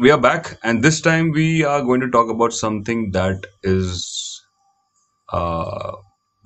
we 0.00 0.10
are 0.10 0.18
back, 0.20 0.58
and 0.64 0.82
this 0.82 1.00
time 1.00 1.30
we 1.30 1.64
are 1.64 1.82
going 1.82 2.00
to 2.00 2.10
talk 2.10 2.30
about 2.30 2.52
something 2.52 3.12
that 3.12 3.46
is 3.62 4.42
uh, 5.32 5.92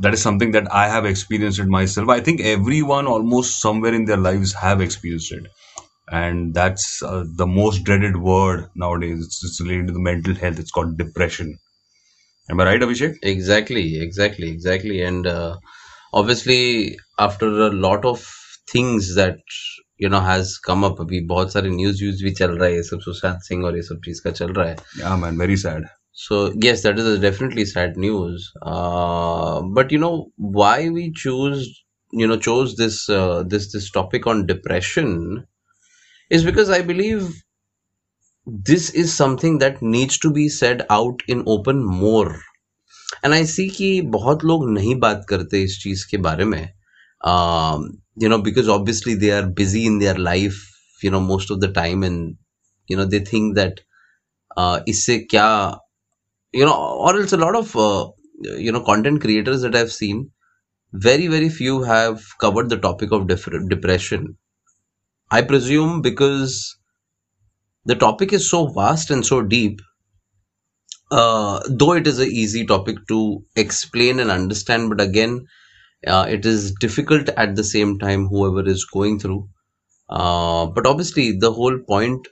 that 0.01 0.15
is 0.15 0.23
something 0.23 0.53
that 0.53 0.73
I 0.73 0.89
have 0.89 1.07
experienced 1.07 1.61
it 1.61 1.67
myself. 1.69 2.09
I 2.09 2.21
think 2.21 2.41
everyone 2.41 3.07
almost 3.07 3.61
somewhere 3.61 3.95
in 3.95 4.07
their 4.07 4.17
lives 4.19 4.55
have 4.55 4.81
experienced 4.81 5.33
it, 5.33 5.47
and 6.11 6.55
that's 6.55 7.03
uh, 7.03 7.25
the 7.37 7.47
most 7.47 7.85
dreaded 7.85 8.17
word 8.19 8.69
nowadays. 8.77 9.25
It's, 9.25 9.45
it's 9.45 9.61
related 9.63 9.89
to 9.89 9.95
the 9.95 10.01
mental 10.01 10.35
health. 10.35 10.59
It's 10.61 10.73
called 10.73 10.99
depression. 10.99 11.59
Am 12.51 12.61
I 12.61 12.65
right, 12.67 12.81
Abhishek? 12.81 13.17
Exactly, 13.23 14.01
exactly, 14.01 14.51
exactly. 14.51 15.03
And 15.03 15.27
uh, 15.27 15.59
obviously, 16.15 16.99
after 17.19 17.49
a 17.49 17.71
lot 17.73 18.05
of 18.07 18.27
things 18.69 19.15
that 19.17 19.39
you 20.01 20.09
know 20.09 20.19
has 20.21 20.59
come 20.65 20.83
up 20.87 21.01
अभी 21.01 21.21
बहुत 21.27 21.53
सारे 21.53 21.71
news 21.71 22.03
views 22.03 22.23
भी 22.25 22.31
चल 22.35 22.51
रहा 22.59 22.69
है 22.69 22.75
ये 22.75 22.83
सब 22.83 23.01
सुशांत 23.01 23.41
सिंह 23.43 23.65
और 23.65 23.77
ये 23.77 23.83
सब 23.83 24.01
चीज़ 24.05 24.21
का 24.23 24.31
चल 24.31 24.53
रहा 24.53 24.69
है। 24.69 24.77
Yeah 25.01 25.17
man 25.17 25.39
very 25.41 25.57
sad 25.57 25.87
so 26.17 26.41
yes 26.65 26.83
that 26.87 26.99
is 26.99 27.21
definitely 27.21 27.67
sad 27.67 27.99
news 27.99 28.49
but 29.77 29.93
you 29.93 29.99
know 30.01 30.11
why 30.57 30.89
we 30.89 31.11
choose 31.23 31.65
you 32.13 32.27
know 32.27 32.37
chose 32.49 32.75
this 32.81 33.07
this 33.51 33.73
this 33.73 33.93
topic 33.95 34.27
on 34.29 34.45
depression 34.47 35.43
is 36.31 36.47
because 36.47 36.73
I 36.73 36.83
believe 36.93 37.33
this 38.47 38.95
is 38.95 39.11
something 39.15 39.59
that 39.61 39.83
needs 39.83 40.19
to 40.23 40.31
be 40.31 40.49
said 40.49 40.83
out 40.91 41.23
in 41.31 41.45
open 41.49 41.85
more 42.01 42.35
and 43.25 43.35
I 43.35 43.47
see 43.47 43.69
कि 43.69 44.01
बहुत 44.13 44.45
लोग 44.45 44.71
नहीं 44.71 44.95
बात 45.01 45.27
करते 45.29 45.63
इस 45.63 45.83
चीज़ 45.83 46.07
के 46.11 46.17
बारे 46.27 46.45
में। 46.45 46.73
um, 47.25 48.03
you 48.17 48.29
know 48.29 48.41
because 48.41 48.69
obviously 48.69 49.15
they 49.15 49.33
are 49.33 49.47
busy 49.47 49.87
in 49.87 49.99
their 50.01 50.17
life 50.17 50.59
you 51.03 51.11
know 51.11 51.21
most 51.21 51.51
of 51.51 51.61
the 51.61 51.69
time 51.73 52.03
and 52.05 52.37
you 52.89 52.97
know 52.97 53.07
they 53.07 53.21
think 53.21 53.57
that 53.57 53.81
uh, 54.57 54.81
isse 54.89 55.17
kya 55.33 55.79
you 56.53 56.65
know 56.67 56.77
or 57.07 57.17
else 57.21 57.33
a 57.33 57.37
lot 57.47 57.57
of 57.63 57.77
uh, 57.77 58.07
you 58.67 58.73
know 58.73 58.83
content 58.91 59.21
creators 59.21 59.63
that 59.63 59.77
i've 59.77 59.93
seen 59.93 60.31
very 61.09 61.27
very 61.29 61.49
few 61.51 61.83
have 61.85 62.23
covered 62.41 62.69
the 62.71 62.79
topic 62.79 63.13
of 63.13 63.29
def- 63.29 63.49
depression. 63.69 64.37
I 65.31 65.43
presume 65.43 66.03
because 66.03 66.77
the 67.87 67.95
topic 67.95 68.35
is 68.35 68.51
so 68.51 68.67
vast 68.67 69.11
and 69.11 69.25
so 69.25 69.41
deep 69.41 69.81
uh, 71.11 71.61
though 71.69 71.93
it 71.93 72.07
is 72.07 72.19
an 72.19 72.29
easy 72.29 72.65
topic 72.67 72.97
to 73.09 73.43
explain 73.57 74.21
and 74.21 74.31
understand 74.31 74.91
but 74.91 75.01
again 75.01 75.47
uh, 76.08 76.26
it 76.30 76.46
is 76.46 76.74
difficult 76.80 77.30
at 77.30 77.56
the 77.56 77.64
same 77.64 77.98
time 78.00 78.28
whoever 78.28 78.68
is 78.68 78.86
going 78.86 79.20
through 79.20 79.48
uh, 80.10 80.66
but 80.68 80.88
obviously 80.88 81.32
the 81.40 81.52
whole 81.52 81.80
point 81.80 82.28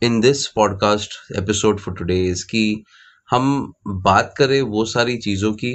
in 0.00 0.20
this 0.20 0.50
podcast 0.52 1.14
episode 1.36 1.80
for 1.80 1.92
today 1.94 2.24
is 2.26 2.44
कि 2.44 2.62
हम 3.30 3.72
बात 4.04 4.34
करें 4.38 4.60
वो 4.74 4.84
सारी 4.92 5.16
चीजों 5.26 5.52
की 5.64 5.74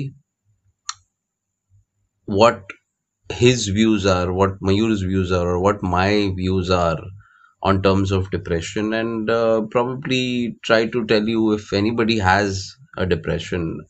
what 2.26 2.64
his 3.32 3.68
views 3.68 4.06
are, 4.06 4.34
what 4.34 4.62
Mayur's 4.62 5.02
views 5.02 5.32
are, 5.32 5.48
or 5.48 5.60
what 5.60 5.84
my 5.84 6.32
views 6.36 6.70
are 6.70 7.00
on 7.64 7.82
terms 7.82 8.12
of 8.12 8.30
depression, 8.32 8.94
and 8.94 9.30
uh, 9.30 9.62
probably 9.72 10.58
try 10.64 10.86
to 10.88 11.06
tell 11.06 11.28
you 11.28 11.54
if 11.54 11.74
anybody 11.74 12.20
has 12.20 12.76
a 12.98 13.06
depression 13.06 13.86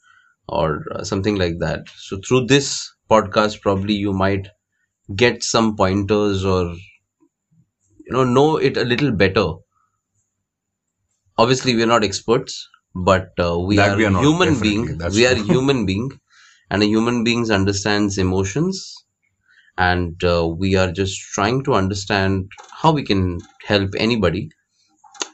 or 0.50 0.84
uh, 0.92 1.04
something 1.04 1.36
like 1.36 1.58
that. 1.60 1.88
So 1.96 2.20
through 2.26 2.46
this 2.46 2.92
podcast, 3.10 3.62
probably 3.62 3.94
you 3.94 4.12
might 4.12 4.48
get 5.16 5.42
some 5.44 5.76
pointers 5.76 6.44
or 6.44 6.74
you 8.06 8.12
know 8.12 8.24
know 8.24 8.56
it 8.58 8.76
a 8.76 8.84
little 8.84 9.12
better. 9.12 9.54
Obviously 11.38 11.74
we 11.74 11.82
are 11.82 11.86
not 11.86 12.04
experts 12.04 12.68
but 12.94 13.32
uh, 13.40 13.58
we 13.58 13.80
are 13.80 13.96
we 13.96 14.04
are 14.04 14.12
human 14.12 14.60
being. 14.60 14.98
We 15.14 15.26
are 15.26 15.34
human 15.52 15.86
being 15.86 16.10
and 16.70 16.82
a 16.82 16.86
human 16.86 17.24
being 17.24 17.50
understands 17.50 18.18
emotions 18.18 18.94
and 19.78 20.22
uh, 20.24 20.46
we 20.46 20.76
are 20.76 20.92
just 20.92 21.18
trying 21.34 21.64
to 21.64 21.74
understand 21.74 22.50
how 22.82 22.92
we 22.92 23.04
can 23.04 23.40
help 23.66 23.90
anybody 23.98 24.50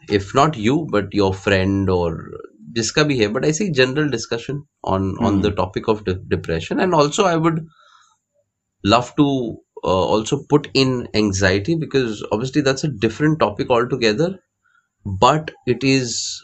if 0.08 0.34
not 0.34 0.56
you 0.56 0.86
but 0.90 1.14
your 1.14 1.34
friend 1.34 1.90
or 1.90 2.30
जिसका 2.77 3.03
भी 3.11 3.17
है 3.19 3.27
but 3.33 3.45
I 3.45 3.51
see 3.59 3.69
general 3.79 4.09
discussion 4.15 4.63
on 4.95 5.09
on 5.29 5.39
Hmm. 5.39 5.41
the 5.41 5.51
topic 5.61 5.87
of 5.87 6.03
de- 6.05 6.19
depression 6.35 6.79
and 6.79 6.93
also 6.93 7.25
I 7.25 7.35
would 7.35 7.65
love 8.83 9.15
to 9.15 9.57
uh, 9.83 10.05
also 10.15 10.43
put 10.49 10.69
in 10.73 11.07
anxiety 11.13 11.75
because 11.75 12.23
obviously 12.31 12.61
that's 12.61 12.83
a 12.83 12.87
different 13.05 13.39
topic 13.39 13.69
altogether 13.69 14.39
but 15.05 15.51
it 15.67 15.83
is 15.83 16.41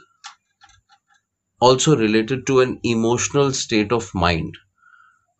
also 1.61 1.95
related 1.95 2.47
to 2.47 2.61
an 2.61 2.79
emotional 2.83 3.51
state 3.53 3.91
of 3.91 4.09
mind 4.15 4.57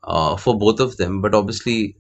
uh, 0.04 0.38
for 0.38 0.58
both 0.58 0.80
of 0.80 0.98
them 0.98 1.22
but 1.22 1.36
obviously 1.36 1.98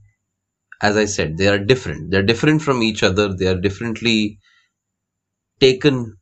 as 0.81 0.97
i 0.97 1.05
said 1.05 1.37
they 1.37 1.47
are 1.47 1.59
different 1.59 2.11
they're 2.11 2.23
different 2.33 2.61
from 2.61 2.83
each 2.83 3.03
other 3.03 3.33
they 3.35 3.47
are 3.47 3.59
differently 3.61 4.39
taken 5.59 6.17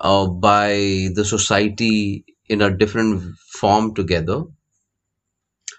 uh, 0.00 0.26
by 0.26 1.08
the 1.14 1.24
society 1.24 2.24
in 2.48 2.62
a 2.62 2.70
different 2.76 3.36
form 3.60 3.94
together 3.94 4.44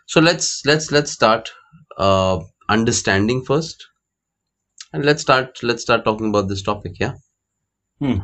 so 0.05 0.19
let's 0.19 0.66
let's 0.66 0.91
let's 0.91 1.11
start 1.11 1.51
uh, 1.97 2.39
understanding 2.67 3.44
first 3.44 3.88
and 4.91 5.05
let's 5.05 5.22
start 5.22 5.57
let's 5.63 5.81
start 5.83 6.03
talking 6.03 6.28
about 6.29 6.47
this 6.50 6.61
topic 6.61 7.00
yeah 7.00 7.13
Hmm. 8.00 8.19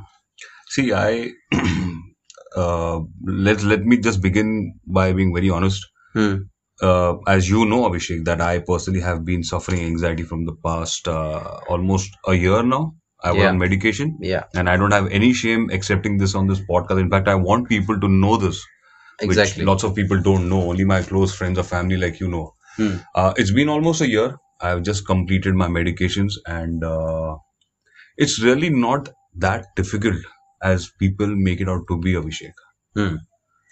See, 0.69 0.93
I 0.93 1.31
uh, 2.55 2.99
let 3.25 3.63
let 3.63 3.85
me 3.85 3.97
just 3.97 4.21
begin 4.21 4.79
by 4.85 5.13
being 5.13 5.33
very 5.33 5.49
honest. 5.49 5.85
hmm. 6.13 6.35
Uh, 6.81 7.15
as 7.27 7.49
you 7.49 7.65
know, 7.65 7.89
Abhishek, 7.89 8.25
that 8.25 8.41
I 8.41 8.59
personally 8.59 9.01
have 9.01 9.23
been 9.25 9.43
suffering 9.43 9.81
anxiety 9.81 10.23
from 10.23 10.45
the 10.45 10.55
past 10.65 11.07
uh, 11.07 11.59
almost 11.69 12.11
a 12.27 12.33
year 12.33 12.63
now. 12.63 12.95
I 13.23 13.31
was 13.31 13.41
Yeah. 13.41 13.49
on 13.49 13.57
medication, 13.57 14.17
yeah 14.19 14.43
and 14.53 14.69
I 14.69 14.75
don't 14.77 14.91
have 14.95 15.07
any 15.19 15.31
shame 15.41 15.69
accepting 15.77 16.17
this 16.17 16.35
on 16.35 16.47
this 16.47 16.61
podcast. 16.71 16.99
In 17.03 17.09
fact, 17.09 17.27
I 17.33 17.35
want 17.35 17.69
people 17.69 17.99
to 18.05 18.09
know 18.09 18.37
this, 18.37 18.61
which 19.31 19.57
lots 19.69 19.83
of 19.83 19.95
people 19.95 20.21
don't 20.21 20.49
know. 20.49 20.61
Only 20.71 20.83
my 20.93 21.01
close 21.01 21.33
friends 21.41 21.57
or 21.63 21.63
family, 21.63 21.97
like 21.97 22.19
you, 22.19 22.27
know. 22.33 22.45
Hmm. 22.77 22.95
Uh, 23.15 23.33
it's 23.37 23.51
been 23.59 23.69
almost 23.69 24.01
a 24.01 24.09
year. 24.09 24.37
I've 24.61 24.83
just 24.83 25.05
completed 25.05 25.55
my 25.55 25.67
medications, 25.67 26.33
and 26.45 26.83
uh, 26.83 27.35
it's 28.17 28.39
really 28.41 28.69
not 28.69 29.09
that 29.47 29.67
difficult 29.75 30.17
as 30.61 30.89
people 30.99 31.27
make 31.27 31.61
it 31.61 31.69
out 31.69 31.87
to 31.89 31.97
be, 31.99 32.13
Abhishek. 32.13 32.53
Hmm. 32.95 33.15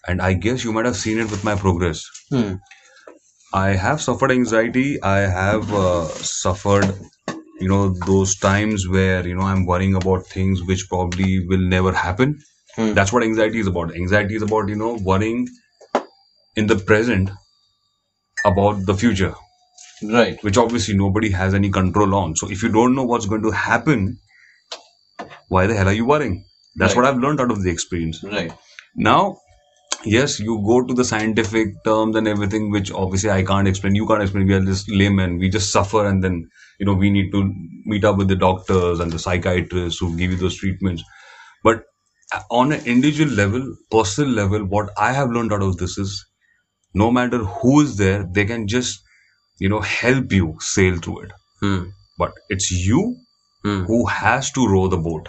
And 0.07 0.21
I 0.21 0.33
guess 0.33 0.63
you 0.63 0.71
might 0.73 0.85
have 0.85 0.95
seen 0.95 1.19
it 1.19 1.29
with 1.31 1.43
my 1.43 1.55
progress. 1.55 2.05
Hmm. 2.29 2.53
I 3.53 3.69
have 3.69 4.01
suffered 4.01 4.31
anxiety. 4.31 5.01
I 5.03 5.19
have 5.19 5.71
uh, 5.73 6.05
suffered, 6.05 6.93
you 7.61 7.69
know, 7.69 7.93
those 8.05 8.35
times 8.35 8.87
where, 8.87 9.25
you 9.27 9.35
know, 9.35 9.43
I'm 9.43 9.65
worrying 9.65 9.95
about 9.95 10.25
things 10.25 10.63
which 10.63 10.87
probably 10.89 11.45
will 11.47 11.61
never 11.61 11.91
happen. 11.91 12.39
Hmm. 12.75 12.93
That's 12.93 13.13
what 13.13 13.23
anxiety 13.23 13.59
is 13.59 13.67
about. 13.67 13.95
Anxiety 13.95 14.35
is 14.35 14.41
about, 14.41 14.69
you 14.69 14.75
know, 14.75 14.93
worrying 14.95 15.47
in 16.55 16.67
the 16.67 16.75
present 16.75 17.29
about 18.45 18.85
the 18.85 18.95
future, 18.95 19.35
right 20.03 20.43
which 20.43 20.57
obviously 20.57 20.95
nobody 20.95 21.29
has 21.29 21.53
any 21.53 21.69
control 21.69 22.15
on. 22.15 22.35
So 22.35 22.49
if 22.49 22.63
you 22.63 22.69
don't 22.69 22.95
know 22.95 23.03
what's 23.03 23.27
going 23.27 23.43
to 23.43 23.51
happen, 23.51 24.17
why 25.49 25.67
the 25.67 25.75
hell 25.75 25.87
are 25.87 25.93
you 25.93 26.05
worrying? 26.05 26.43
That's 26.75 26.95
what 26.95 27.05
I've 27.05 27.19
learned 27.19 27.41
out 27.41 27.51
of 27.51 27.61
the 27.63 27.69
experience. 27.69 28.23
right 28.23 28.51
Now, 28.95 29.37
yes, 30.05 30.39
you 30.39 30.63
go 30.65 30.83
to 30.83 30.93
the 30.93 31.03
scientific 31.03 31.83
terms 31.83 32.15
and 32.15 32.27
everything, 32.27 32.71
which 32.71 32.91
obviously 32.91 33.29
I 33.29 33.43
can't 33.43 33.67
explain. 33.67 33.95
You 33.95 34.07
can't 34.07 34.21
explain. 34.21 34.47
We 34.47 34.53
are 34.53 34.65
just 34.65 34.89
laymen. 34.89 35.37
We 35.37 35.49
just 35.49 35.71
suffer, 35.71 36.05
and 36.05 36.23
then 36.23 36.49
you 36.81 36.87
know 36.89 36.95
we 37.05 37.11
need 37.15 37.31
to 37.37 37.41
meet 37.93 38.05
up 38.09 38.17
with 38.21 38.29
the 38.33 38.37
doctors 38.43 39.01
and 39.05 39.13
the 39.17 39.19
psychiatrists 39.27 39.99
who 40.03 40.09
give 40.21 40.31
you 40.35 40.37
those 40.43 40.57
treatments. 40.63 41.03
But 41.69 41.83
on 42.49 42.71
an 42.73 42.85
individual 42.85 43.31
level, 43.39 43.65
personal 43.91 44.31
level, 44.41 44.65
what 44.75 44.91
I 44.97 45.13
have 45.13 45.31
learned 45.37 45.53
out 45.53 45.61
of 45.69 45.77
this 45.83 45.97
is, 46.05 46.25
no 46.93 47.11
matter 47.11 47.39
who 47.39 47.81
is 47.81 47.97
there, 47.97 48.23
they 48.39 48.45
can 48.53 48.67
just 48.67 49.01
you 49.59 49.69
know 49.73 49.81
help 49.81 50.31
you 50.41 50.55
sail 50.73 50.97
through 51.07 51.19
it. 51.27 51.31
hmm. 51.65 51.83
But 52.17 52.33
it's 52.49 52.71
you 52.71 53.03
Hmm. 53.65 53.81
who 53.89 53.97
has 54.07 54.47
to 54.53 54.67
row 54.67 54.87
the 54.91 54.97
boat. 55.07 55.27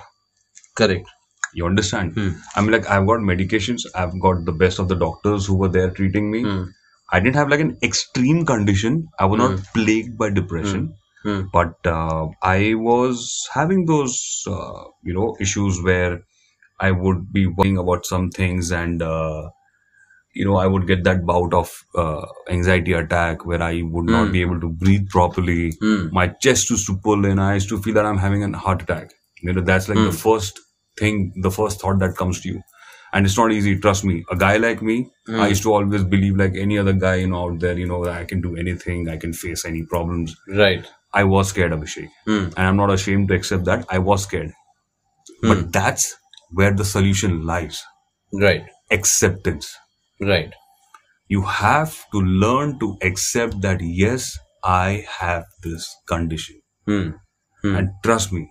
correct 0.81 1.09
You 1.59 1.67
understand? 1.67 2.15
Hmm. 2.19 2.31
I'm 2.57 2.69
like, 2.75 2.87
I've 2.95 3.07
got 3.09 3.21
medications. 3.31 3.83
I've 4.03 4.15
got 4.27 4.45
the 4.47 4.55
best 4.63 4.79
of 4.85 4.89
the 4.93 4.97
doctors 5.03 5.47
who 5.51 5.57
were 5.63 5.69
there 5.77 5.91
treating 5.99 6.31
me. 6.35 6.41
Hmm. 6.47 6.63
I 7.17 7.21
didn't 7.21 7.37
have 7.41 7.51
like 7.55 7.61
an 7.65 7.77
extreme 7.89 8.47
condition. 8.53 8.97
I 9.19 9.27
was 9.33 9.39
not 9.43 9.59
plagued 9.75 10.17
by 10.23 10.31
depression, 10.39 10.87
Hmm. 11.23 11.43
but 11.53 11.75
uh, 11.87 12.29
I 12.43 12.75
was 12.75 13.49
having 13.53 13.87
those, 13.87 14.43
uh, 14.47 14.85
you 15.03 15.15
know, 15.15 15.37
issues 15.41 15.81
where 15.83 16.25
I 16.81 16.91
would 16.91 17.33
be 17.33 17.47
worrying 17.47 17.79
about 17.79 18.07
some 18.07 18.31
things 18.31 18.73
and, 18.73 19.03
uh, 19.03 19.51
you 20.35 20.45
know, 20.47 20.57
I 20.57 20.67
would 20.67 20.87
get 20.87 21.05
that 21.05 21.27
bout 21.27 21.53
of 21.53 21.71
uh, 21.95 22.27
anxiety 22.49 22.93
attack 22.95 23.45
where 23.45 23.63
I 23.63 23.83
would 23.83 24.07
not 24.07 24.27
Hmm. 24.27 24.33
be 24.33 24.41
able 24.43 24.61
to 24.61 24.69
breathe 24.69 25.09
properly. 25.11 25.73
Hmm. 25.81 26.09
My 26.13 26.29
chest 26.29 26.71
used 26.71 26.87
to 26.87 26.97
pull 26.97 27.25
in. 27.27 27.39
I 27.39 27.55
used 27.55 27.69
to 27.71 27.81
feel 27.83 27.95
that 27.95 28.07
I'm 28.07 28.19
having 28.19 28.43
a 28.45 28.59
heart 28.59 28.83
attack. 28.83 29.13
You 29.43 29.53
know, 29.53 29.61
that's 29.61 29.89
like 29.89 29.99
the 29.99 30.13
first 30.13 30.61
thing, 30.99 31.33
the 31.43 31.51
first 31.51 31.81
thought 31.81 31.99
that 31.99 32.17
comes 32.17 32.41
to 32.43 32.49
you. 32.49 32.63
And 33.13 33.27
it's 33.27 33.37
not 33.37 33.53
easy, 33.53 33.79
trust 33.79 34.05
me. 34.05 34.25
A 34.31 34.37
guy 34.37 34.57
like 34.57 34.81
me, 34.81 35.11
I 35.29 35.49
used 35.49 35.63
to 35.65 35.75
always 35.75 36.03
believe 36.05 36.37
like 36.37 36.55
any 36.57 36.79
other 36.79 36.95
guy, 36.95 37.17
you 37.17 37.27
know, 37.27 37.45
out 37.47 37.59
there, 37.61 37.77
you 37.79 37.87
know, 37.87 38.03
that 38.05 38.15
I 38.15 38.25
can 38.25 38.41
do 38.41 38.57
anything, 38.57 39.09
I 39.11 39.19
can 39.19 39.35
face 39.35 39.67
any 39.67 39.83
problems. 39.83 40.35
Right. 40.49 40.87
I 41.15 41.25
was 41.25 41.49
scared, 41.49 41.73
Abhishek. 41.73 42.09
And 42.27 42.55
I'm 42.59 42.77
not 42.77 42.91
ashamed 42.91 43.29
to 43.29 43.35
accept 43.35 43.65
that. 43.67 43.87
I 43.91 43.99
was 43.99 44.23
scared. 44.25 44.53
But 45.43 45.73
that's 45.73 46.17
where 46.53 46.73
the 46.73 46.85
solution 46.85 47.45
lies 47.47 47.83
Right. 48.33 48.65
acceptance. 48.91 49.75
Right. 50.21 50.53
You 51.29 51.43
have 51.43 51.95
to 52.13 52.21
learn 52.21 52.79
to 52.81 52.97
accept 53.03 53.61
that, 53.63 53.81
yes, 53.83 54.39
I 54.65 55.07
have 55.21 55.45
this 55.63 55.95
condition. 56.09 56.61
Hmm. 56.87 57.11
And 57.63 57.91
trust 58.05 58.33
me, 58.33 58.51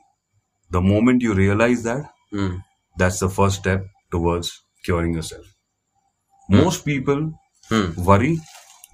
the 0.72 0.82
moment 0.82 1.22
you 1.22 1.34
realize 1.34 1.84
that, 1.84 2.12
Hmm. 2.32 2.58
that's 2.98 3.20
the 3.20 3.30
first 3.30 3.60
step 3.60 3.86
towards 4.12 4.52
curing 4.86 5.14
yourself. 5.16 5.46
Most 6.50 6.86
people 6.86 7.22
Hmm. 7.70 7.94
worry, 8.10 8.40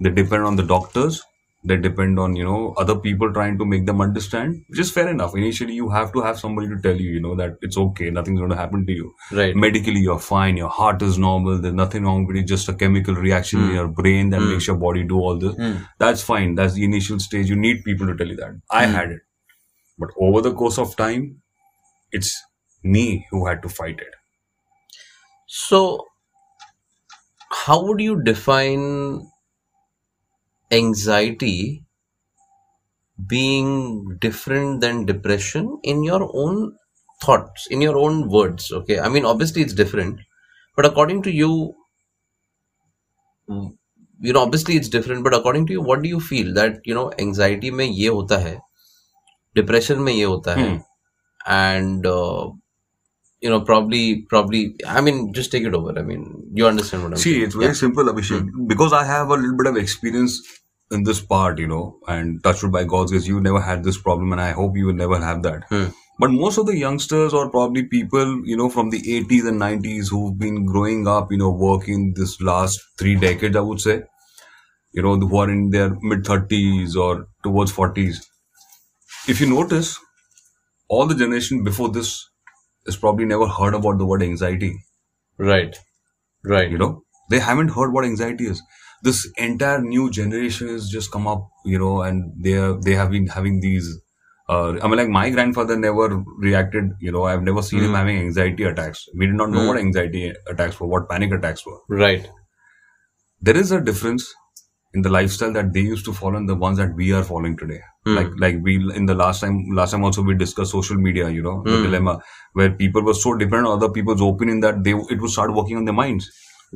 they 0.00 0.10
depend 0.10 0.44
on 0.44 0.56
the 0.56 0.62
doctors, 0.62 1.22
they 1.64 1.76
depend 1.76 2.18
on, 2.18 2.36
you 2.36 2.44
know, 2.44 2.72
other 2.76 2.96
people 2.96 3.32
trying 3.32 3.58
to 3.58 3.64
make 3.64 3.84
them 3.84 4.00
understand, 4.00 4.64
which 4.68 4.78
is 4.78 4.92
fair 4.92 5.08
enough. 5.08 5.34
Initially, 5.34 5.74
you 5.74 5.90
have 5.90 6.12
to 6.12 6.20
have 6.20 6.38
somebody 6.38 6.68
to 6.68 6.80
tell 6.80 6.96
you, 6.96 7.10
you 7.10 7.20
know, 7.20 7.34
that 7.34 7.56
it's 7.62 7.76
okay, 7.76 8.10
nothing's 8.10 8.38
going 8.38 8.50
to 8.50 8.56
happen 8.56 8.86
to 8.86 8.92
you. 8.92 9.12
Right. 9.32 9.56
Medically, 9.56 10.00
you're 10.00 10.20
fine, 10.20 10.56
your 10.56 10.68
heart 10.68 11.02
is 11.02 11.18
normal, 11.18 11.58
there's 11.58 11.74
nothing 11.74 12.04
wrong 12.04 12.26
with 12.26 12.36
it, 12.36 12.44
just 12.44 12.68
a 12.68 12.74
chemical 12.74 13.14
reaction 13.14 13.60
in 13.60 13.68
hmm. 13.68 13.74
your 13.74 13.88
brain 13.88 14.30
that 14.30 14.40
hmm. 14.40 14.52
makes 14.52 14.66
your 14.68 14.76
body 14.76 15.02
do 15.02 15.18
all 15.18 15.36
this. 15.36 15.54
Hmm. 15.56 15.82
That's 15.98 16.22
fine. 16.22 16.54
That's 16.54 16.74
the 16.74 16.84
initial 16.84 17.18
stage. 17.18 17.48
You 17.48 17.56
need 17.56 17.82
people 17.84 18.06
to 18.06 18.16
tell 18.16 18.28
you 18.28 18.36
that. 18.36 18.60
I 18.70 18.86
had 18.86 19.10
it. 19.10 19.20
But 19.98 20.10
over 20.16 20.40
the 20.40 20.54
course 20.54 20.78
of 20.78 20.96
time, 20.96 21.42
it's 22.12 22.40
me 22.84 23.26
who 23.30 23.46
had 23.46 23.62
to 23.62 23.68
fight 23.68 23.98
it. 23.98 24.14
So, 25.48 26.04
how 27.50 27.84
would 27.84 28.00
you 28.00 28.22
define 28.22 29.28
anxiety 30.70 31.84
being 33.26 34.16
different 34.20 34.80
than 34.80 35.04
depression 35.04 35.78
in 35.82 36.02
your 36.02 36.30
own 36.34 36.76
thoughts 37.22 37.66
in 37.68 37.80
your 37.80 37.96
own 37.98 38.28
words 38.28 38.70
okay 38.70 39.00
i 39.00 39.08
mean 39.08 39.24
obviously 39.24 39.62
it's 39.62 39.72
different 39.72 40.20
but 40.76 40.86
according 40.86 41.22
to 41.22 41.32
you 41.32 41.74
you 44.20 44.32
know 44.32 44.42
obviously 44.42 44.76
it's 44.76 44.88
different 44.88 45.24
but 45.24 45.34
according 45.34 45.66
to 45.66 45.72
you 45.72 45.82
what 45.82 46.02
do 46.02 46.08
you 46.08 46.20
feel 46.20 46.52
that 46.54 46.80
you 46.84 46.94
know 46.94 47.10
anxiety 47.18 47.70
may 47.70 47.86
ye 47.86 48.06
hota 48.06 48.40
hai 48.46 48.58
depression 49.54 50.04
may 50.04 50.14
ye 50.18 50.24
hota 50.32 50.54
hai 50.54 50.68
hmm. 50.68 50.78
and 51.46 52.06
uh, 52.06 52.50
you 53.40 53.50
know, 53.50 53.60
probably, 53.60 54.22
probably, 54.22 54.74
I 54.86 55.00
mean, 55.00 55.32
just 55.32 55.52
take 55.52 55.64
it 55.64 55.74
over. 55.74 55.96
I 55.98 56.02
mean, 56.02 56.50
you 56.54 56.66
understand 56.66 57.04
what 57.04 57.12
I'm 57.12 57.18
See, 57.18 57.32
saying? 57.32 57.44
it's 57.44 57.54
very 57.54 57.74
simple, 57.74 58.04
Abhishek. 58.04 58.50
Because 58.66 58.92
I 58.92 59.04
have 59.04 59.28
a 59.28 59.34
little 59.34 59.56
bit 59.56 59.66
of 59.66 59.76
experience 59.76 60.40
in 60.90 61.04
this 61.04 61.20
part, 61.20 61.58
you 61.58 61.66
know, 61.66 61.98
and 62.08 62.42
touched 62.42 62.70
by 62.70 62.84
God's 62.84 63.12
grace, 63.12 63.26
you 63.26 63.40
never 63.40 63.60
had 63.60 63.84
this 63.84 63.98
problem, 64.00 64.32
and 64.32 64.40
I 64.40 64.52
hope 64.52 64.76
you 64.76 64.86
will 64.86 64.94
never 64.94 65.18
have 65.20 65.42
that. 65.42 65.64
Hmm. 65.68 65.86
But 66.18 66.30
most 66.32 66.58
of 66.58 66.66
the 66.66 66.76
youngsters, 66.76 67.32
or 67.32 67.48
probably 67.48 67.84
people, 67.84 68.42
you 68.44 68.56
know, 68.56 68.68
from 68.68 68.90
the 68.90 69.00
80s 69.00 69.46
and 69.46 69.60
90s 69.60 70.08
who've 70.10 70.36
been 70.36 70.66
growing 70.66 71.06
up, 71.06 71.30
you 71.30 71.38
know, 71.38 71.50
working 71.50 72.14
this 72.16 72.40
last 72.40 72.80
three 72.98 73.14
decades, 73.14 73.54
I 73.54 73.60
would 73.60 73.80
say, 73.80 74.02
you 74.92 75.02
know, 75.02 75.16
who 75.16 75.36
are 75.36 75.48
in 75.48 75.70
their 75.70 75.90
mid 76.00 76.24
30s 76.24 76.96
or 76.96 77.28
towards 77.44 77.72
40s, 77.72 78.16
if 79.28 79.40
you 79.40 79.46
notice, 79.48 79.96
all 80.88 81.06
the 81.06 81.14
generation 81.14 81.62
before 81.62 81.90
this 81.90 82.27
has 82.88 82.96
probably 82.96 83.26
never 83.26 83.46
heard 83.46 83.74
about 83.74 83.98
the 83.98 84.06
word 84.06 84.22
anxiety. 84.22 84.72
Right, 85.36 85.76
right. 86.44 86.70
you 86.70 86.78
know 86.78 87.04
they 87.30 87.38
haven't 87.38 87.68
heard 87.78 87.92
what 87.92 88.04
anxiety 88.04 88.46
is. 88.46 88.62
This 89.02 89.30
entire 89.36 89.80
new 89.80 90.10
generation 90.10 90.68
has 90.68 90.88
just 90.88 91.12
come 91.12 91.28
up 91.28 91.48
you 91.64 91.78
know 91.78 92.02
and 92.02 92.32
they 92.46 92.54
are 92.54 92.72
they 92.86 92.94
have 93.00 93.10
been 93.10 93.28
having 93.34 93.60
these 93.60 93.88
uh, 94.48 94.72
i 94.82 94.88
mean 94.88 94.96
like 94.96 95.14
my 95.16 95.28
grandfather 95.30 95.76
never 95.78 96.08
reacted 96.46 96.90
you 97.00 97.12
know 97.12 97.24
i've 97.24 97.42
never 97.42 97.62
seen 97.62 97.80
him 97.84 97.90
hmm. 97.90 97.96
having 97.96 98.18
anxiety 98.18 98.64
attacks. 98.64 99.06
We 99.14 99.26
did 99.26 99.36
not 99.36 99.50
know 99.50 99.60
hmm. 99.60 99.68
what 99.68 99.78
anxiety 99.78 100.32
attacks 100.46 100.80
were 100.80 100.88
what 100.88 101.08
panic 101.08 101.32
attacks 101.32 101.64
were. 101.66 101.78
Right, 101.88 102.28
there 103.40 103.56
is 103.56 103.72
a 103.72 103.80
difference 103.80 104.34
in 104.94 105.02
the 105.02 105.10
lifestyle 105.10 105.52
that 105.52 105.72
they 105.74 105.80
used 105.80 106.06
to 106.06 106.14
follow 106.14 106.36
and 106.36 106.48
the 106.48 106.54
ones 106.54 106.78
that 106.78 106.94
we 106.94 107.12
are 107.12 107.22
following 107.22 107.56
today. 107.56 107.80
Hmm. 108.06 108.14
Like 108.16 108.30
like 108.38 108.56
we 108.62 108.76
in 108.94 109.06
the 109.06 109.14
last 109.14 109.40
time 109.40 109.64
last 109.80 109.90
time 109.90 110.04
also 110.04 110.22
we 110.22 110.34
discussed 110.34 110.72
social 110.72 110.96
media 110.96 111.28
you 111.28 111.42
know 111.42 111.62
the 111.62 111.82
dilemma 111.82 112.20
where 112.60 112.70
people 112.82 113.02
were 113.08 113.14
so 113.22 113.32
dependent 113.42 113.68
on 113.70 113.78
other 113.78 113.90
people's 113.96 114.22
opinion 114.28 114.60
that 114.66 114.84
they 114.88 114.94
it 115.16 115.20
would 115.24 115.34
start 115.38 115.54
working 115.58 115.76
on 115.80 115.84
their 115.90 115.98
minds. 116.02 116.30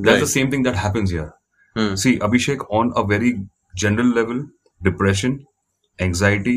That's 0.09 0.21
the 0.25 0.33
same 0.33 0.51
thing 0.51 0.63
that 0.69 0.77
happens 0.87 1.15
here. 1.19 1.31
Hmm. 1.77 1.95
see 2.01 2.11
abhishek 2.27 2.63
on 2.79 2.89
a 3.01 3.03
very 3.11 3.29
general 3.83 4.09
level 4.17 4.41
depression 4.89 5.37
anxiety 6.07 6.57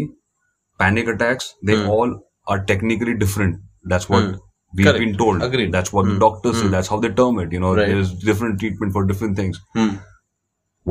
panic 0.82 1.12
attacks 1.14 1.54
they 1.70 1.78
all 1.94 2.16
are 2.48 2.64
technically 2.72 3.14
different. 3.22 3.62
That's 3.94 4.10
what 4.10 4.26
we've 4.74 4.86
Correct. 4.88 5.00
been 5.04 5.16
told. 5.22 5.42
Agreed. 5.48 5.72
that's 5.72 5.94
what 5.98 6.06
the 6.10 6.18
doctors 6.24 6.60
say. 6.62 6.68
That's 6.74 6.90
how 6.94 7.00
they 7.06 7.12
term 7.22 7.40
it. 7.44 7.52
You 7.58 7.62
know 7.66 7.74
Right. 7.76 7.88
there's 7.94 8.12
different 8.32 8.60
treatment 8.60 8.94
for 8.98 9.06
different 9.14 9.38
things. 9.44 9.62
Hmm. 9.80 9.94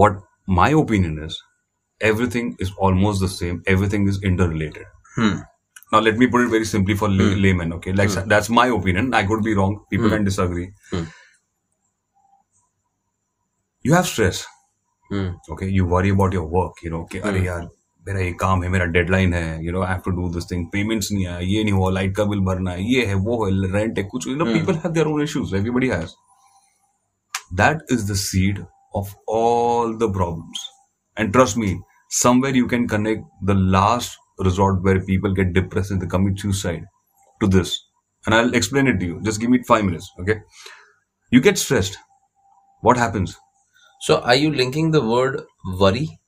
what 0.01 0.17
my 0.47 0.71
opinion 0.79 1.19
is 1.25 1.37
everything 2.01 2.57
is 2.59 2.73
almost 2.87 3.21
the 3.21 3.29
same. 3.29 3.63
Everything 3.75 4.09
is 4.09 4.23
interrelated. 4.31 4.87
Hmm. 5.17 5.37
now 5.94 6.00
let 6.07 6.18
me 6.22 6.28
put 6.34 6.42
it 6.46 6.50
very 6.56 6.66
simply 6.72 6.96
for 7.01 7.07
lay- 7.19 7.38
laymen 7.46 7.72
okay 7.78 7.94
like 8.00 8.12
that's 8.34 8.50
my 8.62 8.68
opinion 8.80 9.13
i 9.19 9.24
could 9.31 9.44
be 9.50 9.54
wrong 9.60 9.75
people 9.94 10.10
can 10.16 10.28
disagree 10.31 10.68
Hmm. 10.92 11.06
you 13.84 13.94
have 14.00 14.07
stress 14.13 14.46
Hmm. 15.12 15.30
okay 15.54 15.68
you 15.75 15.86
worry 15.92 16.10
about 16.16 16.34
your 16.38 16.46
work 16.56 16.81
you 16.86 16.90
know 16.94 17.00
okay 17.06 17.19
अरे 17.30 17.40
यार 17.46 17.68
मेरा 18.07 18.19
ये 18.25 18.31
काम 18.42 18.63
है 18.63 18.69
मेरा 18.74 18.86
deadline 18.98 19.34
है 19.34 19.46
you 19.68 19.72
know 19.75 19.81
I 19.86 19.88
have 19.92 20.04
to 20.07 20.12
do 20.18 20.28
this 20.36 20.46
thing 20.51 20.66
payments 20.75 21.12
नहीं 21.12 21.25
आया 21.28 21.40
ये 21.54 21.63
नहीं 21.63 21.74
हुआ 21.74 21.90
लाइट 21.92 22.16
का 22.18 22.24
बिल 22.34 22.40
भरना 22.50 22.72
है 22.72 22.84
ये 22.92 23.06
है 23.06 23.16
वो 23.28 23.38
है 23.46 23.72
रेंट 23.78 23.98
है 23.98 24.04
कुछ 24.12 24.28
you 24.28 24.36
know 24.42 24.48
people 24.57 24.78
have 24.84 24.94
their 24.98 25.07
own 25.13 25.24
issues 25.25 25.54
everybody 25.62 25.90
has 25.96 26.13
that 27.62 27.81
is 27.98 28.06
the 28.12 28.18
seed 28.25 28.62
of 29.01 29.10
all 29.40 29.96
the 30.04 30.10
problems 30.19 30.63
and 31.18 31.34
trust 31.38 31.60
me 31.63 31.72
somewhere 32.22 32.56
you 32.60 32.69
can 32.75 32.88
connect 32.94 33.25
the 33.51 33.57
last 33.78 34.19
resort 34.39 34.83
where 34.83 35.00
people 35.00 35.33
get 35.33 35.53
depressed 35.53 35.91
and 35.91 36.00
they 36.00 36.07
commit 36.07 36.38
suicide 36.38 36.85
to 37.41 37.47
this. 37.47 37.81
And 38.26 38.35
i'll 38.35 38.55
explain 38.55 38.87
it 38.87 38.99
to 39.00 39.07
you. 39.07 39.21
Just 39.23 39.41
give 39.41 39.50
me 39.50 39.62
five 39.62 39.85
minutes 39.85 40.11
okay? 40.21 40.41
You 41.31 41.41
get 41.41 41.59
stressed. 41.59 41.99
What 42.81 42.97
happens? 42.97 43.37
So, 44.00 44.21
are 44.21 44.35
you 44.35 44.53
linking 44.53 44.91
the 44.91 45.00
word 45.00 45.43
worry? 45.81 46.19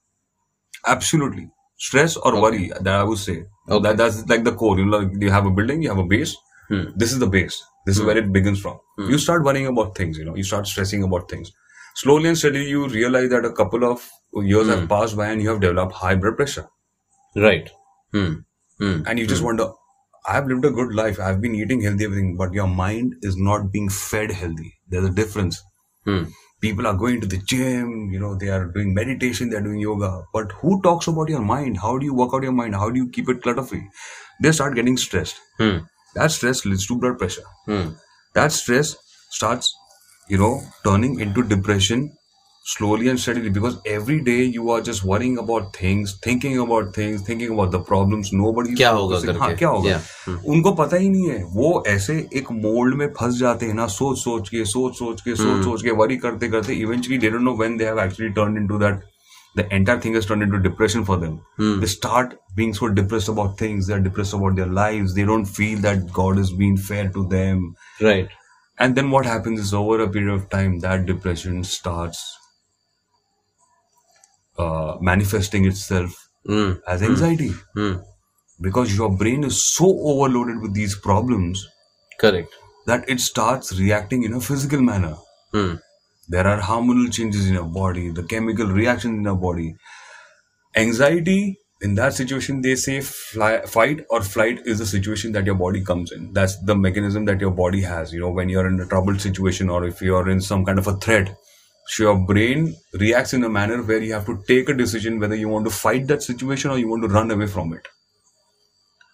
absolutely. 0.87 1.51
Stress 1.79 2.17
or 2.17 2.41
worry 2.41 2.73
that 2.81 2.95
i 2.95 3.03
would 3.03 3.19
say. 3.19 3.45
Okay. 3.69 3.83
that, 3.83 3.97
that's 3.97 4.27
like 4.29 4.45
the 4.45 4.53
core. 4.53 4.79
You 4.79 4.87
know 4.87 4.99
like 4.99 5.11
you 5.21 5.31
have 5.31 5.47
a 5.47 5.51
building 5.51 5.83
you 5.83 5.89
have 5.89 5.99
a 5.99 6.05
base. 6.05 6.37
Hmm. 6.69 6.85
this 6.97 7.13
is 7.13 7.19
the 7.19 7.27
base. 7.27 7.63
This 7.85 7.97
is 7.97 8.01
hmm. 8.01 8.07
where 8.07 8.19
it 8.19 8.33
begins 8.33 8.61
from. 8.61 8.79
Hmm. 8.97 9.11
You 9.11 9.19
start 9.19 9.45
worrying 9.45 9.67
about 9.67 9.97
things 9.97 10.19
you 10.19 10.25
know. 10.25 10.35
You 10.35 10.45
start 10.45 10.67
stressing 10.67 11.03
about 11.03 11.29
things. 11.31 11.53
Slowly 11.97 12.29
and 12.29 12.39
steadily 12.39 12.69
you 12.69 12.89
realize 12.89 13.31
that 13.31 13.45
a 13.45 13.53
couple 13.53 13.85
of 13.85 14.09
years 14.35 14.65
hmm. 14.65 14.71
have 14.71 14.89
passed 14.89 15.17
by 15.17 15.29
and 15.29 15.43
you 15.43 15.51
have 15.51 15.61
developed 15.61 15.93
high 15.93 16.15
blood 16.15 16.37
pressure. 16.37 16.67
Right. 17.35 17.71
Hmm. 18.13 18.35
Hmm. 18.79 19.03
and 19.07 19.19
you 19.19 19.27
just 19.27 19.43
wonder 19.43 19.67
i've 20.29 20.47
lived 20.47 20.65
a 20.65 20.71
good 20.71 20.95
life 20.95 21.19
i've 21.21 21.41
been 21.41 21.55
eating 21.55 21.81
healthy 21.83 22.05
everything 22.05 22.37
but 22.37 22.53
your 22.53 22.67
mind 22.69 23.15
is 23.23 23.37
not 23.37 23.71
being 23.73 23.89
fed 23.89 24.31
healthy 24.33 24.73
there's 24.89 25.07
a 25.11 25.15
difference 25.21 25.63
Hmm. 26.05 26.25
people 26.61 26.87
are 26.87 26.95
going 27.03 27.21
to 27.21 27.27
the 27.27 27.39
gym 27.53 28.11
you 28.13 28.19
know 28.21 28.35
they 28.43 28.49
are 28.57 28.67
doing 28.75 28.93
meditation 28.95 29.51
they're 29.51 29.65
doing 29.69 29.81
yoga 29.81 30.11
but 30.33 30.53
who 30.61 30.81
talks 30.83 31.09
about 31.13 31.29
your 31.29 31.41
mind 31.53 31.79
how 31.85 31.97
do 31.99 32.07
you 32.07 32.15
work 32.15 32.35
out 32.35 32.45
your 32.49 32.53
mind 32.61 32.77
how 32.83 32.91
do 32.91 33.01
you 33.03 33.09
keep 33.17 33.29
it 33.35 33.43
clutter 33.47 33.65
free 33.71 33.83
they 34.43 34.53
start 34.53 34.77
getting 34.81 34.97
stressed 35.07 35.41
Hmm. 35.59 35.79
that 36.15 36.31
stress 36.37 36.65
leads 36.65 36.87
to 36.93 36.99
blood 37.05 37.19
pressure 37.25 37.47
Hmm. 37.67 37.89
that 38.35 38.53
stress 38.61 38.95
starts 39.41 39.75
you 40.29 40.39
know 40.45 40.53
turning 40.85 41.19
into 41.27 41.43
depression 41.55 42.07
slowly 42.72 43.08
and 43.12 43.20
steadily 43.20 43.50
because 43.54 43.78
every 43.92 44.16
day 44.25 44.42
you 44.56 44.70
are 44.74 44.82
just 44.88 45.04
worrying 45.12 45.38
about 45.44 45.72
things 45.78 46.12
thinking 46.25 46.58
about 46.63 46.92
things 46.98 47.24
thinking 47.30 47.54
about 47.56 47.72
the 47.75 47.80
problems 47.88 48.30
nobody 48.42 48.74
is 48.74 48.78
क्या 48.78 48.90
होगा 48.98 49.16
focusing. 49.16 49.32
करके? 49.32 49.40
हाँ 49.46 49.56
क्या 49.62 49.70
होगा 49.70 49.90
Yeah. 49.90 50.36
उनको 50.56 50.72
पता 50.82 50.98
ही 50.98 51.10
नहीं 51.10 51.30
है 51.30 51.44
वो 51.56 51.72
ऐसे 51.88 52.18
एक 52.42 52.51
मोल्ड 52.60 52.96
में 52.98 53.08
फंस 53.20 53.38
जाते 53.40 53.66
हैं 53.66 53.74
ना 53.74 53.88
सोच 53.96 54.18
सोच 54.24 54.50
के 54.50 54.63
सोच 54.74 54.94
सोच 54.98 55.22
के 55.22 55.36
सोच 55.36 55.63
सोच 55.66 55.84
के 55.84 55.92
वरी 56.01 56.18
करते 56.25 56.50
करते 56.50 56.74
eventually 56.84 57.18
they 57.18 57.30
don't 57.30 57.42
know 57.42 57.56
when 57.63 57.78
they 57.78 57.86
have 57.86 58.00
actually 58.04 58.32
turn 58.42 58.58
into 58.58 58.78
that 58.86 59.01
the 59.60 59.63
entire 59.75 60.00
thing 60.04 60.13
has 60.18 60.28
turned 60.28 60.44
into 60.44 60.58
depression 60.66 61.01
for 61.08 61.16
them. 61.22 61.32
They 61.80 61.88
start 61.94 62.36
being 62.60 62.70
so 62.75 62.88
depressed 63.00 63.32
about 63.32 63.58
things. 63.62 63.88
They're 63.90 64.04
depressed 64.06 64.36
about 64.38 64.54
their 64.60 64.68
lives. 64.78 65.16
They 65.18 65.25
don't 65.30 65.50
feel 65.58 65.82
that 65.86 66.06
God 66.20 66.38
is 66.44 66.51
being 66.62 66.78
fair 66.86 67.10
to 67.18 67.24
them. 67.34 67.66
Right. 68.06 68.30
And 68.86 69.01
then 69.01 69.10
what 69.16 69.28
happens 69.32 69.60
is 69.66 69.74
over 69.82 69.98
a 70.06 70.08
period 70.13 70.32
of 70.36 70.46
time, 70.54 70.78
that 70.86 71.04
depression 71.10 71.58
starts 71.74 72.22
uh, 74.59 74.97
manifesting 75.01 75.65
itself 75.67 76.23
Hmm. 76.47 76.73
as 76.87 77.03
anxiety. 77.03 77.53
Hmm. 77.75 77.95
because 78.67 78.97
your 78.97 79.09
brain 79.23 79.43
is 79.45 79.57
so 79.63 79.87
overloaded 80.11 80.61
with 80.63 80.73
these 80.75 80.95
problems 81.07 81.67
Correct. 82.21 82.55
that 82.87 83.09
it 83.15 83.21
starts 83.21 83.73
reacting 83.79 84.23
in 84.23 84.33
a 84.33 84.41
physical 84.41 84.81
manner. 84.81 85.17
Hmm. 85.53 85.75
There 86.29 86.47
are 86.47 86.61
hormonal 86.69 87.13
changes 87.13 87.47
in 87.49 87.55
your 87.55 87.65
body, 87.81 88.11
the 88.11 88.23
chemical 88.23 88.67
reactions 88.67 89.19
in 89.19 89.25
your 89.25 89.37
body. 89.37 89.75
Anxiety, 90.77 91.59
in 91.83 91.95
that 91.97 92.15
situation, 92.15 92.63
they 92.63 92.75
say 92.75 93.01
fly, 93.01 93.61
fight 93.67 94.05
or 94.11 94.23
flight 94.23 94.61
is 94.65 94.79
the 94.79 94.87
situation 94.87 95.33
that 95.33 95.47
your 95.47 95.55
body 95.55 95.83
comes 95.85 96.13
in. 96.13 96.33
That's 96.33 96.59
the 96.63 96.75
mechanism 96.75 97.25
that 97.27 97.41
your 97.41 97.51
body 97.51 97.83
has. 97.83 98.13
You 98.13 98.21
know, 98.21 98.31
when 98.31 98.49
you're 98.49 98.67
in 98.67 98.81
a 98.81 98.87
troubled 98.87 99.21
situation 99.21 99.69
or 99.69 99.85
if 99.85 100.01
you're 100.01 100.29
in 100.29 100.41
some 100.41 100.65
kind 100.65 100.79
of 100.79 100.87
a 100.87 100.97
threat, 100.97 101.37
so 101.87 102.02
your 102.02 102.26
brain 102.26 102.75
reacts 102.95 103.33
in 103.33 103.45
a 103.45 103.49
manner 103.49 103.83
where 103.83 104.02
you 104.02 104.12
have 104.12 104.26
to 104.26 104.43
take 104.49 104.69
a 104.69 104.75
decision 104.75 105.21
whether 105.21 105.37
you 105.37 105.49
want 105.49 105.64
to 105.64 105.71
fight 105.71 106.07
that 106.09 106.23
situation 106.23 106.71
or 106.71 106.78
you 106.78 106.88
want 106.88 107.02
to 107.02 107.09
run 107.09 107.31
away 107.31 107.47
from 107.47 107.73
it. 107.73 107.87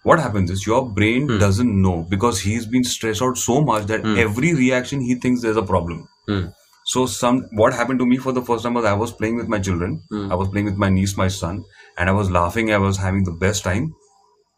What 0.03 0.19
happens 0.19 0.51
is 0.51 0.65
your 0.67 0.89
brain 0.89 1.27
hmm. 1.27 1.37
doesn't 1.37 1.81
know 1.81 2.05
because 2.09 2.41
he's 2.41 2.65
been 2.65 2.83
stressed 2.83 3.21
out 3.21 3.37
so 3.37 3.61
much 3.61 3.85
that 3.85 4.01
hmm. 4.01 4.17
every 4.17 4.53
reaction 4.53 5.01
he 5.01 5.15
thinks 5.15 5.41
there's 5.41 5.57
a 5.57 5.63
problem. 5.63 6.07
Hmm. 6.27 6.47
So 6.85 7.05
some 7.05 7.47
what 7.53 7.73
happened 7.73 7.99
to 7.99 8.05
me 8.05 8.17
for 8.17 8.33
the 8.33 8.41
first 8.41 8.63
time 8.63 8.73
was 8.73 8.85
I 8.85 8.93
was 8.93 9.13
playing 9.13 9.37
with 9.37 9.47
my 9.47 9.59
children. 9.59 10.01
Hmm. 10.09 10.31
I 10.31 10.35
was 10.35 10.49
playing 10.49 10.65
with 10.65 10.77
my 10.77 10.89
niece, 10.89 11.15
my 11.15 11.29
son, 11.29 11.63
and 11.97 12.09
I 12.09 12.13
was 12.13 12.29
laughing. 12.29 12.73
I 12.73 12.79
was 12.79 12.97
having 12.97 13.23
the 13.23 13.31
best 13.31 13.63
time. 13.63 13.93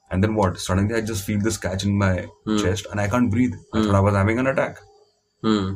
And 0.10 0.24
then 0.24 0.36
what? 0.36 0.60
Suddenly 0.60 0.96
I 0.96 1.02
just 1.02 1.26
feel 1.26 1.40
this 1.40 1.58
catch 1.58 1.84
in 1.84 1.98
my 1.98 2.28
chest 2.60 2.88
and 2.92 3.00
I 3.00 3.08
can't 3.08 3.30
breathe. 3.30 3.54
I 3.74 3.84
thought 3.84 3.96
I 3.96 4.00
was 4.00 4.16
having 4.16 4.40
an 4.40 4.48
attack. 4.48 4.78
Hmm. 5.42 5.74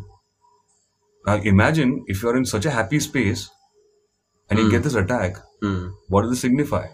Now 1.26 1.36
imagine 1.36 2.04
if 2.08 2.22
you're 2.24 2.38
in 2.38 2.46
such 2.46 2.66
a 2.66 2.72
happy 2.72 3.00
space 3.00 3.50
and 4.50 4.58
you 4.60 4.72
get 4.72 4.84
this 4.84 4.96
attack, 4.96 5.38
Hmm. 5.62 5.88
what 6.08 6.22
does 6.24 6.32
it 6.38 6.42
signify? 6.42 6.88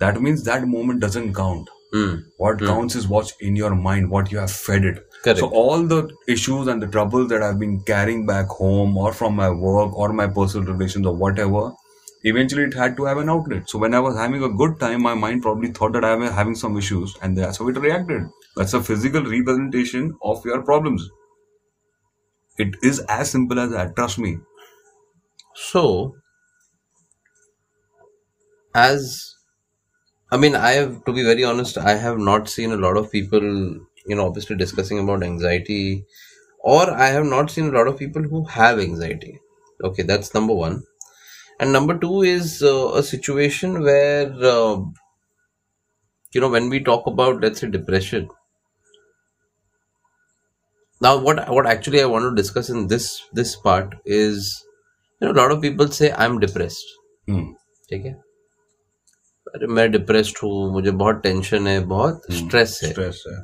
That 0.00 0.20
means 0.20 0.42
that 0.44 0.66
moment 0.66 1.00
doesn't 1.00 1.34
count. 1.34 1.68
Hmm. 1.92 2.14
What 2.38 2.58
counts 2.60 2.96
is 2.96 3.06
what's 3.08 3.32
in 3.40 3.56
your 3.56 3.74
mind, 3.74 4.10
what 4.10 4.30
you 4.32 4.38
have 4.38 4.50
fed 4.50 4.84
it. 4.84 4.98
Correct. 5.22 5.38
So 5.38 5.46
all 5.48 5.82
the 5.92 6.10
issues 6.28 6.66
and 6.66 6.82
the 6.82 6.88
troubles 6.88 7.28
that 7.30 7.42
I've 7.42 7.58
been 7.60 7.80
carrying 7.92 8.26
back 8.26 8.46
home 8.48 8.96
or 8.98 9.12
from 9.12 9.36
my 9.36 9.48
work 9.50 9.96
or 9.96 10.12
my 10.12 10.26
personal 10.26 10.66
relations 10.72 11.06
or 11.06 11.14
whatever, 11.14 11.72
eventually 12.24 12.64
it 12.64 12.74
had 12.74 12.96
to 12.96 13.04
have 13.04 13.18
an 13.18 13.30
outlet. 13.30 13.70
So 13.70 13.78
when 13.78 13.94
I 13.94 14.00
was 14.00 14.16
having 14.16 14.42
a 14.42 14.48
good 14.48 14.78
time, 14.80 15.02
my 15.02 15.14
mind 15.14 15.42
probably 15.42 15.70
thought 15.70 15.92
that 15.92 16.04
I 16.04 16.14
was 16.16 16.32
having 16.32 16.56
some 16.56 16.76
issues 16.76 17.16
and 17.22 17.38
that's 17.38 17.58
how 17.58 17.68
it 17.68 17.78
reacted. 17.78 18.22
That's 18.56 18.74
a 18.74 18.82
physical 18.82 19.22
representation 19.24 20.14
of 20.22 20.44
your 20.44 20.62
problems. 20.62 21.08
It 22.58 22.74
is 22.82 22.98
as 23.08 23.30
simple 23.30 23.58
as 23.60 23.70
that, 23.70 23.96
trust 23.96 24.18
me. 24.18 24.38
So, 25.54 26.14
as 28.74 29.34
I 30.30 30.36
mean, 30.36 30.54
I 30.54 30.72
have 30.72 31.04
to 31.06 31.12
be 31.12 31.22
very 31.24 31.44
honest, 31.44 31.78
I 31.78 31.94
have 31.96 32.18
not 32.18 32.48
seen 32.48 32.72
a 32.72 32.76
lot 32.76 32.96
of 32.96 33.10
people, 33.12 33.42
you 33.42 34.16
know, 34.16 34.26
obviously 34.26 34.56
discussing 34.56 34.98
about 35.00 35.22
anxiety, 35.24 36.04
or 36.60 36.90
I 36.90 37.08
have 37.08 37.26
not 37.26 37.50
seen 37.50 37.68
a 37.68 37.72
lot 37.78 37.88
of 37.88 37.98
people 37.98 38.22
who 38.22 38.44
have 38.46 38.80
anxiety. 38.80 39.40
Okay, 39.84 40.02
that's 40.04 40.34
number 40.34 40.54
one. 40.54 40.84
And 41.60 41.72
number 41.72 41.98
two 41.98 42.22
is 42.22 42.62
uh, 42.62 42.92
a 42.94 43.02
situation 43.02 43.82
where, 43.82 44.32
uh, 44.42 44.78
you 46.32 46.40
know, 46.40 46.48
when 46.48 46.68
we 46.70 46.78
talk 46.80 47.06
about, 47.08 47.40
let's 47.40 47.58
say, 47.60 47.68
depression. 47.68 48.28
Now, 51.00 51.18
what 51.18 51.48
what 51.48 51.66
actually 51.66 52.00
I 52.00 52.06
want 52.06 52.24
to 52.24 52.34
discuss 52.34 52.70
in 52.70 52.86
this 52.86 53.22
this 53.32 53.54
part 53.56 53.94
is, 54.06 54.64
you 55.20 55.26
know, 55.26 55.32
a 55.32 55.38
lot 55.38 55.52
of 55.52 55.60
people 55.60 55.88
say 55.88 56.12
I'm 56.12 56.38
depressed. 56.40 56.94
Hmm. 57.28 57.46
ठीक 57.90 58.04
है 58.04 58.12
अरे 59.46 59.66
मैं 59.74 59.90
depressed 59.90 60.36
हूँ 60.42 60.72
मुझे 60.72 60.90
बहुत 61.02 61.20
tension 61.22 61.66
है 61.66 61.78
बहुत 61.86 62.22
stress 62.32 62.80
है 62.84 62.92
Stress. 62.92 63.20
है. 63.26 63.36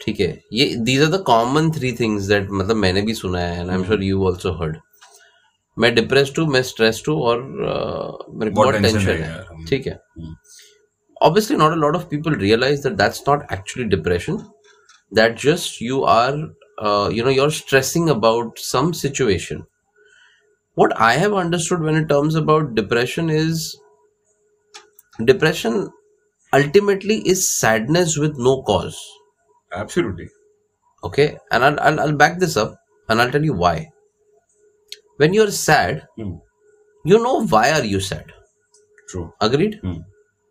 ठीक 0.00 0.20
है 0.20 0.28
ये 0.52 0.74
these 0.84 1.02
are 1.02 1.08
the 1.10 1.22
common 1.26 1.70
three 1.72 1.92
things 2.00 2.24
that 2.24 2.48
मतलब 2.50 2.76
मैंने 2.76 3.02
भी 3.08 3.14
सुना 3.14 3.38
है 3.38 3.60
and 3.60 3.70
I 3.70 3.76
am 3.76 3.84
sure 3.84 4.02
you 4.02 4.26
also 4.28 4.52
heard 4.62 4.78
मैं 5.76 5.94
डिप्रेस्ड 5.94 6.38
हूँ 6.38 6.46
मैं 6.52 6.62
स्ट्रेस्ड 6.70 7.08
हूँ 7.08 7.20
और 7.22 7.42
uh, 7.42 8.34
मेरे 8.38 8.50
को 8.50 8.62
बहुत 8.62 8.74
टेंशन 8.82 8.98
है 8.98 9.16
है 9.16 9.42
हम्म। 9.42 9.66
ठीक 9.66 9.86
है 9.86 9.98
obviously 11.16 11.56
not 11.56 11.72
a 11.72 11.76
lot 11.76 11.96
of 11.96 12.08
people 12.08 12.32
realize 12.42 12.82
that 12.82 12.96
that's 12.96 13.26
not 13.26 13.42
actually 13.56 13.88
depression 13.94 14.38
that 15.12 15.36
just 15.36 15.80
you 15.80 16.02
are 16.04 16.34
uh, 16.80 17.08
you 17.12 17.22
know 17.24 17.30
you're 17.30 17.50
stressing 17.50 18.08
about 18.10 18.58
some 18.58 18.92
situation 18.94 19.64
what 20.74 20.92
i 21.08 21.12
have 21.24 21.32
understood 21.42 21.80
when 21.80 21.94
it 22.00 22.08
terms 22.08 22.34
about 22.34 22.74
depression 22.74 23.30
is 23.30 23.64
depression 25.24 25.90
ultimately 26.52 27.16
is 27.32 27.48
sadness 27.58 28.16
with 28.18 28.36
no 28.38 28.62
cause 28.62 28.98
Absolutely. 29.72 30.28
okay 31.04 31.38
and 31.52 31.64
I'll, 31.64 31.80
I'll, 31.80 32.00
I'll 32.00 32.16
back 32.16 32.38
this 32.38 32.56
up 32.56 32.74
and 33.08 33.20
i'll 33.20 33.30
tell 33.30 33.44
you 33.44 33.54
why 33.54 33.90
when 35.18 35.34
you're 35.34 35.50
sad 35.50 36.02
Hmm. 36.16 36.34
you 37.04 37.18
know 37.22 37.46
why 37.46 37.70
are 37.72 37.84
you 37.84 38.00
sad 38.00 38.32
True. 39.08 39.32
agreed 39.40 39.78
Hmm. 39.82 39.98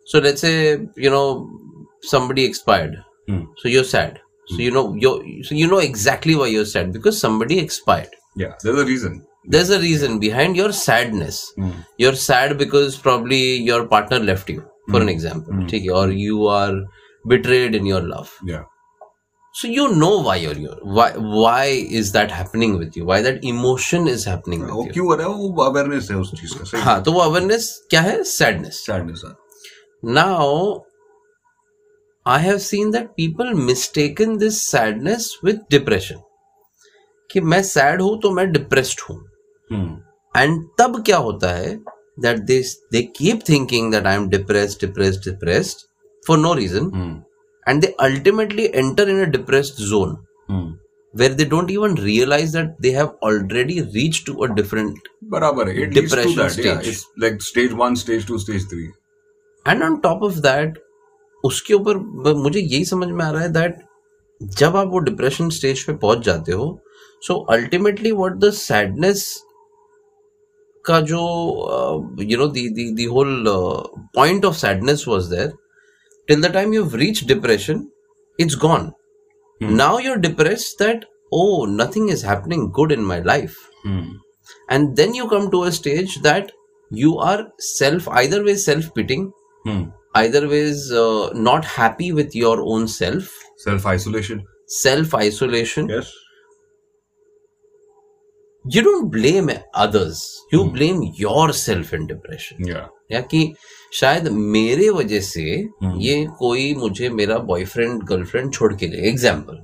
so 0.05 0.19
let's 0.19 0.41
say 0.41 0.55
you 0.95 1.09
know 1.09 1.27
somebody 2.01 2.45
expired 2.45 3.03
Hmm. 3.27 3.43
so 3.57 3.69
you're 3.69 3.89
sad 3.95 4.19
so 4.54 4.56
you 4.64 4.72
know 4.78 4.86
you 5.04 5.10
so 5.50 5.54
you 5.60 5.68
know 5.74 5.78
exactly 5.90 6.34
why 6.42 6.48
you're 6.54 6.70
sad 6.74 6.92
because 6.98 7.20
somebody 7.26 7.58
expired 7.66 8.18
Yeah, 8.42 8.52
there's 8.64 8.78
a 8.82 8.84
reason. 8.90 9.14
there's 9.54 9.70
a 9.76 9.78
reason 9.80 10.14
behind 10.22 10.58
your 10.60 10.68
sadness 10.80 11.38
Hmm. 11.62 11.72
you're 12.02 12.18
sad 12.26 12.52
because 12.62 12.94
probably 13.08 13.40
your 13.70 13.80
partner 13.96 14.18
left 14.28 14.52
you 14.54 14.62
for 14.94 15.00
an 15.06 15.10
example 15.12 15.64
ठीक 15.72 15.82
है, 15.82 15.90
or 16.02 16.06
you 16.26 16.46
are 16.58 16.76
betrayed 17.32 17.76
in 17.80 17.90
your 17.94 18.00
love 18.12 18.32
Yeah. 18.52 18.64
so 19.60 19.68
you 19.74 19.84
know 19.98 20.12
why 20.28 20.34
you're 20.44 20.56
here 20.62 20.78
why 20.98 21.06
why 21.40 21.64
is 22.00 22.08
that 22.16 22.32
happening 22.38 22.72
with 22.82 22.96
you 23.00 23.04
why 23.10 23.18
that 23.28 23.44
emotion 23.52 24.08
is 24.14 24.24
happening 24.32 24.64
वो 24.70 24.78
with 24.80 24.88
you 24.88 24.92
क्यों 24.94 25.06
हो 25.10 25.14
रहा 25.20 25.28
है 25.28 25.34
वो 25.54 25.62
awareness 25.68 26.08
है 26.10 26.16
उस 26.24 26.32
चीज 26.40 26.54
का 26.60 26.64
सही 26.72 26.82
हाँ 26.88 26.96
तो 27.08 27.12
वो 27.12 27.20
अवेयरनेस 27.28 27.68
क्या 27.90 28.00
है 28.08 28.22
सैडनेस 28.32 28.82
सैडनेस 28.86 29.22
है 29.26 29.32
Now, 30.02 30.82
I 32.29 32.37
have 32.39 32.61
seen 32.61 32.91
that 32.91 33.15
people 33.15 33.53
mistaken 33.67 34.37
this 34.37 34.61
sadness 34.63 35.29
with 35.43 35.61
depression. 35.69 36.25
कि 37.29 37.41
मैं 37.41 37.61
सैड 37.63 38.01
हूँ 38.01 38.19
तो 38.21 38.29
मैं 38.31 38.51
डिप्रेस्ड 38.51 38.99
हूँ 39.09 39.17
हम्म 39.69 40.41
एंड 40.41 40.63
तब 40.79 41.01
क्या 41.05 41.17
होता 41.17 41.51
है 41.55 41.75
that 42.21 42.39
they 42.45 42.61
they 42.91 43.01
keep 43.17 43.41
thinking 43.49 43.91
that 43.91 44.07
I 44.07 44.15
am 44.15 44.27
depressed 44.29 44.85
depressed 44.85 45.29
depressed 45.29 45.85
for 46.23 46.37
no 46.37 46.53
reason 46.53 46.91
hmm 46.95 47.21
and 47.67 47.81
they 47.81 47.95
ultimately 48.01 48.65
enter 48.65 49.09
in 49.09 49.21
a 49.21 49.29
depressed 49.37 49.83
zone 49.89 50.17
hmm 50.49 50.77
where 51.13 51.35
they 51.37 51.45
don't 51.45 51.71
even 51.71 51.95
realize 51.95 52.51
that 52.51 52.73
they 52.79 52.89
have 52.91 53.13
already 53.27 53.77
reached 53.93 54.25
to 54.25 54.33
a 54.43 54.49
different 54.57 55.07
बराबर 55.31 55.69
है 55.69 55.89
leads 55.93 56.11
to 56.11 56.25
yeah 56.31 56.51
stage. 56.55 56.89
it's 56.91 57.05
like 57.23 57.41
stage 57.41 57.73
one 57.79 57.95
stage 57.95 58.27
two 58.27 58.37
stage 58.39 58.67
three 58.73 58.87
and 59.65 59.83
on 59.83 59.95
top 59.99 60.23
of 60.23 60.37
that 60.39 60.77
उसके 61.43 61.73
ऊपर 61.73 61.97
मुझे 62.37 62.59
यही 62.59 62.85
समझ 62.85 63.07
में 63.07 63.23
आ 63.25 63.29
रहा 63.31 63.41
है 63.41 63.51
दैट 63.53 63.77
जब 64.41 64.75
आप 64.77 64.87
वो 64.91 64.99
डिप्रेशन 65.09 65.49
स्टेज 65.49 65.83
पे 65.85 65.93
पहुँच 66.03 66.23
जाते 66.25 66.51
हो 66.51 66.67
so 67.27 67.35
ultimately 67.51 68.11
what 68.11 68.35
the 68.43 68.49
sadness 68.53 69.25
का 70.85 70.99
जो 71.11 71.19
you 72.21 72.37
know 72.37 72.47
the 72.47 73.07
whole 73.11 73.43
point 74.15 74.45
of 74.45 74.55
sadness 74.57 75.05
was 75.07 75.25
there 75.33 75.51
till 76.27 76.41
the 76.41 76.53
time 76.53 76.73
you 76.73 76.87
reach 76.95 77.23
depression 77.27 77.87
it's 78.39 78.55
gone 78.61 78.91
now 79.61 79.99
you 79.99 80.11
are 80.11 80.17
depressed 80.19 80.83
that 80.83 81.05
oh 81.33 81.65
nothing 81.69 82.09
is 82.11 82.25
happening 82.25 82.71
good 82.71 82.91
in 82.91 83.05
my 83.05 83.21
life 83.25 83.57
and 84.69 84.95
then 84.97 85.13
you 85.13 85.27
come 85.27 85.49
to 85.51 85.63
a 85.63 85.71
stage 85.71 86.13
that 86.21 86.51
you 86.91 87.17
are 87.19 87.47
self 87.59 88.07
either 88.21 88.43
way 88.43 88.55
self 88.63 88.93
pitying 88.95 89.31
hmm 89.65 89.98
either 90.15 90.47
ways 90.47 90.91
uh, 90.91 91.31
not 91.33 91.65
happy 91.65 92.11
with 92.11 92.35
your 92.35 92.61
own 92.61 92.87
self 92.87 93.29
self 93.57 93.85
isolation 93.85 94.45
self 94.67 95.13
isolation 95.15 95.89
yes 95.89 96.11
you 98.65 98.81
don't 98.81 99.09
blame 99.09 99.49
others 99.73 100.23
you 100.51 100.63
hmm. 100.63 100.73
blame 100.73 101.03
yourself 101.15 101.93
in 101.93 102.07
depression 102.07 102.65
yeah 102.67 102.87
या 103.11 103.19
कि 103.21 103.53
शायद 103.93 104.27
मेरे 104.55 104.89
वजह 104.89 105.19
से 105.19 105.43
ये 105.99 106.25
कोई 106.39 106.73
मुझे 106.77 107.09
मेरा 107.09 107.37
बॉयफ्रेंड 107.51 108.03
गर्लफ्रेंड 108.09 108.51
छोड़ 108.53 108.73
के 108.73 108.87
गए 108.87 109.07
एग्ज़ाम्पल 109.09 109.61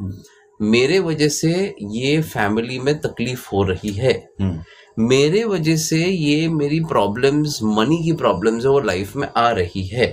मेरे 0.61 0.99
वजह 0.99 1.27
से 1.29 1.51
ये 1.91 2.21
फैमिली 2.21 2.79
में 2.79 2.97
तकलीफ़ 3.01 3.47
हो 3.53 3.63
रही 3.63 3.91
है 3.93 4.13
हम्म 4.41 4.61
मेरे 4.97 5.43
वजह 5.43 5.75
से 5.77 5.97
ये 6.05 6.47
मेरी 6.49 6.79
प्रॉब्लम्स 6.89 7.59
मनी 7.63 7.97
की 8.03 8.11
प्रॉब्लम्स 8.21 8.65
है 8.65 8.71
वो 8.71 8.79
लाइफ 8.79 9.15
में 9.15 9.27
आ 9.37 9.49
रही 9.51 9.85
है। 9.87 10.05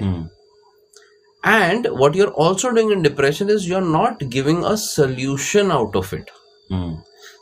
And 1.42 1.86
what 2.00 2.16
you 2.16 2.24
are 2.26 2.30
also 2.44 2.68
doing 2.68 2.92
in 2.92 3.02
depression 3.02 3.50
is 3.50 3.68
you 3.68 3.76
are 3.76 3.82
not 3.82 4.24
giving 4.32 4.62
a 4.64 4.74
solution 4.84 5.70
out 5.72 5.96
of 5.96 6.14
it 6.14 6.30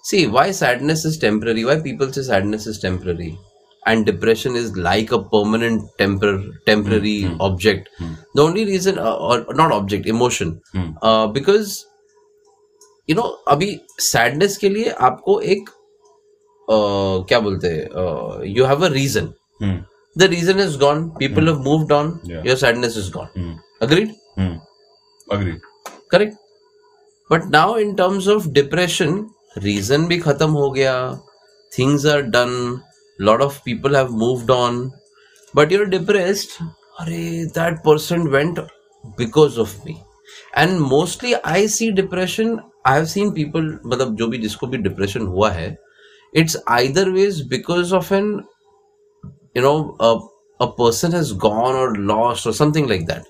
see 0.04 0.24
why 0.26 0.52
sadness 0.52 1.02
is 1.06 1.20
temporary 1.20 1.64
why 1.64 1.80
people 1.80 2.10
say 2.10 2.22
sadness 2.22 2.66
is 2.68 2.80
temporary 2.82 3.34
and 3.82 4.04
depression 4.06 4.56
is 4.56 4.78
like 4.78 5.12
a 5.14 5.16
permanent 5.34 5.82
temporary 6.66 7.36
object 7.40 7.88
the 8.36 8.40
only 8.40 8.64
reason 8.64 8.96
not 9.58 9.72
object 9.72 10.06
emotion 10.06 10.58
because 11.34 11.78
you 13.08 13.16
know 13.16 13.22
अभी 13.48 13.76
sadness 14.02 14.56
के 14.56 14.68
लिए 14.68 14.90
आपको 15.08 15.40
एक 15.50 15.70
क्या 16.70 17.40
बोलते 17.40 17.68
हैं 17.68 18.44
you 18.56 18.64
have 18.64 18.84
a 18.84 18.88
reason 18.92 19.32
the 20.16 20.22
reason 20.30 20.60
is 20.60 20.76
gone 20.78 21.08
people 21.18 21.48
have 21.48 21.58
moved 21.62 21.92
on 21.92 22.18
your 22.26 22.56
sadness 22.56 22.96
is 22.98 23.10
gone 23.12 23.58
agreed 23.82 24.14
agreed 25.32 25.60
correct 26.10 26.36
but 27.30 27.44
now 27.52 27.76
in 27.78 27.94
terms 27.94 28.28
of 28.28 28.48
depression 28.50 29.26
reason 29.58 30.06
भी 30.06 30.18
खत्म 30.18 30.50
हो 30.50 30.70
गया. 30.70 30.94
Things 31.72 32.06
are 32.06 32.22
done 32.34 32.80
lot 33.18 33.40
of 33.42 33.58
people 33.64 33.96
have 33.96 34.10
moved 34.18 34.50
on 34.50 34.80
but 35.54 35.72
you're 35.72 35.84
depressed 35.88 36.62
अरे 37.00 37.44
that 37.58 37.78
person 37.84 38.26
went 38.28 38.58
because 39.18 39.58
of 39.60 39.76
me 39.86 39.96
and 40.56 40.78
mostly 40.80 41.32
I 41.32 41.68
see 41.68 41.90
depression 41.92 42.58
I 42.86 42.96
have 42.96 43.04
seen 43.04 43.30
people 43.30 43.78
मतलब 43.86 44.14
जो 44.16 44.26
भी 44.28 44.38
जिसको 44.38 44.66
भी 44.66 44.78
डिप्रेशन 44.78 45.26
हुआ 45.26 45.50
है 45.50 45.76
it's 46.32 46.56
either 46.78 47.02
ways 47.14 47.38
because 47.52 47.92
of 47.98 48.10
an 48.16 48.26
you 49.54 49.62
know 49.62 49.96
a, 50.08 50.10
a 50.60 50.68
person 50.80 51.12
has 51.18 51.32
gone 51.44 51.78
or 51.82 51.88
lost 52.10 52.46
or 52.46 52.52
something 52.60 52.86
like 52.92 53.06
that 53.10 53.24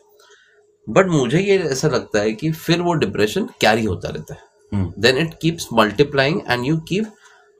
but 0.86 1.06
मुझे 1.10 1.40
ये 1.40 1.58
ऐसा 1.72 1.88
लगता 1.88 2.20
है 2.20 2.32
कि 2.32 2.50
फिर 2.52 2.82
वो 2.82 2.92
डिप्रेशन 3.04 3.48
कैरी 3.60 3.84
होता 3.84 4.08
रहता 4.08 4.34
है 4.34 4.48
Hmm. 4.74 4.84
Then 5.02 5.16
it 5.18 5.32
keeps 5.42 5.66
multiplying 5.74 6.40
and 6.50 6.64
you 6.66 6.76
keep 6.88 7.06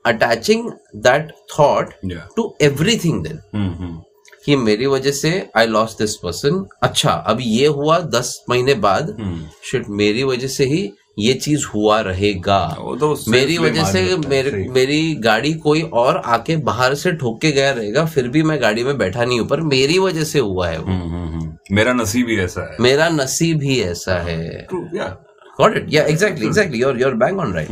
attaching 0.05 0.69
that 1.05 1.31
thought. 1.57 1.89
To 2.35 2.43
everything 2.61 3.23
then 3.23 3.39
Hmm. 3.55 3.73
Hmm. 3.81 3.97
कि 4.45 4.55
मेरी 4.55 4.85
वजह 4.93 5.11
से 5.11 5.31
आई 5.57 5.67
लॉस 5.67 5.97
दिस 5.97 6.15
पर्सन 6.23 6.65
अच्छा 6.83 7.11
अभी 7.33 7.43
ये 7.43 7.67
हुआ 7.79 7.99
दस 8.15 8.29
महीने 8.49 8.73
बाद 8.85 9.09
Hmm. 9.19 9.37
शिट 9.71 9.89
मेरी 10.03 10.23
वजह 10.23 10.47
से 10.57 10.65
ही 10.65 10.81
ये 11.19 11.33
चीज़ 11.33 11.65
हुआ 11.65 11.99
रहेगा। 12.01 12.67
तो 12.99 13.17
मेरी 13.27 13.57
वजह 13.57 13.85
से 13.91 14.17
मेरे 14.17 14.67
मेरी 14.71 15.15
गाड़ी 15.15 15.53
कोई 15.53 15.81
और 15.81 16.17
आके 16.17 16.55
बाहर 16.57 16.95
से 16.95 17.11
ठोक 17.11 17.41
के 17.41 17.51
गया 17.51 17.71
रहेगा 17.71 18.05
फिर 18.05 18.27
भी 18.27 18.43
मैं 18.43 18.61
गाड़ी 18.61 18.83
में 18.83 18.97
बैठा 18.97 19.25
नहीं 19.25 19.39
हूँ 19.39 19.47
पर 19.47 19.61
मेरी 19.61 19.99
वजह 19.99 20.23
से 20.23 20.39
हुआ 20.39 20.67
है 20.67 20.77
वो। 20.79 20.85
हम्म, 20.85 21.09
हम्म, 21.11 21.27
हम्म। 21.27 21.75
मेरा 21.75 21.93
नसीब 21.93 22.29
ही 22.29 22.37
ऐसा 22.37 22.71
है। 22.71 22.77
मेरा 22.79 23.09
नसीब 23.09 23.61
ही 23.61 23.81
ऐसा 23.81 24.17
है। 24.17 24.67
Got 24.73 25.77
it 25.77 25.85
yeah 25.89 26.03
exactly 26.03 26.45
exactly 26.47 26.79
your 26.79 27.01
your 27.01 27.13
on 27.39 27.53
right 27.53 27.67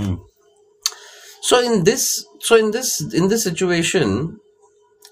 so 1.43 1.61
in 1.61 1.83
this 1.83 2.07
so 2.41 2.57
in 2.57 2.71
this 2.71 3.13
in 3.15 3.27
this 3.27 3.43
situation 3.43 4.37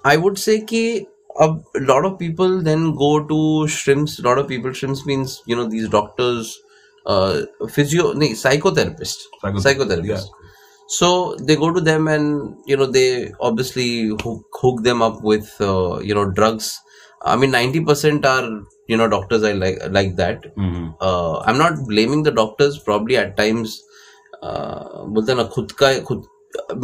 I 0.05 0.17
would 0.17 0.37
say 0.37 0.57
कि 0.57 1.05
अब 1.41 1.63
lot 1.77 2.05
of 2.05 2.13
people 2.13 2.61
then 2.61 2.91
go 2.91 3.19
to 3.19 3.67
shrinks 3.67 4.17
lot 4.21 4.37
of 4.37 4.47
people 4.47 4.71
shrinks 4.71 5.01
means 5.07 5.41
you 5.49 5.57
know 5.57 5.63
these 5.63 5.89
doctors 5.89 6.57
uh 7.07 7.41
physio 7.75 8.13
no, 8.13 8.27
psychotherapist 8.43 9.19
Psycho- 9.41 9.63
Psychotherapist, 9.65 9.65
psychotherapist 9.65 10.27
so 10.87 11.35
they 11.35 11.55
go 11.55 11.73
to 11.73 11.81
them 11.81 12.07
and 12.07 12.55
you 12.65 12.77
know 12.77 12.85
they 12.85 13.31
obviously 13.41 14.07
hook, 14.23 14.45
hook 14.61 14.83
them 14.83 15.01
up 15.01 15.21
with 15.21 15.49
uh, 15.59 15.99
you 15.99 16.15
know 16.15 16.25
drugs 16.31 16.79
i 17.21 17.35
mean 17.35 17.51
90% 17.51 18.25
are 18.25 18.47
you 18.87 18.95
know 18.95 19.07
doctors 19.07 19.43
i 19.43 19.51
like 19.51 19.79
like 19.89 20.15
that 20.15 20.43
mm-hmm. 20.55 20.87
uh, 21.01 21.39
I'm 21.39 21.57
not 21.57 21.85
blaming 21.85 22.23
the 22.23 22.31
doctors. 22.31 22.79
Probably 22.79 23.17
at 23.17 23.37
times, 23.37 23.83
uh, 24.43 25.05
बोलते 25.15 25.31
हैं 25.31 25.37
ना 25.37 25.43
खुद 25.55 25.71
का 25.71 25.93
खुद 26.05 26.23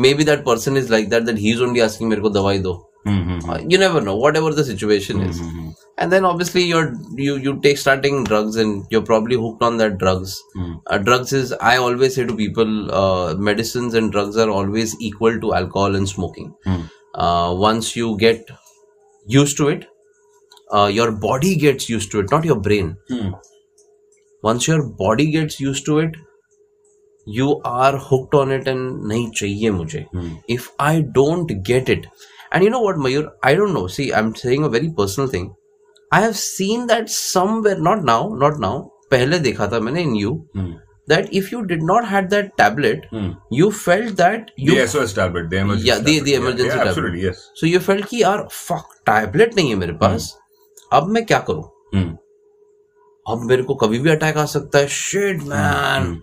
maybe 0.05 0.23
that 0.23 0.43
person 0.45 0.77
is 0.77 0.89
like 0.89 1.09
that 1.09 1.25
that 1.25 1.37
he's 1.37 1.61
only 1.61 1.81
asking 1.81 2.09
मेरे 2.09 2.21
को 2.21 2.29
दवाई 2.29 2.59
दो. 2.59 2.73
Hmm. 3.05 3.21
Hmm. 3.29 3.49
Uh, 3.49 3.57
you 3.73 3.77
never 3.77 4.01
know. 4.01 4.15
Whatever 4.15 4.53
the 4.59 4.63
situation 4.69 5.21
is, 5.29 5.39
Hmm. 5.39 5.69
and 5.97 6.11
then 6.15 6.25
obviously 6.29 6.63
you're 6.63 6.93
you 7.25 7.35
you 7.47 7.53
take 7.65 7.77
starting 7.83 8.23
drugs 8.29 8.55
and 8.63 8.85
you're 8.95 9.05
probably 9.09 9.39
hooked 9.45 9.63
on 9.69 9.77
that 9.83 9.97
drugs. 10.03 10.35
Hmm. 10.55 10.71
Uh, 10.87 10.97
drugs 11.09 11.33
is 11.39 11.53
I 11.71 11.75
always 11.87 12.15
say 12.19 12.25
to 12.31 12.35
people, 12.41 12.75
uh, 13.03 13.33
medicines 13.49 13.93
and 14.01 14.11
drugs 14.17 14.37
are 14.45 14.49
always 14.59 14.95
equal 15.09 15.39
to 15.45 15.53
alcohol 15.61 15.95
and 16.01 16.07
smoking. 16.15 16.53
Hmm. 16.65 16.81
Uh, 17.13 17.53
once 17.65 17.95
you 17.95 18.15
get 18.17 18.49
used 19.39 19.57
to 19.57 19.67
it, 19.75 19.87
uh, 20.71 20.89
your 20.99 21.11
body 21.11 21.55
gets 21.55 21.89
used 21.89 22.11
to 22.11 22.19
it, 22.25 22.31
not 22.37 22.45
your 22.53 22.59
brain 22.69 22.95
Hmm. 23.09 23.33
once 24.47 24.67
your 24.67 24.83
body 25.01 25.25
gets 25.33 25.59
used 25.59 25.85
to 25.89 25.99
it 25.99 26.15
you 27.25 27.61
are 27.63 27.97
hooked 27.97 28.33
on 28.39 28.51
it 28.55 28.67
and 28.71 29.03
nahi 29.11 29.21
chahiye 29.39 29.69
mujhe 29.75 29.99
Hmm. 30.15 30.31
if 30.55 30.65
i 30.87 30.93
don't 31.17 31.53
get 31.69 31.91
it 31.93 32.07
and 32.55 32.65
you 32.65 32.71
know 32.73 32.79
what 32.85 32.97
mayur 33.03 33.21
i 33.49 33.51
don't 33.59 33.73
know 33.77 33.83
see 33.97 34.03
i'm 34.17 34.31
saying 34.39 34.65
a 34.65 34.71
very 34.73 34.89
personal 35.01 35.29
thing 35.35 35.45
i 36.11 36.21
have 36.23 36.35
seen 36.39 36.87
that 36.93 37.13
somewhere 37.17 37.79
not 37.89 38.03
now 38.09 38.21
not 38.45 38.59
now 38.65 38.73
पहले 39.11 39.39
देखा 39.45 39.67
था 39.71 39.79
मैंने 39.87 40.03
in 40.09 40.15
you 40.23 40.33
Hmm. 40.57 40.67
that 41.11 41.31
if 41.39 41.47
you 41.53 41.61
did 41.71 41.81
not 41.87 42.05
had 42.11 42.29
that 42.33 42.51
tablet 42.61 43.07
Hmm. 43.13 43.29
you 43.61 43.69
felt 43.79 44.13
that 44.21 44.51
you 44.67 44.75
The 44.77 44.83
SOS 44.91 45.15
tablet, 45.19 45.49
the 45.53 45.57
emergency. 45.63 45.87
Yeah, 45.89 46.03
the- 46.05 46.13
tablet. 46.19 46.25
the 46.29 46.35
emergency 46.41 46.67
yeah, 46.69 46.77
tablet. 46.77 46.91
Absolutely, 46.91 47.23
yes. 47.25 47.41
so 47.61 47.69
you 47.71 47.81
felt 47.87 48.07
कि 48.11 48.21
यार 48.23 48.45
fuck 48.59 48.93
tablet 49.11 49.55
नहीं 49.57 49.69
है 49.69 49.75
मेरे 49.85 49.93
पास 50.05 50.29
अब 50.99 51.09
मैं 51.17 51.25
क्या 51.33 51.39
करूँ 51.49 51.63
Hmm. 51.95 52.11
अब 53.25 53.43
मेरे 53.49 53.63
को 53.63 53.75
कभी 53.81 53.99
भी 54.05 54.09
अटैक 54.11 54.37
आ 54.37 54.45
सकता 54.53 54.79
है 54.79 54.87
shit 55.01 55.43
man 55.53 56.17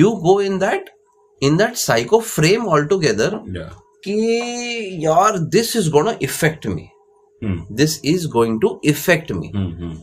you 0.00 0.10
go 0.26 0.40
in 0.40 0.58
that 0.58 0.90
in 1.48 1.56
that 1.56 1.74
psycho 1.86 2.20
frame 2.34 2.66
all 2.74 2.84
together 2.92 3.34
Yeah. 3.56 3.72
कि 4.07 4.97
यार 5.05 5.37
this 5.57 5.75
is 5.75 5.89
gonna 5.91 6.17
affect 6.21 6.67
me 6.67 6.87
Hmm. 7.45 7.55
This 7.77 7.99
is 8.05 8.25
going 8.33 8.59
to 8.61 8.69
affect 8.89 9.31
me 9.31 9.47
Hmm. 9.55 9.69
Hmm. 9.79 9.95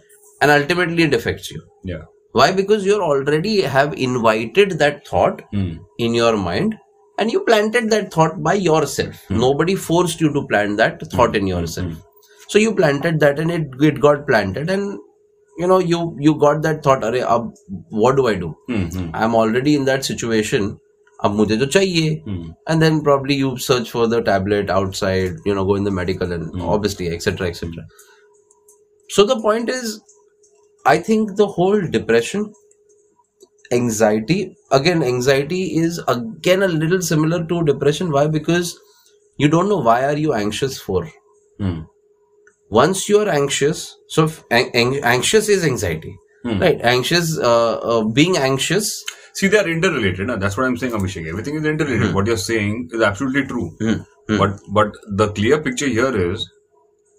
and 0.42 0.50
ultimately 0.50 1.02
it 1.02 1.14
affects 1.14 1.52
you 1.52 1.60
Yeah. 1.90 2.00
why 2.38 2.46
because 2.56 2.84
you 2.86 2.96
already 3.04 3.52
have 3.74 3.94
invited 4.06 4.72
that 4.80 4.98
thought 5.10 5.38
Hmm. 5.54 5.70
in 6.06 6.16
your 6.18 6.32
mind 6.42 6.74
and 7.22 7.32
you 7.34 7.40
planted 7.46 7.88
that 7.94 8.10
thought 8.16 8.36
by 8.48 8.52
yourself 8.66 9.22
nobody 9.44 9.74
forced 9.86 10.20
you 10.24 10.30
to 10.36 10.42
plant 10.52 10.76
that 10.82 11.02
thought 11.14 11.38
in 11.40 11.48
yourself 11.52 11.96
so 12.54 12.62
you 12.64 12.74
planted 12.82 13.18
that 13.24 13.40
and 13.44 13.54
it, 13.56 13.74
it 13.88 13.98
got 14.06 14.22
planted 14.28 14.70
and 14.76 15.62
you 15.62 15.70
know 15.72 15.80
you 15.94 16.02
you 16.28 16.36
got 16.44 16.62
that 16.68 16.78
thought 16.88 17.02
Arey, 17.08 17.24
ab, 17.34 17.50
what 18.04 18.16
do 18.20 18.28
i 18.34 18.36
do 18.44 18.52
Hmm. 18.70 18.86
Hmm. 18.98 19.10
i'm 19.24 19.34
already 19.42 19.74
in 19.80 19.90
that 19.90 20.08
situation 20.12 20.70
अब 21.19 21.35
मुझे 21.35 21.57
तो 21.57 21.65
चाहिए। 21.65 22.09
And 22.69 22.79
then 22.81 22.99
probably 23.03 23.35
you 23.35 23.55
search 23.67 23.89
for 23.91 24.07
the 24.07 24.23
tablet 24.25 24.71
outside 24.71 25.39
you 25.47 25.53
know 25.55 25.65
go 25.65 25.77
in 25.77 25.83
the 25.83 25.93
medical 25.93 26.33
and 26.33 26.61
obviously 26.61 27.07
etcetera 27.07 27.47
etcetera 27.47 27.87
so 29.09 29.25
the 29.25 29.41
point 29.43 29.69
is 29.69 29.97
I 30.85 30.99
think 31.09 31.31
the 31.31 31.47
whole 31.57 31.87
depression 31.89 32.51
anxiety 33.73 34.41
again 34.73 35.03
anxiety 35.03 35.61
is 35.83 35.99
again 36.09 36.61
a 36.61 36.67
little 36.67 36.99
similar 37.07 37.43
to 37.45 37.61
depression 37.71 38.11
why 38.11 38.27
because 38.37 38.73
you 39.39 39.49
don't 39.49 39.69
know 39.69 39.81
why 39.83 40.03
are 40.03 40.17
you 40.19 40.33
anxious 40.33 40.81
for 40.87 41.09
once 42.71 43.09
you 43.09 43.19
are 43.19 43.29
anxious 43.29 43.87
so 44.15 44.27
anxious 44.51 45.49
is 45.49 45.65
anxiety 45.67 46.15
right 46.47 46.81
anxious 46.81 47.35
being 48.15 48.35
anxious 48.37 49.03
See, 49.37 49.47
they 49.53 49.59
are 49.59 49.69
interrelated. 49.69 50.29
That's 50.41 50.57
what 50.57 50.65
I'm 50.65 50.77
saying, 50.77 50.93
Abhishek. 50.93 51.27
Everything 51.27 51.55
is 51.55 51.65
interrelated. 51.65 52.07
Hmm. 52.07 52.13
What 52.15 52.27
you're 52.27 52.37
saying 52.37 52.89
is 52.93 53.01
absolutely 53.01 53.45
true. 53.47 53.69
Hmm. 53.79 53.95
Hmm. 54.29 54.37
But 54.41 54.59
but 54.77 54.93
the 55.21 55.27
clear 55.39 55.57
picture 55.65 55.87
here 55.87 56.11
is, 56.27 56.45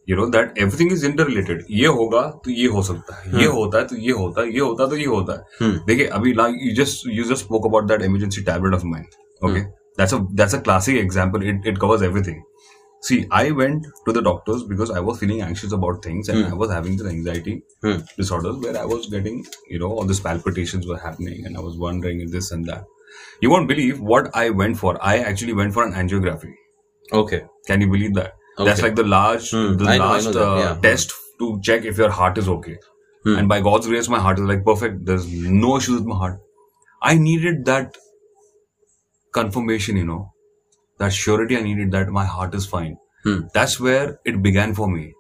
you 0.07 0.17
know, 0.17 0.29
that 0.37 0.57
everything 0.65 0.93
is 0.97 1.05
interrelated. 1.09 1.63
ये 1.81 1.87
होगा 1.99 2.23
तो 2.45 2.51
ये 2.51 2.67
हो 2.77 2.83
सकता 2.89 3.17
है. 3.21 3.41
ये 3.41 3.47
होता 3.59 3.79
है 3.79 3.87
तो 3.93 3.97
ये 4.07 4.13
होता 4.23 4.41
है. 4.41 4.53
ये 4.55 4.61
होता 4.61 4.87
तो 4.87 4.97
ये 4.97 5.07
होता 5.07 5.39
है. 5.39 5.71
देखिए 5.87 6.07
अभी 6.21 6.35
you 6.65 6.75
just 6.75 7.05
you 7.05 7.25
just 7.33 7.45
spoke 7.45 7.67
about 7.67 7.87
that 7.89 8.03
emergency 8.03 8.43
tablet 8.43 8.73
of 8.73 8.85
mine. 8.85 9.07
Okay, 9.43 9.67
that's 9.99 10.15
a 10.15 10.27
that's 10.35 10.55
a 10.55 10.61
classic 10.61 10.97
example. 10.97 11.43
It 11.43 11.67
it 11.67 11.79
covers 11.79 12.01
everything. 12.01 12.43
See, 13.03 13.27
I 13.31 13.51
went 13.51 13.87
to 14.07 14.13
the 14.13 14.21
doctors 14.23 14.63
because 14.65 14.91
I 14.91 15.01
was 15.01 15.19
feeling 15.21 15.41
anxious 15.43 15.73
about 15.73 16.03
things 16.03 16.29
and 16.29 16.45
I 16.47 16.55
was 16.55 16.71
having 16.71 16.97
this 16.97 17.07
anxiety 17.07 17.63
Hmm. 17.83 17.99
disorders 18.17 18.57
where 18.57 18.77
I 18.77 18.85
was 18.85 19.07
getting, 19.07 19.45
you 19.69 19.79
know, 19.79 19.91
all 19.93 20.05
these 20.05 20.21
palpitations 20.21 20.87
were 20.87 20.99
happening 20.99 21.45
and 21.47 21.57
I 21.57 21.61
was 21.61 21.77
wondering 21.77 22.21
if 22.23 22.31
this 22.31 22.51
and 22.53 22.65
that. 22.67 22.85
You 23.41 23.51
won't 23.51 23.69
believe 23.69 24.01
what 24.01 24.31
I 24.35 24.51
went 24.51 24.79
for. 24.79 24.97
I 25.03 25.19
actually 25.19 25.53
went 25.53 25.75
for 25.75 25.85
an 25.87 25.93
angiography. 25.93 26.55
okay 27.13 27.45
Can 27.69 27.81
you 27.83 27.89
believe 27.91 28.15
that? 28.15 28.33
That's 28.59 28.81
Okay. 28.81 28.83
like 28.89 28.97
the 28.97 29.05
large, 29.05 29.51
Hmm, 29.51 29.77
the 29.77 29.89
I 29.93 29.99
know, 29.99 30.05
I 30.05 30.11
last 30.15 30.25
know 30.25 30.33
that, 30.33 30.49
uh, 30.49 30.59
yeah. 30.65 30.81
test 30.89 31.13
to 31.41 31.61
check 31.69 31.85
if 31.85 31.99
your 32.05 32.11
heart 32.19 32.39
is 32.39 32.49
okay. 32.57 32.77
Hmm. 33.25 33.37
And 33.39 33.49
by 33.49 33.61
God's 33.61 33.87
grace, 33.93 34.09
my 34.09 34.19
heart 34.27 34.39
is 34.39 34.47
like 34.51 34.65
perfect. 34.65 35.05
There's 35.11 35.27
no 35.67 35.77
issues 35.77 35.97
with 36.01 36.07
my 36.15 36.17
heart. 36.25 36.41
I 37.13 37.15
needed 37.29 37.65
that 37.67 37.97
confirmation, 39.33 39.97
you 39.97 40.05
know, 40.05 40.33
that 40.99 41.13
surety. 41.13 41.57
I 41.57 41.63
needed 41.63 41.91
that 41.93 42.09
my 42.09 42.25
heart 42.25 42.55
is 42.55 42.67
fine. 42.67 42.97
Hmm. 43.25 43.41
That's 43.53 43.81
where 43.81 44.21
it 44.25 44.43
began 44.43 44.75
for 44.75 44.89
me. 44.89 45.13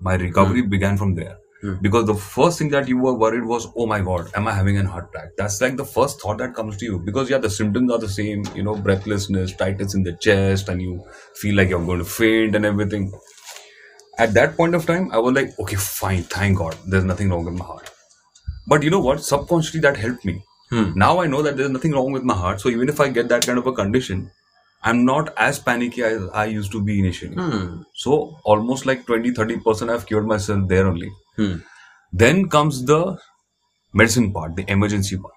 My 0.00 0.14
recovery 0.14 0.62
began 0.62 0.96
from 0.96 1.14
there. 1.14 1.36
Hmm. 1.60 1.74
Because 1.82 2.06
the 2.06 2.14
first 2.14 2.58
thing 2.58 2.70
that 2.70 2.88
you 2.88 2.96
were 2.98 3.12
worried 3.12 3.44
was, 3.44 3.68
oh 3.76 3.86
my 3.86 4.00
God, 4.00 4.30
am 4.34 4.48
I 4.48 4.52
having 4.52 4.78
a 4.78 4.86
heart 4.86 5.10
attack? 5.12 5.30
That's 5.36 5.60
like 5.60 5.76
the 5.76 5.84
first 5.84 6.20
thought 6.20 6.38
that 6.38 6.54
comes 6.54 6.78
to 6.78 6.86
you. 6.86 6.98
Because 6.98 7.28
yeah, 7.28 7.38
the 7.38 7.50
symptoms 7.50 7.92
are 7.92 7.98
the 7.98 8.08
same, 8.08 8.44
you 8.54 8.62
know, 8.62 8.74
breathlessness, 8.74 9.54
tightness 9.54 9.94
in 9.94 10.02
the 10.02 10.14
chest, 10.14 10.70
and 10.70 10.80
you 10.80 11.04
feel 11.34 11.54
like 11.56 11.68
you're 11.68 11.84
going 11.84 11.98
to 11.98 12.04
faint 12.04 12.56
and 12.56 12.64
everything. 12.64 13.12
At 14.18 14.32
that 14.34 14.56
point 14.56 14.74
of 14.74 14.86
time, 14.86 15.10
I 15.12 15.18
was 15.18 15.34
like, 15.34 15.58
okay, 15.58 15.76
fine, 15.76 16.22
thank 16.22 16.58
God, 16.58 16.76
there's 16.86 17.04
nothing 17.04 17.30
wrong 17.30 17.44
with 17.44 17.54
my 17.54 17.64
heart. 17.64 17.90
But 18.66 18.82
you 18.82 18.90
know 18.90 19.00
what? 19.00 19.22
Subconsciously, 19.22 19.80
that 19.80 19.96
helped 19.96 20.24
me. 20.24 20.42
Hmm. 20.70 20.92
Now 20.94 21.20
I 21.20 21.26
know 21.26 21.42
that 21.42 21.56
there's 21.56 21.70
nothing 21.70 21.92
wrong 21.92 22.12
with 22.12 22.22
my 22.22 22.34
heart. 22.34 22.60
So 22.60 22.68
even 22.68 22.88
if 22.88 23.00
I 23.00 23.08
get 23.08 23.28
that 23.28 23.44
kind 23.44 23.58
of 23.58 23.66
a 23.66 23.72
condition, 23.72 24.30
I'm 24.82 25.04
not 25.04 25.32
as 25.36 25.58
panicky 25.58 26.02
as 26.02 26.22
I 26.32 26.46
used 26.46 26.72
to 26.72 26.82
be 26.82 26.98
initially. 26.98 27.34
Hmm. 27.34 27.82
So 27.94 28.36
almost 28.44 28.86
like 28.86 29.06
20 29.06 29.32
30% 29.32 29.90
I've 29.90 30.06
cured 30.06 30.26
myself 30.26 30.68
there 30.68 30.86
only. 30.86 31.10
Hmm. 31.36 31.56
Then 32.12 32.48
comes 32.48 32.84
the 32.84 33.18
medicine 33.92 34.32
part, 34.32 34.56
the 34.56 34.64
emergency 34.70 35.16
part. 35.16 35.34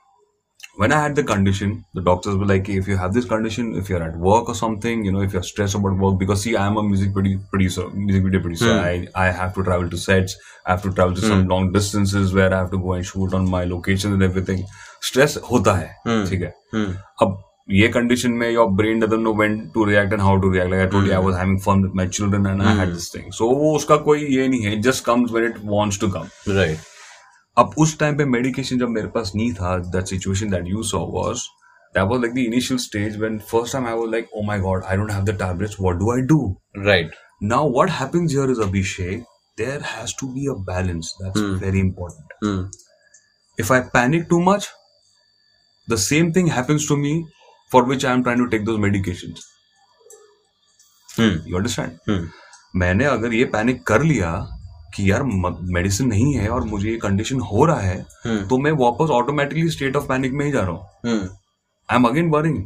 When 0.76 0.92
I 0.92 1.04
had 1.04 1.16
the 1.16 1.24
condition, 1.24 1.86
the 1.94 2.02
doctors 2.02 2.36
were 2.36 2.48
like, 2.48 2.68
if 2.68 2.88
you 2.88 2.98
have 2.98 3.14
this 3.14 3.26
condition, 3.26 3.76
if 3.76 3.90
you're 3.90 4.02
at 4.02 4.18
work 4.18 4.50
or 4.50 4.56
something, 4.56 5.06
you 5.06 5.12
know, 5.12 5.22
if 5.22 5.34
you're 5.34 5.44
stressed 5.44 5.76
about 5.76 5.98
work, 5.98 6.18
because 6.18 6.42
see, 6.42 6.56
I 6.56 6.66
am 6.66 6.78
a 6.78 6.84
music 6.84 7.14
producer, 7.14 7.90
music 7.92 8.24
video 8.24 8.40
producer. 8.40 8.72
I, 8.72 9.08
I 9.14 9.30
have 9.30 9.54
to 9.54 9.64
travel 9.64 9.88
to 9.88 9.98
sets, 9.98 10.36
I 10.66 10.72
have 10.72 10.82
to 10.82 10.92
travel 10.92 11.14
to 11.14 11.22
some 11.22 11.48
long 11.48 11.72
distances 11.74 12.34
where 12.34 12.52
I 12.52 12.58
have 12.58 12.72
to 12.72 12.80
go 12.80 12.94
and 12.94 13.06
shoot 13.06 13.36
on 13.36 13.48
my 13.48 13.66
location 13.66 14.14
and 14.14 14.24
everything. 14.24 14.66
Stress 15.00 15.38
होता 15.38 15.74
है, 15.78 16.26
ठीक 16.30 16.42
है. 16.42 16.54
Hmm. 16.74 16.94
अब 17.22 17.38
ये 17.70 17.88
condition 17.88 18.32
में 18.32 18.50
your 18.50 18.68
brain 18.72 19.00
doesn't 19.00 19.22
know 19.24 19.34
when 19.34 19.58
to 19.74 19.84
react 19.86 20.14
and 20.14 20.22
how 20.22 20.40
to 20.40 20.50
react 20.52 20.70
like 20.72 20.96
I 20.96 21.10
I 21.10 21.24
was 21.26 21.36
having 21.36 21.60
fun 21.60 21.84
with 21.84 21.92
my 21.96 22.08
children 22.08 22.48
and 22.48 22.62
had 22.62 22.90
this 22.94 23.14
thing 23.16 23.32
so 23.34 23.46
वो 23.52 23.76
उसका 23.76 23.96
कोई 24.08 24.26
ये 24.28 24.48
नहीं 24.48 24.62
है. 24.62 24.80
Just 24.82 25.04
comes 25.06 25.32
when 25.32 25.46
it 25.46 25.58
wants 25.66 26.00
to 26.00 26.10
come 26.12 26.28
right 26.50 26.80
अब 27.58 27.74
उस 27.78 27.98
time 28.00 28.18
पे 28.18 28.26
medication 28.28 28.80
जब 28.80 28.90
मेरे 28.90 29.08
पास 29.08 29.32
नहीं 29.36 29.52
था 29.54 29.78
that 29.92 30.08
situation 30.08 30.50
that 30.50 30.68
you 30.68 30.84
saw 30.84 31.00
was 31.12 31.44
that 31.96 32.08
was 32.10 32.22
like 32.22 32.34
the 32.34 32.38
initial 32.38 32.80
stage 32.80 33.18
when 33.20 33.38
first 33.52 33.74
time 33.74 33.88
I 33.88 33.94
was 33.94 34.10
like 34.12 34.30
oh 34.34 34.42
my 34.46 34.60
God 34.60 34.84
I 34.84 34.98
don't 34.98 35.12
have 35.12 35.24
the 35.24 35.38
tablets 35.40 35.76
what 35.82 35.98
do 35.98 36.12
I 36.14 36.22
do 36.28 36.40
right 36.78 37.12
now 37.44 37.72
what 37.74 37.90
happens 37.92 38.32
here 38.32 38.52
is 38.52 38.62
Abhishek 38.62 39.24
there 39.58 39.82
has 39.88 40.14
to 40.20 40.28
be 40.28 40.48
a 40.48 40.54
balance 40.66 41.14
that's 41.22 41.42
very 41.64 41.80
important 41.80 42.76
if 43.58 43.74
I 43.74 43.80
panic 43.94 44.26
too 44.30 44.40
much 44.44 44.70
the 45.88 45.96
same 46.02 46.32
thing 46.34 46.50
happens 46.52 46.88
to 46.90 46.98
me 46.98 47.14
for 47.74 47.86
which 47.86 48.06
I 48.06 48.14
am 48.14 48.24
trying 48.24 48.42
to 48.42 48.46
take 48.48 48.66
those 48.66 48.80
medication 48.80 49.36
you 51.20 51.58
understand 51.58 52.30
मैंने 52.76 53.06
अगर 53.06 53.34
ये 53.34 53.46
panic 53.54 53.84
कर 53.88 54.04
लिया 54.04 54.32
कि 54.96 55.10
यार 55.12 55.24
medicine 55.24 56.08
नहीं 56.08 56.34
है 56.34 56.48
और 56.50 56.64
मुझे 56.64 56.90
ये 56.90 56.98
कंडीशन 56.98 57.40
हो 57.42 57.66
रहा 57.66 57.80
है 57.80 57.98
hmm. 57.98 58.50
तो 58.50 58.58
मैं 58.58 58.72
वापस 58.72 59.10
ऑटोमेटिकली 59.12 59.70
स्टेट 59.70 59.96
ऑफ़ 59.96 60.08
पैनिक 60.08 60.34
में 60.34 60.46
ही 60.46 60.52
जा 60.52 60.62
रहा 60.62 60.72
हूँ। 60.72 61.18
I 61.90 61.98
am 61.98 62.08
again 62.08 62.30
burning 62.30 62.58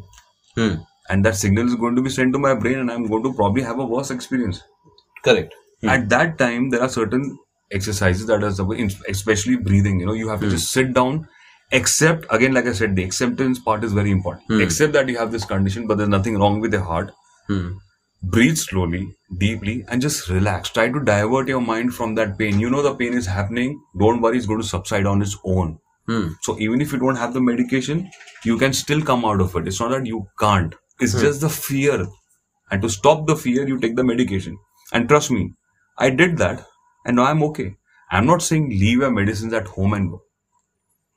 and 1.12 1.24
that 1.24 1.34
signal 1.34 1.65
is 1.65 1.76
going 1.76 1.96
to 1.98 2.04
be 2.04 2.10
send 2.10 2.34
to 2.34 2.39
my 2.39 2.54
brain 2.56 2.80
and 2.80 2.91
I 2.91 2.98
am 2.98 3.08
going 3.08 3.24
to 3.24 3.32
probably 3.32 3.63
have 3.63 3.82
worse 3.96 4.12
experience 4.12 4.62
correct 5.26 5.54
at 5.86 6.08
that 6.15 6.38
time 6.39 6.70
there 6.72 6.82
are 6.82 6.89
certain 6.89 7.32
exercise 7.72 8.22
that 8.32 8.43
are 8.43 9.13
specially 9.15 9.56
breathing 9.63 10.02
you 10.02 10.08
know 10.08 10.15
you 10.15 10.30
have 10.30 10.50
to 10.50 10.58
sit 10.65 10.88
down 10.91 11.26
accept 11.73 12.25
again 12.32 12.53
like 12.53 12.65
i 12.65 12.71
said 12.71 12.95
the 12.95 13.03
acceptance 13.03 13.60
part 13.60 13.84
is 13.84 13.93
very 13.93 14.12
important 14.12 14.62
Except 14.62 14.93
that 14.93 15.10
you 15.10 15.17
have 15.17 15.32
this 15.32 15.45
condition 15.45 15.88
but 15.88 15.97
there's 15.97 16.10
nothing 16.10 16.38
wrong 16.39 16.60
with 16.62 16.73
your 16.73 16.84
heart 16.84 17.12
Hmm. 17.47 17.67
breathe 18.23 18.58
slowly 18.58 19.01
deeply 19.41 19.73
and 19.88 20.01
just 20.01 20.30
relax 20.30 20.69
try 20.69 20.88
to 20.89 20.99
divert 21.10 21.47
your 21.47 21.62
mind 21.62 21.93
from 21.97 22.15
that 22.15 22.38
pain 22.38 22.60
you 22.60 22.69
know 22.69 22.82
the 22.82 22.93
pain 23.01 23.13
is 23.13 23.25
happening 23.34 23.75
don't 24.01 24.21
worry 24.21 24.38
it's 24.38 24.45
going 24.45 24.62
to 24.62 24.67
subside 24.67 25.06
on 25.06 25.21
its 25.21 25.38
own 25.43 25.77
Hmm. 26.10 26.27
so 26.47 26.58
even 26.60 26.82
if 26.82 26.91
you 26.93 26.99
don't 26.99 27.17
have 27.17 27.34
the 27.34 27.41
medication, 27.41 28.10
you 28.49 28.58
can 28.58 28.71
still 28.71 29.01
come 29.01 29.25
out 29.25 29.41
of 29.45 29.56
it. 29.58 29.67
It's 29.67 29.80
not 29.82 29.89
that 29.93 30.06
you 30.06 30.19
can't. 30.39 30.73
It's 31.01 31.15
just 31.23 31.41
the 31.41 31.49
fear. 31.49 32.08
And 32.71 32.82
to 32.82 32.89
stop 32.89 33.25
the 33.27 33.36
fear, 33.36 33.67
you 33.67 33.77
take 33.77 33.97
the 33.97 34.06
medication. 34.06 34.56
And 34.93 35.10
trust 35.10 35.32
me, 35.32 35.41
I 35.97 36.10
did 36.21 36.38
that 36.38 36.65
and 37.06 37.17
now 37.17 37.23
I'm 37.25 37.43
okay. 37.49 37.75
I'm 38.10 38.25
not 38.25 38.41
saying 38.41 38.69
leave 38.69 38.99
your 38.99 39.12
medicines 39.12 39.51
at 39.51 39.67
home 39.67 39.93
and 39.97 40.10
go. 40.12 40.21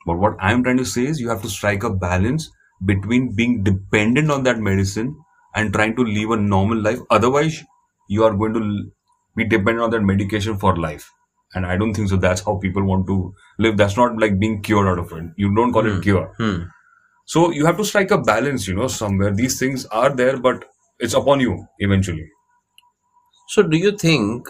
But 0.05 0.17
what 0.17 0.35
I'm 0.39 0.63
trying 0.63 0.77
to 0.77 0.85
say 0.85 1.05
is 1.05 1.19
you 1.19 1.29
have 1.29 1.41
to 1.43 1.49
strike 1.49 1.83
a 1.83 1.89
balance 1.89 2.49
between 2.85 3.35
being 3.35 3.63
dependent 3.63 4.31
on 4.31 4.43
that 4.43 4.59
medicine 4.59 5.15
and 5.55 5.73
trying 5.73 5.95
to 5.95 6.03
live 6.03 6.31
a 6.31 6.37
normal 6.37 6.81
life. 6.81 6.99
Otherwise, 7.09 7.63
you 8.09 8.23
are 8.23 8.33
going 8.33 8.53
to 8.53 8.91
be 9.35 9.45
dependent 9.45 9.81
on 9.81 9.89
that 9.91 10.01
medication 10.01 10.57
for 10.57 10.75
life. 10.77 11.11
And 11.53 11.65
I 11.65 11.77
don't 11.77 11.93
think 11.93 12.09
so. 12.09 12.17
That's 12.17 12.41
how 12.41 12.57
people 12.57 12.83
want 12.83 13.07
to 13.07 13.33
live. 13.59 13.77
That's 13.77 13.97
not 13.97 14.17
like 14.19 14.39
being 14.39 14.61
cured 14.61 14.87
out 14.87 14.99
of 14.99 15.11
it. 15.11 15.25
You 15.37 15.53
don't 15.53 15.73
call 15.73 15.85
it 15.85 16.01
cure. 16.01 16.33
Hmm. 16.37 16.63
So 17.25 17.51
you 17.51 17.65
have 17.65 17.77
to 17.77 17.85
strike 17.85 18.11
a 18.11 18.17
balance, 18.19 18.67
you 18.67 18.75
know, 18.75 18.87
somewhere. 18.87 19.33
These 19.33 19.59
things 19.59 19.85
are 19.87 20.15
there, 20.15 20.37
but 20.37 20.65
it's 20.99 21.13
upon 21.13 21.39
you 21.41 21.67
eventually. 21.79 22.29
So, 23.49 23.61
do 23.61 23.77
you 23.77 23.91
think 23.95 24.49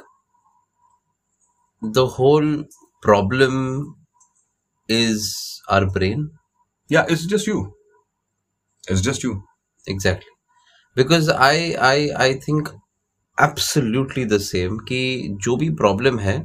the 1.82 2.06
whole 2.08 2.64
problem 3.02 3.96
is 4.91 5.61
our 5.69 5.87
brain? 5.87 6.31
Yeah, 6.89 7.07
it's 7.09 7.27
just 7.27 7.47
you. 7.47 7.75
It's 8.89 9.01
just 9.01 9.23
you. 9.23 9.43
Exactly. 9.87 10.31
Because 10.95 11.29
I 11.29 11.77
I 11.81 12.11
I 12.27 12.33
think 12.35 12.69
absolutely 13.39 14.25
the 14.25 14.41
same 14.41 14.79
कि 14.89 15.01
जो 15.47 15.57
भी 15.63 15.69
problem 15.81 16.19
है 16.21 16.37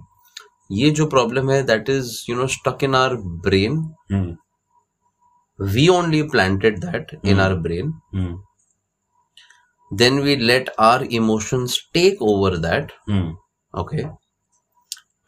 ये 0.71 0.89
जो 0.99 1.05
problem 1.13 1.51
है 1.51 1.65
that 1.67 1.89
is 1.89 2.12
you 2.29 2.36
know 2.39 2.47
stuck 2.57 2.84
in 2.89 2.95
our 3.01 3.17
brain 3.47 3.77
Hmm. 4.12 4.31
we 5.75 5.89
only 5.89 6.23
planted 6.27 6.81
that 6.81 7.13
in 7.23 7.39
our 7.39 7.55
brain 7.55 7.93
Hmm. 8.13 8.34
then 9.91 10.21
we 10.23 10.36
let 10.38 10.69
our 10.77 11.05
emotions 11.19 11.77
take 11.93 12.21
over 12.21 12.57
that 12.57 12.91
Hmm. 13.07 13.29
okay 13.84 14.05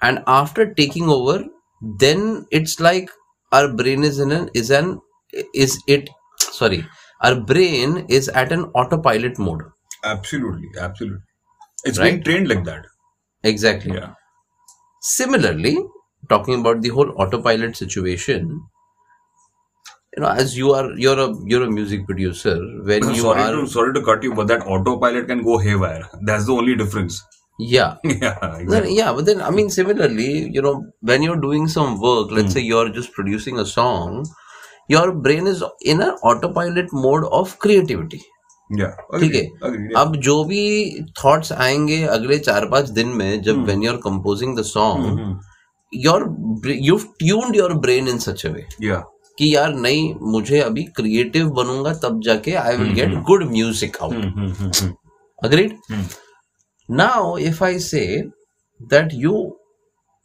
and 0.02 0.24
after 0.28 0.74
taking 0.74 1.10
over 1.10 1.44
then 1.81 2.47
it's 2.51 2.81
like 2.81 3.11
our 3.53 3.69
brain 3.73 4.03
is 4.05 4.19
in 4.19 4.33
an 4.33 4.49
is 4.55 4.71
an 4.71 5.01
is 5.55 5.79
it 5.87 6.09
sorry 6.39 6.85
our 7.23 7.41
brain 7.41 8.05
is 8.09 8.29
at 8.31 8.53
an 8.53 8.65
autopilot 8.75 9.39
mode 9.39 9.63
Absolutely. 10.05 10.69
Absolutely. 10.81 11.19
It's 11.85 11.99
been 11.99 12.23
trained 12.23 12.49
like 12.49 12.65
that. 12.65 12.85
exactly 13.43 13.95
Yeah. 13.95 14.13
similarly 15.01 15.77
talking 16.29 16.61
about 16.61 16.83
the 16.83 16.91
whole 16.91 17.11
autopilot 17.23 17.77
situation 17.77 18.61
you 20.17 20.23
know 20.23 20.29
as 20.43 20.57
you 20.57 20.73
are 20.73 20.91
you're 21.05 21.19
a 21.25 21.29
you're 21.53 21.63
a 21.65 21.71
music 21.71 22.07
producer 22.07 22.55
when 22.91 23.09
you 23.15 23.23
sorry 23.23 23.43
are 23.43 23.53
to 23.61 23.67
sorry 23.67 23.93
to 23.95 24.03
cut 24.03 24.23
you, 24.23 24.35
but 24.35 24.47
that 24.49 24.67
autopilot 24.67 25.27
can 25.29 25.43
go 25.43 25.59
haywire. 25.59 26.09
That's 26.23 26.47
the 26.47 26.53
only 26.53 26.75
difference. 26.77 27.23
Yeah 27.59 27.97
yeah, 28.05 28.37
Exactly. 28.43 28.67
Then, 28.73 28.85
yeah, 28.97 29.13
but 29.13 29.27
then 29.27 29.41
I 29.43 29.51
mean, 29.51 29.69
similarly, 29.71 30.49
you 30.57 30.63
know, 30.63 30.75
when 31.01 31.23
you're 31.23 31.41
doing 31.45 31.67
some 31.69 32.01
work, 32.01 32.31
let's 32.31 32.53
say 32.53 32.61
you're 32.61 32.89
just 32.91 33.13
producing 33.13 33.59
a 33.59 33.65
song, 33.67 34.25
your 34.89 35.13
brain 35.13 35.47
is 35.47 35.63
in 35.83 36.01
an 36.01 36.11
autopilot 36.23 36.93
mode 36.93 37.25
of 37.41 37.59
creativity. 37.59 38.21
Yeah. 38.71 38.95
ठीक 39.21 39.35
है. 39.35 39.43
Yeah. 39.63 39.97
अब 40.03 40.17
जो 40.29 40.43
भी 40.45 40.63
thoughts 41.25 41.53
आएँगे 41.53 42.03
अगले 42.17 42.39
चार 42.39 42.67
पाँच 42.71 42.89
दिन 43.01 43.09
में 43.21 43.43
जब 43.43 43.65
when 43.67 43.83
you're 43.87 44.01
composing 44.07 44.55
the 44.59 44.65
song 44.71 45.05
Mhm. 45.11 45.37
your 45.93 46.19
bra- 46.65 46.79
you've 46.89 47.07
tuned 47.23 47.55
your 47.61 47.71
brain 47.87 48.09
in 48.15 48.19
such 48.27 48.45
a 48.49 48.53
way 48.57 48.65
Yeah. 48.89 49.03
कि 49.39 49.55
यार 49.55 49.75
नहीं 49.87 50.15
मुझे 50.33 50.61
अभी 50.61 50.83
क्रिएटिव 50.97 51.49
बनूँगा 51.61 51.93
तब 52.05 52.21
जाके 52.25 52.55
I 52.63 52.77
will 52.77 52.93
get 52.95 53.15
good 53.31 53.45
music 53.51 53.97
out 54.03 54.15
Hmm, 54.15 54.49
hmm, 54.61 54.73
hmm, 54.81 54.95
Agreed? 55.49 55.77
Hmm. 55.93 56.07
Now, 56.89 57.37
if 57.37 57.61
I 57.61 57.79
say 57.79 58.25
that 58.81 59.13
you, 59.13 59.59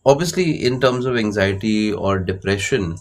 obviously, 0.06 0.64
in 0.66 0.80
terms 0.80 1.06
of 1.06 1.18
anxiety 1.18 1.92
or 1.92 2.20
depression, 2.20 2.96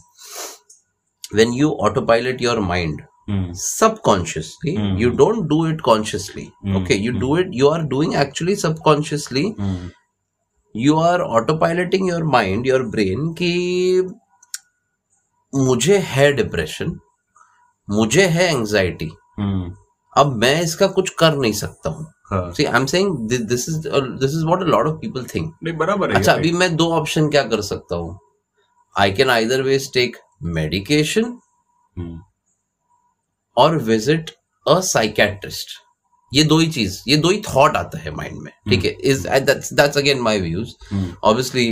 when 1.31 1.53
you 1.53 1.71
autopilot 1.71 2.41
your 2.41 2.61
mind 2.61 3.03
hmm. 3.29 3.53
subconsciously, 3.53 4.75
Hmm. 4.77 4.97
you 4.97 5.11
don't 5.13 5.49
do 5.49 5.65
it 5.67 5.83
consciously. 5.83 6.53
Hmm. 6.63 6.77
Okay, 6.77 6.97
you 6.97 7.19
do 7.19 7.37
it, 7.37 7.53
you 7.53 7.69
are 7.69 7.83
doing 7.83 8.15
actually 8.15 8.57
subconsciously, 8.57 9.51
Hmm. 9.53 9.89
you 10.75 10.99
are 10.99 11.21
autopiloting 11.21 12.07
your 12.07 12.25
mind, 12.25 12.67
your 12.67 12.83
brain 12.97 13.33
कि 13.35 13.53
मुझे 15.55 15.99
है 15.99 16.33
depression 16.33 16.99
मुझे 17.91 18.27
है 18.27 18.49
anxiety 18.55 19.11
Hmm. 19.41 19.71
अब 20.19 20.33
मैं 20.41 20.61
इसका 20.63 20.87
कुछ 20.87 21.11
कर 21.19 21.37
नहीं 21.37 21.53
सकता 21.53 21.91
हूँ 21.91 22.07
हाँ. 22.33 22.53
See, 22.57 22.67
I'm 22.77 22.87
saying 22.93 23.09
thi- 23.31 23.45
this 23.53 23.65
is 23.71 23.87
uh, 23.99 24.03
this 24.23 24.35
is 24.39 24.45
what 24.51 24.63
a 24.67 24.71
lot 24.75 24.91
of 24.91 24.99
people 25.05 25.25
think. 25.33 25.53
नहीं 25.65 25.77
बराबर 25.79 26.13
है 26.13 26.19
अच्छा 26.19 26.33
अभी 26.33 26.53
मैं 26.63 26.75
दो 26.77 26.91
ऑप्शन 26.95 27.29
क्या 27.31 27.43
कर 27.55 27.61
सकता 27.71 27.97
हूँ 27.97 28.19
I 28.97 29.13
can 29.13 29.31
either 29.31 29.63
ways 29.63 29.93
take 29.95 30.17
medication 30.59 31.25
Hmm. 31.97 32.13
और 33.57 33.77
विज़िट 33.85 34.31
अ 34.67 34.79
साइकेट्रिस्ट 34.91 35.73
ये 36.33 36.43
दो 36.45 36.59
ही 36.59 36.67
चीज़ 36.73 36.99
ये 37.09 37.17
दो 37.17 37.31
ही 37.31 37.41
थॉट 37.49 37.77
आता 37.77 37.99
है 37.99 38.11
माइंड 38.17 38.39
में 38.43 38.53
ठीक 38.71 38.85
है 38.85 38.91
is 39.11 39.27
that's 39.29 39.73
that's 39.73 39.99
again 39.99 40.21
my 40.21 40.39
views. 40.41 40.71
Obviously 41.25 41.67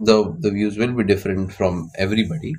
the 0.00 0.10
the 0.44 0.52
views 0.54 0.78
will 0.80 0.90
be 0.98 1.02
different 1.04 1.50
from 1.52 1.88
everybody. 2.00 2.52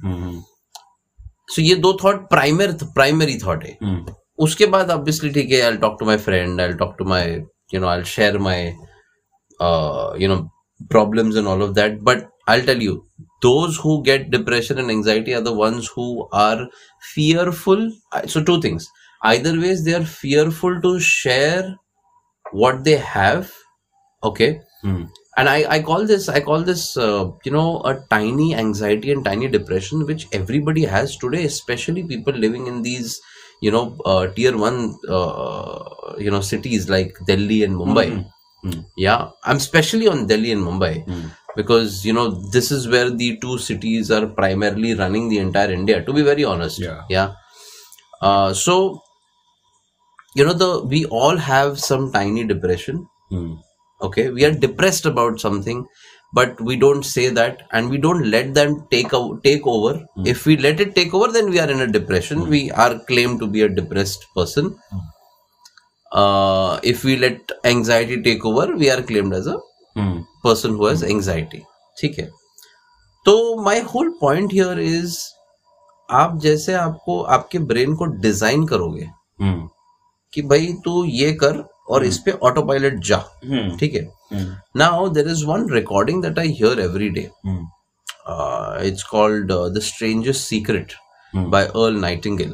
So 1.53 1.61
ये 1.61 1.75
दो 1.85 1.97
थॉट 2.03 2.29
प्राइमर 2.29 2.71
प्राइमरी 2.83 3.37
थॉट 3.45 3.63
है 3.65 3.77
Hmm. 3.83 4.09
उसके 4.39 4.65
बाद 4.73 4.91
ऑब्वियसली 4.91 5.29
ठीक 5.31 5.51
है 5.51 5.61
I 5.61 5.77
talk 5.77 5.97
to 5.99 6.05
my 6.05 6.17
friend 6.17 6.61
I 6.61 6.73
talk 6.79 6.95
to 6.99 7.05
my 7.05 7.31
you 7.73 7.79
know 7.81 7.87
I 7.87 8.03
share 8.13 8.37
my 8.39 8.65
you 10.21 10.27
know 10.27 10.37
problems 10.91 11.35
in 11.37 11.47
all 11.47 11.63
of 11.63 11.71
that 11.73 11.99
but 12.03 12.27
I 12.49 12.61
tell 12.61 12.81
you 12.81 12.93
those 13.43 13.77
who 13.85 13.97
get 14.01 14.29
depression 14.29 14.79
and 14.79 14.91
anxiety 14.91 15.33
are 15.33 15.41
the 15.41 15.53
ones 15.57 15.89
who 15.97 16.07
are 16.37 16.65
fearful 17.03 17.91
so 18.27 18.41
two 18.43 18.61
things 18.63 18.89
either 19.21 19.57
ways 19.57 19.81
they 19.81 19.93
are 19.93 20.05
fearful 20.05 20.79
to 20.81 20.97
share 21.07 21.75
what 22.55 22.79
they 22.81 22.95
have 23.05 23.45
okay 24.23 24.45
and 24.85 25.47
I 25.47 25.63
I 25.63 25.81
call 25.81 26.05
this 26.07 26.29
I 26.29 26.41
call 26.41 26.63
this 26.63 26.85
you 26.97 27.51
know 27.53 27.71
a 27.77 27.91
tiny 28.11 28.51
anxiety 28.53 29.11
and 29.11 29.23
tiny 29.25 29.47
depression 29.47 30.03
which 30.03 30.27
everybody 30.35 30.83
has 30.91 31.19
today 31.21 31.47
especially 31.57 32.03
people 32.03 32.39
living 32.39 32.67
in 32.67 32.81
these 32.81 33.19
you 33.61 33.71
know 33.75 33.85
uh, 34.05 34.23
tier 34.35 34.55
1 34.57 34.77
uh, 35.17 36.15
you 36.25 36.31
know 36.33 36.41
cities 36.51 36.89
like 36.95 37.13
delhi 37.31 37.59
and 37.67 37.75
mumbai 37.83 38.09
Hmm. 38.63 38.79
yeah 39.03 39.21
i'm 39.49 39.55
especially 39.63 40.07
on 40.13 40.17
delhi 40.31 40.49
and 40.55 40.63
mumbai 40.69 40.93
Hmm. 41.09 41.27
because 41.59 41.91
you 42.07 42.13
know 42.17 42.25
this 42.55 42.67
is 42.77 42.87
where 42.93 43.09
the 43.21 43.29
two 43.43 43.55
cities 43.67 44.11
are 44.17 44.25
primarily 44.39 44.91
running 45.01 45.25
the 45.33 45.39
entire 45.45 45.71
india 45.77 45.97
to 46.07 46.11
be 46.17 46.23
very 46.31 46.45
honest 46.53 46.79
Yeah. 46.87 46.99
yeah 47.15 47.29
uh, 48.27 48.49
so 48.65 48.75
you 50.35 50.45
know 50.45 50.53
the 50.53 50.83
we 50.85 51.05
all 51.05 51.37
have 51.37 51.79
some 51.79 52.11
tiny 52.17 52.43
depression 52.53 53.07
Hmm. 53.33 53.53
okay 54.05 54.23
we 54.35 54.43
are 54.45 54.53
depressed 54.65 55.05
about 55.09 55.39
something 55.45 55.79
but 56.33 56.59
we 56.61 56.75
don't 56.75 57.05
say 57.09 57.29
that 57.29 57.61
and 57.71 57.89
we 57.89 57.97
don't 57.97 58.25
let 58.33 58.53
them 58.53 58.73
take 58.91 59.13
o- 59.13 59.37
take 59.45 59.65
over 59.67 59.93
mm. 60.17 60.27
if 60.33 60.45
we 60.45 60.57
let 60.57 60.79
it 60.79 60.93
take 60.95 61.13
over 61.13 61.31
then 61.37 61.49
we 61.49 61.59
are 61.59 61.69
in 61.75 61.81
a 61.81 61.87
depression 61.87 62.39
mm. 62.41 62.49
we 62.55 62.61
are 62.71 62.99
claimed 63.11 63.39
to 63.39 63.47
be 63.47 63.61
a 63.63 63.69
depressed 63.69 64.27
person 64.35 64.69
mm. 64.93 65.01
uh, 66.11 66.79
if 66.83 67.03
we 67.03 67.15
let 67.17 67.51
anxiety 67.63 68.21
take 68.21 68.45
over 68.45 68.75
we 68.75 68.89
are 68.89 69.01
claimed 69.01 69.33
as 69.33 69.47
a 69.47 69.57
Hmm. 69.95 70.17
person 70.43 70.75
who 70.77 70.85
has 70.85 71.01
anxiety 71.03 71.59
ठीक 71.99 72.17
है 72.19 72.25
तो 73.25 73.33
my 73.63 73.79
whole 73.93 74.09
point 74.21 74.51
here 74.53 74.79
is 74.79 75.15
आप 76.09 76.37
जैसे 76.41 76.73
आपको 76.73 77.19
आपके 77.35 77.59
brain 77.71 77.95
को 77.95 78.05
design 78.25 78.65
करोगे 78.67 79.07
Hmm. 79.43 79.57
कि 80.33 80.41
भाई 80.51 80.71
तू 80.85 81.03
ये 81.05 81.31
कर 81.43 81.57
और 81.94 82.04
इस 82.04 82.18
पे 82.26 82.32
ऑटो 82.48 82.62
पायलट 82.66 82.98
जा 83.06 83.18
Hmm. 83.46 83.78
ठीक 83.80 83.94
है 83.94 84.04
Hmm. 84.32 84.46
Now 84.76 85.08
there 85.18 85.28
is 85.28 85.44
one 85.46 85.68
recording 85.72 86.22
that 86.22 86.38
I 86.38 86.52
hear 86.60 86.80
every 86.80 87.08
day 87.18 87.30
Hmm. 87.46 87.64
It's 88.86 89.02
called 89.10 89.52
the 89.76 89.80
strangest 89.92 90.40
secret 90.48 90.92
Hmm. 91.34 91.46
by 91.52 91.60
Earl 91.82 91.96
Nightingale. 92.02 92.50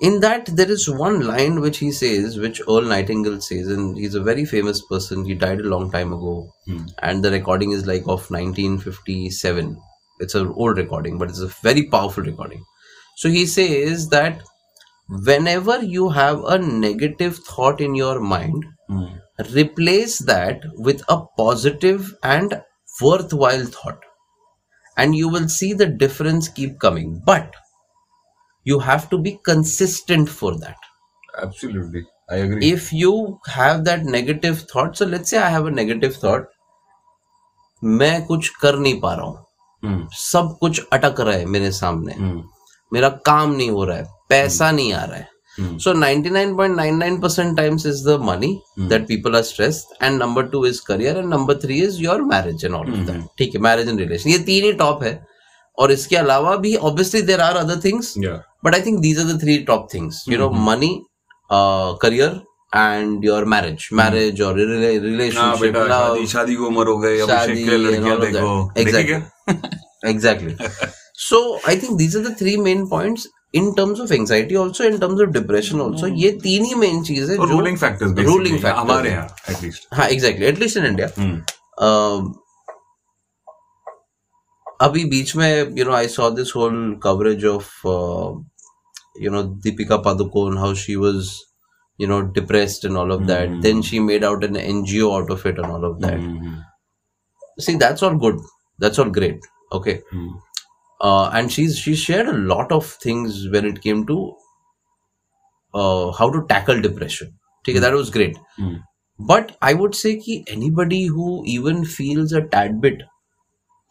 In 0.00 0.20
that, 0.20 0.48
there 0.56 0.70
is 0.70 0.82
one 0.90 1.14
line 1.26 1.60
which 1.60 1.78
he 1.78 1.86
says, 1.98 2.34
which 2.38 2.60
Earl 2.68 2.82
Nightingale 2.82 3.38
says, 3.40 3.68
and 3.74 3.96
he's 3.96 4.14
a 4.14 4.20
very 4.26 4.44
famous 4.50 4.82
person. 4.90 5.24
He 5.24 5.36
died 5.44 5.60
a 5.60 5.70
long 5.74 5.86
time 5.94 6.12
ago, 6.16 6.34
Hmm. 6.66 6.82
and 7.10 7.24
the 7.26 7.30
recording 7.36 7.72
is 7.76 7.86
like 7.90 8.10
of 8.16 8.26
1957. 8.36 9.70
It's 10.26 10.34
an 10.42 10.50
old 10.64 10.82
recording, 10.82 11.16
but 11.22 11.32
it's 11.34 11.40
a 11.46 11.50
very 11.68 11.84
powerful 11.94 12.28
recording. 12.28 12.60
So 13.22 13.32
he 13.38 13.46
says 13.54 14.04
that 14.16 14.44
whenever 15.10 15.76
you 15.82 16.08
have 16.10 16.44
a 16.44 16.58
negative 16.58 17.36
thought 17.50 17.80
in 17.80 17.94
your 17.94 18.18
mind, 18.20 18.64
Hmm. 18.88 19.06
replace 19.54 20.18
that 20.26 20.62
with 20.88 21.00
a 21.14 21.16
positive 21.38 22.10
and 22.22 22.52
worthwhile 23.02 23.64
thought 23.76 24.04
and 24.96 25.16
you 25.20 25.28
will 25.32 25.48
see 25.54 25.70
the 25.80 25.88
difference 26.02 26.48
keep 26.58 26.78
coming 26.84 27.10
but 27.26 27.56
you 28.72 28.78
have 28.84 29.08
to 29.10 29.18
be 29.26 29.32
consistent 29.48 30.30
for 30.36 30.52
that 30.60 30.76
Absolutely. 31.42 32.04
I 32.30 32.36
agree. 32.44 32.70
if 32.70 32.86
you 32.92 33.12
have 33.56 33.84
that 33.90 34.04
negative 34.14 34.62
thought 34.72 34.96
so 34.96 35.04
let's 35.14 35.34
say 35.34 35.38
i 35.38 35.50
have 35.56 35.66
a 35.66 35.74
negative 35.80 36.16
thought 36.26 36.46
मैं 38.00 38.14
कुछ 38.26 38.48
कर 38.62 38.76
नहीं 38.78 39.00
पा 39.00 39.14
रहा 39.14 39.26
हूँ 39.26 39.44
Hmm. 39.84 40.00
सब 40.18 40.56
कुछ 40.60 40.80
अटक 40.92 41.20
रहा 41.20 41.34
है 41.34 41.44
मेरे 41.56 41.70
सामने 41.72 42.14
Hmm. 42.20 42.40
मेरा 42.92 43.08
काम 43.26 43.50
नहीं 43.56 43.70
हो 43.70 43.84
रहा 43.84 43.96
है 43.96 44.06
पैसा 44.31 44.71
नहीं 44.71 44.93
आ 44.93 45.03
रहा 45.03 45.17
है। 45.17 45.29
So 45.79 45.93
ninety 45.93 46.29
nine 46.29 46.55
point 46.55 46.75
nine 46.75 46.97
nine 46.97 47.19
percent 47.21 47.55
times 47.57 47.85
is 47.85 48.03
the 48.07 48.19
money 48.23 48.51
that 48.79 49.07
people 49.07 49.35
and 50.03 50.21
number 50.21 50.43
two 50.49 50.65
is 50.65 50.81
career 50.87 51.17
and 51.17 51.29
number 51.29 51.55
three 51.63 51.81
is 51.83 51.99
your 52.01 52.21
marriage 52.23 52.65
and 52.65 52.75
all 52.75 53.25
ठीक 53.37 53.55
है 53.55 53.61
मैरिज 53.61 53.89
एंड 53.89 53.99
रिलेशन 53.99 54.29
ये 54.29 54.37
तीन 54.39 54.63
ही 54.65 54.73
टॉप 54.83 55.03
है। 55.03 55.19
और 55.77 55.91
इसके 55.91 56.15
अलावा 56.15 56.55
भी 56.63 56.75
obviously 56.75 57.21
there 57.21 57.41
are 57.41 57.55
other 57.57 57.79
things 57.85 58.13
but 58.65 58.73
I 58.75 58.81
think 58.81 58.99
these 58.99 59.19
are 59.19 59.33
three 59.33 59.57
top 59.67 59.87
things 59.93 60.23
you 60.29 60.37
know 60.37 60.49
money 60.67 60.89
career 62.01 62.39
and 62.75 63.25
your 63.25 63.45
marriage 63.45 63.87
marriage 63.93 64.41
और 64.41 64.57
रिलेशनशिप 64.57 66.25
शादी 66.29 66.55
की 66.55 66.63
उम्र 66.63 66.87
हो 66.87 66.97
गई 66.97 67.17
exactly 68.81 69.15
exactly 70.09 70.55
so 71.21 71.39
I 71.69 71.77
think 71.77 71.93
these 71.97 72.17
are 72.17 72.23
the 72.23 72.55
main 72.59 72.85
points 72.87 73.27
in 73.53 73.71
terms 73.73 73.99
of 73.99 74.13
anxiety 74.13 74.55
also 74.55 74.83
in 74.83 74.97
terms 74.99 75.21
of 75.21 75.29
depression 75.29 75.81
also 75.81 76.07
ये 76.17 76.31
तीन 76.43 76.65
ही 76.65 76.75
main 76.75 77.01
चीज़ 77.03 77.31
है 77.31 77.37
ruling 77.47 77.77
factors 77.77 78.25
ruling 78.25 78.55
factor 78.55 78.79
हमारे 78.79 79.09
यहाँ 79.09 79.27
एटलीस्ट 79.49 79.87
हाँ 79.93 80.07
एग्जैक्टली 80.07 80.45
एटलीस्ट 80.45 80.77
इन 80.77 80.85
इंडिया 80.85 81.07
अभी 84.79 85.03
बीच 85.05 85.35
में 85.35 85.77
you 85.77 85.85
know 85.85 85.91
I 85.93 86.07
saw 86.07 86.29
this 86.31 86.55
whole 86.55 86.99
coverage 87.03 87.45
of 87.45 87.87
you 89.21 89.31
know 89.31 89.41
Deepika 89.63 89.97
Padukone 90.05 90.57
how 90.57 90.73
she 90.75 90.95
was 90.95 91.29
you 91.99 92.07
know 92.07 92.19
depressed 92.33 92.85
and 92.85 92.97
all 92.97 93.11
of 93.11 93.21
that 93.25 93.59
then 93.61 93.81
she 93.81 93.99
made 94.01 94.25
out 94.25 94.43
an 94.43 94.55
NGO 94.57 95.11
out 95.11 95.31
of 95.31 95.47
it 95.47 95.59
and 95.59 95.67
all 95.67 95.85
of 95.85 95.97
that 96.05 97.61
see 97.61 97.75
that's 97.75 98.03
all 98.03 98.17
good 98.19 98.41
that's 98.79 98.99
all 98.99 99.09
great 99.11 99.45
okay 99.75 99.99
uh, 101.01 101.29
and 101.33 101.51
she's 101.51 101.77
she 101.77 101.95
shared 101.95 102.27
a 102.31 102.37
lot 102.53 102.71
of 102.71 102.85
things 103.05 103.37
when 103.55 103.65
it 103.65 103.81
came 103.81 104.05
to 104.07 104.17
uh, 105.73 106.11
how 106.19 106.29
to 106.29 106.45
tackle 106.47 106.81
depression 106.81 107.31
okay 107.61 107.77
mm. 107.77 107.81
that 107.81 107.93
was 107.93 108.09
great 108.17 108.37
hmm, 108.59 108.77
but 109.19 109.55
i 109.61 109.73
would 109.79 109.95
say 110.01 110.11
ki 110.25 110.35
anybody 110.57 111.01
who 111.15 111.29
even 111.55 111.83
feels 111.95 112.33
a 112.33 112.41
tad 112.55 112.79
bit 112.85 113.01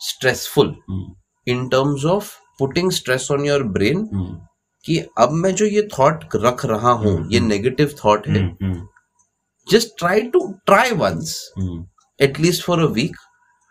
stressful 0.00 0.70
hmm, 0.90 1.14
in 1.46 1.68
terms 1.70 2.04
of 2.14 2.30
putting 2.58 2.90
stress 3.00 3.30
on 3.36 3.44
your 3.50 3.62
brain 3.78 4.06
hmm, 4.14 4.38
कि 4.84 4.98
अब 5.18 5.32
मैं 5.42 5.54
जो 5.54 5.66
ये 5.66 5.82
thought 5.98 6.24
रख 6.44 6.64
रहा 6.66 6.90
हूँ 7.00 7.14
ये 7.32 7.40
negative 7.40 7.94
thought 8.04 8.28
है 8.28 8.42
हम्म, 8.42 8.86
just 9.66 9.98
try 9.98 10.22
to 10.34 10.40
try 10.66 10.92
once 11.02 11.34
hmm, 11.58 11.84
at 12.18 12.38
least 12.44 12.62
for 12.68 12.78
a 12.84 12.86
week 12.98 13.14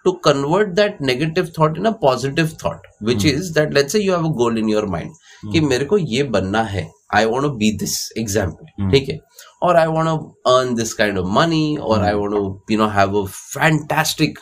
to 0.10 0.17
convert 0.30 0.76
that 0.84 1.02
negative 1.13 1.56
thought 1.58 1.82
in 1.82 1.91
a 1.93 1.95
positive 2.06 2.54
thought 2.63 2.93
which 3.10 3.24
mm. 3.24 3.34
is 3.34 3.52
that 3.58 3.74
let's 3.80 3.98
say 3.98 4.06
you 4.06 4.15
have 4.17 4.30
a 4.30 4.38
goal 4.43 4.63
in 4.63 4.72
your 4.78 4.88
mind 4.95 5.12
mm. 5.12 5.52
कि 5.52 5.62
मेरे 5.62 5.86
को 5.86 5.98
ये 5.98 6.24
बनना 6.36 6.63
है 6.76 6.89
I 7.15 7.26
want 7.26 7.45
to 7.45 7.50
be 7.58 7.72
this 7.78 7.95
example 8.17 8.89
ठीक 8.91 9.10
है? 9.10 9.17
और 9.63 9.76
I 9.76 9.88
want 9.88 10.10
to 10.10 10.52
earn 10.52 10.74
this 10.76 10.93
kind 10.93 11.17
of 11.17 11.28
money 11.38 11.78
और 11.78 12.04
I 12.06 12.13
want 12.13 12.34
to 12.34 12.74
you 12.74 12.78
know 12.78 12.88
have 12.98 13.17
a 13.22 13.26
fantastic 13.28 14.39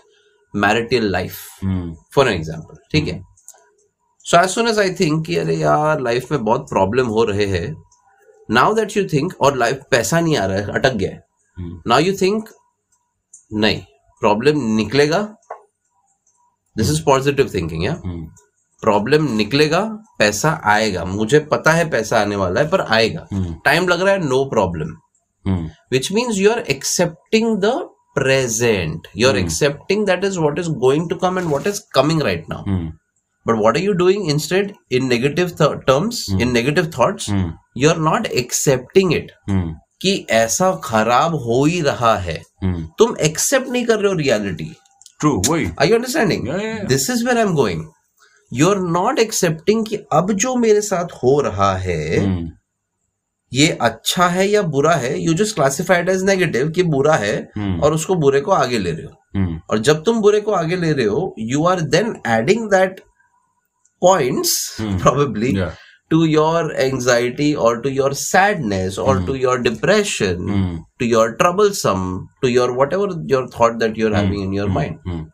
marital 0.54 1.10
life 1.12 1.38
for 2.16 2.28
an 2.28 2.34
example 2.34 2.78
ठीक 2.92 3.08
है? 3.08 3.22
So 4.26 4.42
as 4.44 4.50
soon 4.50 4.68
as 4.68 4.80
I 4.80 4.94
think 5.00 5.26
कि 5.26 5.36
अरे 5.38 5.56
यार 5.56 6.02
life 6.02 6.32
में 6.32 6.44
बहुत 6.44 6.70
प्रॉब्लम 6.70 7.08
हो 7.08 7.24
रहे 7.24 7.46
हैं 7.46 7.76
नाउ 8.52 8.74
दैट 8.74 8.98
यू 8.98 9.08
थिंक 9.14 9.34
और 9.42 9.58
लाइफ 9.58 9.84
पैसा 9.92 10.20
नहीं 10.20 10.38
आ 10.38 10.46
रहा 10.46 10.58
है 10.58 10.80
अटक 10.80 10.94
गया 10.94 11.12
है 11.12 11.24
नाउ 11.88 12.00
यू 12.00 12.14
थिंक 12.22 12.50
नहीं 13.54 13.82
प्रॉब्लम 14.22 14.62
निकलेगा 14.76 15.37
दिस 16.78 16.90
इज़ 16.92 17.04
पॉजिटिव 17.06 17.50
थिंकिंग 17.54 17.84
या 17.86 17.94
प्रॉब्लम 18.84 19.32
निकलेगा 19.36 19.80
पैसा 20.20 20.50
आएगा। 20.72 21.04
मुझे 21.06 21.40
पता 21.52 21.72
है 21.72 21.90
पैसा 21.90 22.20
आने 22.22 22.36
वाला 22.36 22.62
है 22.62 22.70
पर 22.70 22.82
आएगा। 22.82 23.28
टाइम 23.66 23.88
लग 23.88 24.02
रहा 24.02 24.14
है 24.14 24.28
no 24.28 24.44
problem 24.50 24.96
which 25.92 26.12
means 26.12 26.38
you 26.38 26.52
are 26.52 26.60
accepting 26.70 27.58
the 27.62 27.72
present 28.16 29.08
you 29.18 29.30
are 29.30 29.38
accepting 29.38 30.06
that 30.06 30.24
is 30.24 30.38
what 30.40 30.60
is 30.60 30.70
going 30.86 31.10
to 31.10 31.16
come 31.16 31.40
and 31.40 31.48
what 31.50 31.68
is 31.68 31.82
coming 31.96 32.22
right 32.22 32.46
now 32.50 32.64
but 33.46 33.60
what 33.64 33.78
are 33.78 33.84
you 33.84 33.94
doing 33.94 34.30
instead 34.30 34.74
in 34.92 35.08
negative 35.08 35.50
terms 35.62 36.26
in 36.42 36.52
negative 36.52 36.92
thoughts 37.00 37.30
hmm, 37.30 37.52
you 37.78 37.90
are 37.90 37.98
not 38.10 38.26
accepting 38.26 39.14
it 39.14 39.32
कि 40.02 40.16
ऐसा 40.32 40.72
खराब 40.84 41.36
हो 41.44 41.64
ही 41.66 41.80
रहा 41.82 42.16
है। 42.18 42.42
हम्म, 42.64 42.86
तुम 43.00 43.16
accept 43.22 43.70
नहीं 43.70 43.86
कर 43.86 44.00
रहे 44.00 44.12
हो 44.12 44.18
रियलिटी 44.18 44.72
ट्रू 45.20 45.32
वही 45.48 45.66
Are 45.76 45.88
you 45.90 45.96
understanding? 45.98 46.46
Yeah, 46.48 46.62
yeah, 46.62 46.76
yeah. 46.76 46.84
This 46.94 47.08
is 47.10 47.24
where 47.28 47.38
I'm 47.44 47.56
going. 47.56 47.86
You're 48.52 48.82
not 48.98 49.20
कि 49.90 49.98
अब 50.14 50.32
जो 50.44 50.56
मेरे 50.56 50.82
साथ 50.82 51.14
हो 51.24 51.40
रहा 51.42 51.74
है 51.78 52.18
हम्म, 52.18 52.48
ये 53.52 53.68
अच्छा 53.82 54.28
है 54.28 54.48
या 54.48 54.62
बुरा 54.76 54.94
है 55.02 55.18
you 55.24 55.34
just 55.42 55.56
classified 55.56 56.10
as 56.10 56.24
negative 56.24 56.70
कि 56.76 56.84
बुरा 56.94 57.16
है 57.16 57.36
हम्म, 57.58 57.80
और 57.82 57.94
उसको 57.94 58.16
बुरे 58.26 58.42
को 58.42 58.52
आगे 58.52 58.78
ले 58.78 58.92
रहे 58.92 59.06
हो 59.06 59.12
हम्म, 59.36 59.60
और 59.70 59.80
जब 59.90 60.04
तुम 60.04 60.22
बुरे 60.22 60.42
को 60.42 60.52
आगे 60.52 60.76
ले 60.76 60.92
रहे 60.92 61.06
हो 61.06 61.34
you 61.40 61.66
are 61.74 61.82
then 61.96 62.16
adding 62.38 62.70
that 62.72 63.00
points 64.02 64.56
Hmm. 64.80 64.98
To 66.10 66.26
your 66.26 66.74
anxiety 66.80 67.56
or 67.56 67.82
to 67.82 67.92
your 67.92 68.14
sadness 68.14 68.98
or 68.98 69.20
to 69.26 69.36
your 69.36 69.58
depression, 69.62 70.38
Mm. 70.48 70.84
to 71.00 71.06
your 71.06 71.36
troublesome, 71.36 72.30
to 72.44 72.50
your 72.50 72.74
whatever 72.74 73.08
your 73.26 73.48
thought 73.48 73.80
that 73.80 73.98
you're 73.98 74.14
having 74.16 74.42
in 74.42 74.54
your 74.54 74.70
mind. 74.70 75.00
Mm. 75.06 75.26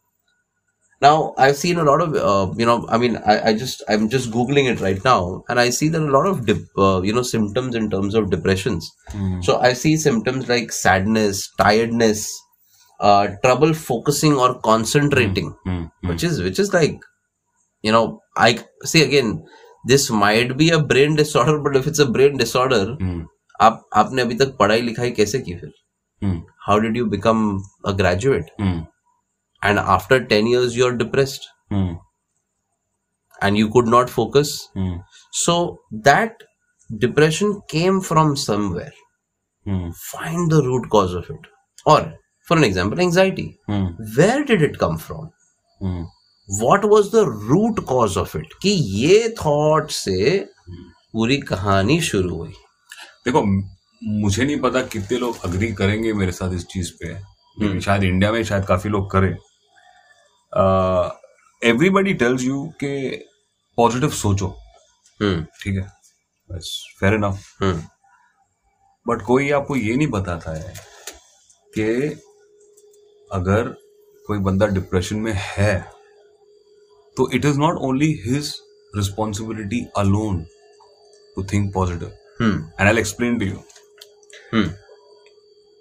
Now, 1.01 1.33
I've 1.38 1.57
seen 1.57 1.77
a 1.77 1.83
lot 1.83 2.01
of, 2.01 2.15
uh, 2.15 2.53
you 2.57 2.65
know, 2.65 2.86
I 2.89 2.97
mean, 2.97 3.17
I, 3.17 3.49
I 3.49 3.53
just, 3.53 3.83
I'm 3.89 4.07
just 4.09 4.31
Googling 4.31 4.71
it 4.71 4.79
right 4.79 5.03
now 5.03 5.43
and 5.49 5.59
I 5.59 5.69
see 5.69 5.89
that 5.89 6.01
a 6.01 6.05
lot 6.17 6.25
of, 6.25 6.45
dep- 6.45 6.77
uh, 6.77 7.01
you 7.03 7.12
know, 7.13 7.23
symptoms 7.23 7.75
in 7.75 7.89
terms 7.89 8.15
of 8.15 8.29
depressions. 8.29 8.89
Mm. 9.09 9.43
So 9.43 9.59
I 9.59 9.73
see 9.73 9.97
symptoms 9.97 10.47
like 10.47 10.71
sadness, 10.71 11.49
tiredness, 11.57 12.31
uh, 13.01 13.27
trouble 13.43 13.73
focusing 13.73 14.36
or 14.36 14.59
concentrating, 14.62 15.53
Mm. 15.67 15.91
Mm. 16.03 16.09
which 16.09 16.23
is, 16.23 16.41
which 16.41 16.57
is 16.57 16.73
like, 16.73 16.97
you 17.81 17.91
know, 17.91 18.21
I 18.38 18.63
see 18.86 19.03
again, 19.03 19.43
this 19.84 20.10
might 20.12 20.52
be 20.58 20.69
a 20.69 20.78
brain 20.88 21.15
disorder 21.15 21.58
but 21.60 21.76
if 21.78 21.88
it's 21.88 22.02
a 22.02 22.06
brain 22.12 22.38
disorder 22.38 22.98
आप 23.60 23.86
आपने 23.96 24.22
अभी 24.22 24.36
तक 24.36 24.56
पढ़ाई 24.60 24.82
लिखाई 24.82 25.12
कैसे 25.12 25.39
की 25.39 25.54
फिर? 25.56 25.72
How 26.67 26.80
did 26.80 26.98
you 26.98 27.06
become 27.06 27.46
a 27.86 27.91
graduate 27.91 28.50
and 29.62 29.80
after 29.80 30.24
ten 30.26 30.48
years 30.48 30.78
you 30.78 30.86
are 30.86 30.91
depressed 30.96 31.50
and 33.39 33.58
you 33.58 33.67
could 33.69 33.88
not 33.89 34.10
focus 34.10 34.58
so 35.36 35.56
that 36.08 36.43
depression 36.89 37.54
came 37.72 38.00
from 38.02 38.34
somewhere 38.38 39.91
find 39.91 40.50
the 40.52 40.63
root 40.65 40.88
cause 40.89 41.15
of 41.15 41.32
it 41.34 41.48
और 41.86 42.12
for 42.48 42.63
example 42.65 43.00
anxiety 43.02 43.48
where 43.69 44.43
did 44.43 44.62
it 44.62 44.78
come 44.78 44.98
from 44.98 45.28
Mm. 46.49 46.86
Was 46.86 47.08
the 47.12 47.15
root 47.15 47.79
cause 47.79 48.17
of 48.17 48.38
it 48.38 48.53
कि 48.62 48.69
ये 48.69 49.29
thought 49.29 49.91
से 49.91 50.49
पूरी 51.13 51.38
कहानी 51.38 52.01
शुरू 52.01 52.36
हुई। 52.36 52.53
देखो 53.25 53.41
मुझे 54.03 54.45
नहीं 54.45 54.60
पता 54.60 54.82
कितने 54.82 55.17
लोग 55.17 55.43
अग्री 55.45 55.71
करेंगे 55.73 56.13
मेरे 56.13 56.32
साथ 56.32 56.53
इस 56.53 56.65
चीज़ 56.65 56.91
पे। 57.01 57.79
शायद 57.82 58.03
इंडिया 58.03 58.32
में 58.32 58.43
शायद 58.43 58.65
काफ़ी 58.65 58.89
लोग 58.89 59.10
करें। 59.12 59.32
एवरीबडी 61.62 62.13
टेल्स 62.13 62.43
यू 62.43 62.63
के 62.79 63.17
पॉजिटिव 63.77 64.10
सोचो। 64.10 64.47
हम्म 65.21 65.43
ठीक 65.43 65.75
है? 65.75 65.91
बस 66.49 66.95
फेयर 66.99 67.13
इनफ 67.13 67.58
बट 69.08 69.21
कोई 69.21 69.49
आपको 69.51 69.75
ये 69.75 69.95
नहीं 69.95 70.08
बताता 70.08 70.51
है 70.51 70.73
कि 71.73 71.84
अगर 73.32 73.69
कोई 74.27 74.38
बंदा 74.39 74.67
डिप्रेशन 74.67 75.15
में 75.15 75.34
है 75.36 75.92
So 77.17 77.28
it 77.32 77.45
is 77.45 77.58
not 77.58 77.76
only 77.78 78.13
his 78.13 78.62
responsibility 78.93 79.89
alone 79.95 80.47
to 81.36 81.43
think 81.43 81.73
hmm. 82.38 82.60
And 82.78 82.89
I'll 82.89 82.97
explain 82.97 83.39
to 83.39 83.45
you. 83.45 83.63
Hmm. 84.52 84.67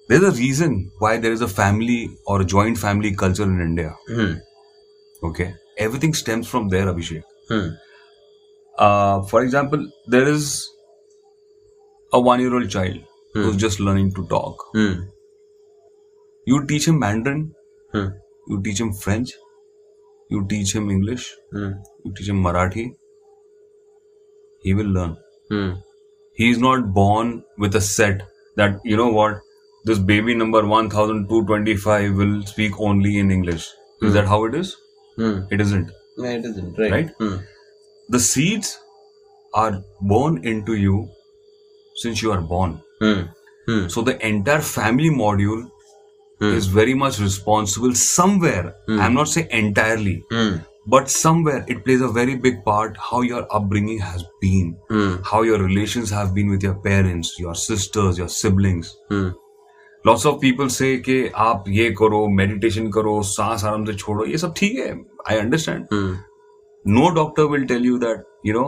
There's 0.09 0.23
a 0.23 0.31
reason 0.33 0.91
why 0.99 1.17
there 1.19 1.33
is 1.33 1.41
a 1.41 1.49
family 1.49 2.17
or 2.27 2.41
a 2.41 2.45
joint 2.45 2.79
family 2.79 3.15
culture 3.15 3.45
in 3.45 3.61
India. 3.61 3.97
Hmm. 4.07 4.35
Okay. 5.25 5.55
Everything 5.79 6.15
stems 6.15 6.49
from 6.49 6.69
there, 6.69 6.87
Abhishek. 6.87 7.23
Uh, 8.79 9.23
for 9.23 9.43
example, 9.43 9.91
there 10.07 10.27
is 10.29 10.69
a 12.13 12.21
one 12.21 12.41
year 12.41 12.55
old 12.55 12.69
child 12.71 12.99
who's 13.35 13.57
just 13.57 13.81
learning 13.81 14.13
to 14.15 14.27
talk. 14.29 14.57
You 16.45 16.65
teach 16.67 16.87
him 16.87 16.99
Mandarin, 17.01 17.53
you 18.49 18.63
teach 18.63 18.81
him 18.81 18.93
French, 18.93 19.33
you 20.33 20.43
teach 20.51 20.75
him 20.75 20.91
English, 20.91 21.31
mm. 21.53 21.73
you 22.05 22.13
teach 22.19 22.29
him 22.29 22.43
Marathi, 22.43 22.85
he 24.63 24.75
will 24.75 24.93
learn. 24.99 25.17
Mm. 25.51 25.83
He 26.35 26.51
is 26.51 26.59
not 26.59 26.93
born 26.95 27.45
with 27.59 27.77
a 27.77 27.81
set 27.81 28.23
that, 28.57 28.81
you 28.83 28.97
know 28.97 29.09
what, 29.09 29.41
this 29.85 29.99
baby 29.99 30.35
number 30.35 30.65
1225 30.67 32.15
will 32.15 32.43
speak 32.53 32.81
only 32.81 33.19
in 33.19 33.31
English. 33.31 33.69
Mm. 34.03 34.07
Is 34.07 34.13
hmm. 34.13 34.15
that 34.15 34.29
how 34.29 34.45
it 34.45 34.55
is? 34.55 34.77
Hmm. 35.17 35.41
It 35.51 35.61
isn't. 35.61 35.91
No, 36.17 36.29
it 36.29 36.45
isn't, 36.45 36.79
right? 36.79 36.93
right? 36.93 37.11
Hmm. 37.19 37.37
The 38.09 38.21
seeds 38.21 38.79
are 39.55 39.83
born 40.01 40.45
into 40.45 40.77
you 40.77 41.09
since 41.97 42.23
you 42.23 42.33
are 42.33 42.41
born. 42.41 42.81
So 43.89 44.03
the 44.03 44.17
entire 44.27 44.61
family 44.61 45.11
module 45.11 45.71
Hmm. 46.42 46.56
is 46.56 46.66
very 46.74 46.94
much 47.02 47.16
responsible 47.22 47.94
somewhere 48.00 48.66
i'm 49.04 49.16
not 49.20 49.30
saying 49.30 49.48
entirely 49.60 50.12
Hmm. 50.34 50.52
but 50.94 51.10
somewhere 51.14 51.62
it 51.74 51.80
plays 51.88 52.04
a 52.08 52.10
very 52.18 52.36
big 52.44 52.60
part 52.68 53.00
how 53.06 53.22
your 53.28 53.40
upbringing 53.60 54.04
has 54.10 54.26
been 54.44 54.68
Hmm. 54.92 55.16
how 55.32 55.40
your 55.48 55.58
relations 55.64 56.14
have 56.18 56.30
been 56.38 56.52
with 56.56 56.68
your 56.68 56.76
parents 56.86 57.32
your 57.46 57.56
sisters 57.64 58.22
your 58.24 58.30
siblings 58.38 58.94
Hmm. 59.16 59.28
Lots 60.08 60.26
of 60.26 60.38
people 60.42 60.68
से 60.74 60.96
कि 61.06 61.16
आप 61.46 61.64
ये 61.78 61.90
करो 62.00 62.26
meditation 62.36 62.90
करो 62.98 63.22
सांस 63.30 63.64
आराम 63.66 63.86
से 63.86 63.94
छोड़ो 64.04 64.26
ये 64.26 64.38
सब 64.38 64.54
ठीक 64.58 64.78
है 64.80 64.92
I 65.32 65.38
understand 65.38 65.86
Hmm. 65.94 66.14
No 66.98 67.10
doctor 67.16 67.44
will 67.54 67.66
tell 67.72 67.86
you 67.86 67.98
that 68.04 68.24
you 68.46 68.54
no 68.60 68.68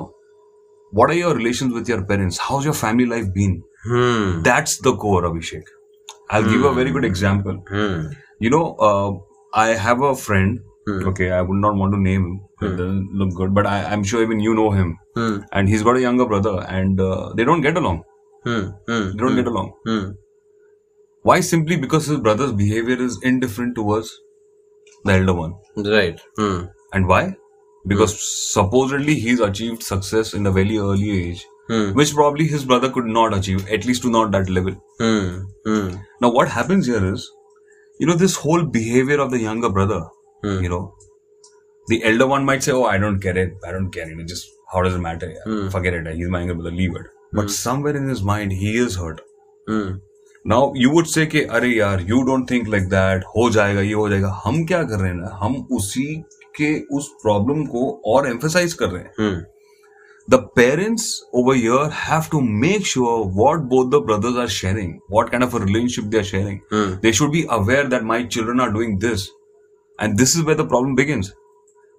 what 0.93 1.11
are 1.13 1.17
your 1.19 1.31
relations 1.37 1.73
with 1.77 1.89
your 1.91 1.99
parents 2.11 2.37
how's 2.47 2.67
your 2.67 2.75
family 2.77 3.05
life 3.09 3.27
been 3.33 3.51
Hmm. 3.89 4.29
that's 4.47 4.71
the 4.87 4.93
core 5.03 5.21
abhishek 5.29 5.67
i'll 6.30 6.42
give 6.50 6.60
you 6.64 6.68
a 6.68 6.74
very 6.80 6.90
good 6.96 7.04
example 7.10 7.56
Hmm. 7.74 7.98
you 8.46 8.50
know 8.54 8.64
uh, 8.88 9.10
i 9.64 9.68
have 9.88 10.02
a 10.12 10.14
friend 10.28 10.60
Hmm. 10.88 11.02
okay 11.10 11.26
i 11.34 11.40
would 11.48 11.60
not 11.64 11.76
want 11.82 11.94
to 11.96 11.98
name 12.06 12.24
him 12.28 12.40
it 12.70 12.72
doesn't 12.80 13.12
look 13.20 13.30
good 13.36 13.52
but 13.58 13.66
I, 13.74 13.76
i'm 13.92 14.02
sure 14.10 14.22
even 14.24 14.40
you 14.46 14.54
know 14.58 14.70
him 14.78 14.90
Hmm. 15.18 15.36
and 15.52 15.68
he's 15.74 15.84
got 15.88 15.96
a 16.00 16.02
younger 16.02 16.26
brother 16.32 16.54
and 16.78 17.00
uh, 17.00 17.32
they 17.38 17.44
don't 17.50 17.66
get 17.68 17.78
along 17.82 18.02
Hmm. 18.48 18.64
Hmm. 18.90 19.06
they 19.12 19.20
don't 19.24 19.38
get 19.40 19.46
along 19.52 19.70
Hmm. 19.88 20.04
why 21.22 21.40
simply 21.40 21.76
because 21.76 22.06
his 22.06 22.20
brother's 22.20 22.52
behavior 22.52 23.00
is 23.06 23.18
indifferent 23.22 23.74
towards 23.74 24.10
the 25.04 25.12
elder 25.14 25.34
one 25.34 25.54
Right. 25.76 26.20
Hmm. 26.38 26.60
And 26.92 27.08
why? 27.08 27.22
Because 27.92 28.12
supposedly 28.52 29.14
he's 29.22 29.40
achieved 29.40 29.82
success 29.82 30.32
in 30.34 30.46
a 30.46 30.52
very 30.58 30.78
early 30.78 31.10
age, 31.22 31.40
Hmm. 31.68 31.92
which 31.98 32.10
probably 32.14 32.46
his 32.46 32.64
brother 32.70 32.88
could 32.94 33.06
not 33.06 33.34
achieve, 33.34 33.68
at 33.76 33.84
least 33.90 34.02
to 34.02 34.10
not 34.10 34.32
that 34.32 34.50
level. 34.50 34.74
Hmm. 35.00 35.28
Hmm. 35.68 35.86
Now, 36.20 36.30
what 36.32 36.48
happens 36.54 36.86
here 36.86 37.04
is, 37.10 37.22
you 38.00 38.06
know, 38.06 38.16
this 38.22 38.34
whole 38.36 38.64
behavior 38.74 39.18
of 39.24 39.30
the 39.30 39.40
younger 39.44 39.70
brother, 39.78 40.00
Hmm. 40.42 40.58
you 40.66 40.68
know, 40.74 40.82
the 41.92 42.02
elder 42.10 42.26
one 42.26 42.44
might 42.44 42.62
say, 42.62 42.72
Oh, 42.72 42.84
I 42.84 42.98
don't 42.98 43.18
get 43.28 43.36
it. 43.44 43.54
I 43.68 43.72
don't 43.72 43.90
care. 43.90 44.08
You 44.10 44.16
know, 44.16 44.24
just 44.34 44.50
how 44.74 44.82
does 44.82 44.94
it 44.98 45.04
matter? 45.06 45.30
Yeah, 45.36 45.46
Hmm. 45.52 45.68
Forget 45.76 45.94
it. 46.00 46.10
He's 46.18 46.28
my 46.36 46.40
younger 46.44 46.54
brother. 46.60 46.74
Leave 46.82 46.96
it. 47.02 47.08
But 47.40 47.50
somewhere 47.50 47.96
in 48.02 48.08
his 48.08 48.22
mind, 48.32 48.52
he 48.64 48.74
is 48.86 48.96
hurt. 49.04 49.22
Hmm. 49.72 49.94
Now 50.52 50.60
you 50.84 50.90
would 50.94 51.06
say 51.14 51.26
कि 51.32 51.42
अरे 51.58 51.68
यार 51.74 52.06
you 52.08 52.20
don't 52.30 52.46
think 52.52 52.66
like 52.76 52.88
that 52.94 53.22
हो 53.36 53.48
जाएगा 53.50 53.80
ये 53.80 53.92
हो 54.00 54.08
जाएगा 54.08 54.30
हम 54.44 54.64
क्या 54.72 54.82
कर 54.90 54.98
रहे 55.00 55.10
हैं 55.10 55.16
ना 55.20 55.38
हम 55.42 55.54
उसी 55.78 56.04
के 56.60 56.68
उस 56.96 57.08
प्रॉब्लम 57.22 57.64
को 57.74 57.84
और 58.14 58.28
एम्फेसाइज 58.30 58.74
कर 58.82 58.88
रहे 58.90 59.02
हैं 59.02 59.14
Hmm. 59.20 59.38
The 60.26 60.38
parents 60.56 61.22
over 61.32 61.54
here 61.54 61.88
have 61.90 62.30
to 62.30 62.40
make 62.40 62.84
sure 62.86 63.24
what 63.26 63.68
both 63.68 63.90
the 63.90 64.00
brothers 64.00 64.36
are 64.36 64.48
sharing 64.48 65.00
what 65.08 65.30
kind 65.30 65.42
of 65.42 65.52
a 65.54 65.58
relationship 65.60 66.10
they 66.10 66.18
are 66.18 66.24
sharing. 66.24 66.60
Hmm. 66.70 66.94
they 67.02 67.12
should 67.12 67.32
be 67.32 67.46
aware 67.50 67.88
that 67.88 68.04
my 68.04 68.24
children 68.24 68.60
are 68.60 68.72
doing 68.72 68.98
this. 68.98 69.30
And 69.98 70.18
this 70.18 70.34
is 70.34 70.42
where 70.42 70.54
the 70.54 70.66
problem 70.66 70.94
begins. 70.94 71.32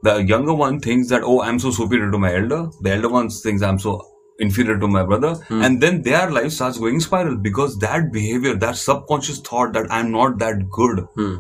The 0.04 0.18
younger 0.24 0.54
one 0.54 0.80
thinks 0.80 1.10
that 1.10 1.24
oh 1.24 1.42
i'm 1.42 1.60
so 1.60 1.72
superior 1.72 2.12
to 2.12 2.18
my 2.18 2.34
elder. 2.36 2.68
The 2.82 2.94
elder 2.96 3.10
one 3.10 3.30
thinks 3.30 3.62
i'm 3.62 3.80
so 3.80 4.02
inferior 4.40 4.78
to 4.80 4.88
my 4.88 5.04
brother. 5.04 5.36
And 5.50 5.82
then 5.82 6.02
their 6.02 6.30
life 6.32 6.52
starts 6.52 6.78
going 6.78 7.00
spiral 7.00 7.38
because 7.38 7.78
that 7.80 8.12
behavior 8.12 8.56
that 8.56 8.76
subconscious 8.76 9.40
thought 9.40 9.74
that 9.74 9.92
i'm 9.92 10.12
not 10.12 10.40
that 10.40 10.70
good 10.70 11.06
Hmm. 11.16 11.36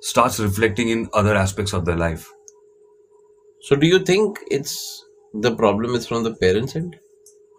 starts 0.00 0.38
reflecting 0.40 0.88
in 0.88 1.08
other 1.12 1.34
aspects 1.34 1.72
of 1.72 1.84
their 1.84 1.96
life. 1.96 2.30
So, 3.60 3.76
do 3.76 3.86
you 3.86 3.98
think 4.00 4.38
it's 4.50 5.04
the 5.34 5.54
problem 5.54 5.94
is 5.94 6.06
from 6.06 6.22
the 6.24 6.34
parents' 6.34 6.76
end? 6.76 6.96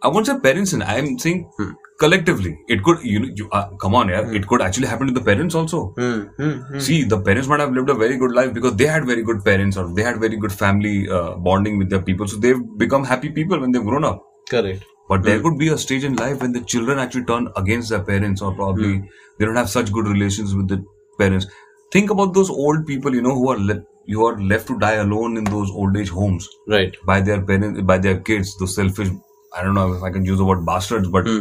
I 0.01 0.09
won't 0.09 0.27
say 0.27 0.37
parents, 0.37 0.73
and 0.73 0.83
I'm 0.83 1.17
saying 1.17 1.49
collectively. 1.97 2.59
It 2.67 2.83
could, 2.83 3.01
you 3.03 3.19
know, 3.21 3.29
you, 3.33 3.49
uh, 3.51 3.69
come 3.81 3.95
on, 3.95 4.09
yeah. 4.09 4.29
It 4.31 4.45
could 4.47 4.61
actually 4.61 4.87
happen 4.87 5.07
to 5.07 5.13
the 5.13 5.21
parents 5.21 5.55
also. 5.55 5.93
Hmm. 5.97 6.23
Hmm. 6.37 6.79
See, 6.79 7.03
the 7.05 7.19
parents 7.21 7.47
might 7.47 7.61
have 7.61 7.71
lived 7.71 7.89
a 7.89 7.93
very 7.93 8.17
good 8.17 8.33
life 8.33 8.53
because 8.53 8.75
they 8.75 8.85
had 8.85 9.05
very 9.05 9.23
good 9.23 9.45
parents 9.45 9.77
or 9.77 9.93
they 9.93 10.03
had 10.03 10.19
very 10.19 10.35
good 10.35 10.51
family 10.51 11.09
uh, 11.09 11.35
bonding 11.35 11.77
with 11.77 11.89
their 11.89 12.01
people. 12.01 12.27
So 12.27 12.37
they've 12.37 12.59
become 12.77 13.05
happy 13.05 13.29
people 13.29 13.59
when 13.61 13.71
they've 13.71 13.83
grown 13.83 14.03
up. 14.03 14.25
Correct. 14.49 14.83
But 15.07 15.23
there 15.23 15.41
could 15.41 15.57
be 15.57 15.67
a 15.67 15.77
stage 15.77 16.03
in 16.03 16.15
life 16.15 16.41
when 16.41 16.53
the 16.53 16.61
children 16.61 16.97
actually 16.99 17.25
turn 17.25 17.49
against 17.55 17.89
their 17.89 18.03
parents 18.03 18.41
or 18.41 18.53
probably 18.53 19.03
they 19.37 19.45
don't 19.45 19.55
have 19.55 19.69
such 19.69 19.91
good 19.91 20.07
relations 20.07 20.55
with 20.55 20.67
the 20.69 20.83
parents. 21.19 21.45
Think 21.91 22.09
about 22.09 22.33
those 22.33 22.49
old 22.49 22.85
people, 22.85 23.13
you 23.13 23.21
know, 23.21 23.35
who 23.35 23.49
are 23.49 23.59
le- 23.59 23.83
you 24.05 24.25
are 24.25 24.39
left 24.41 24.67
to 24.67 24.77
die 24.79 24.95
alone 25.01 25.37
in 25.37 25.43
those 25.45 25.69
old 25.71 25.97
age 25.97 26.09
homes 26.09 26.47
Right. 26.67 26.95
by 27.05 27.21
their 27.21 27.41
parents, 27.41 27.81
by 27.81 27.97
their 27.97 28.19
kids, 28.19 28.57
those 28.57 28.75
selfish, 28.75 29.09
I 29.55 29.63
don't 29.63 29.73
know 29.75 29.93
if 29.93 30.03
I 30.03 30.11
can 30.11 30.25
use 30.25 30.37
the 30.37 30.45
word 30.45 30.65
bastards, 30.65 31.07
but 31.07 31.27
Hmm. 31.27 31.39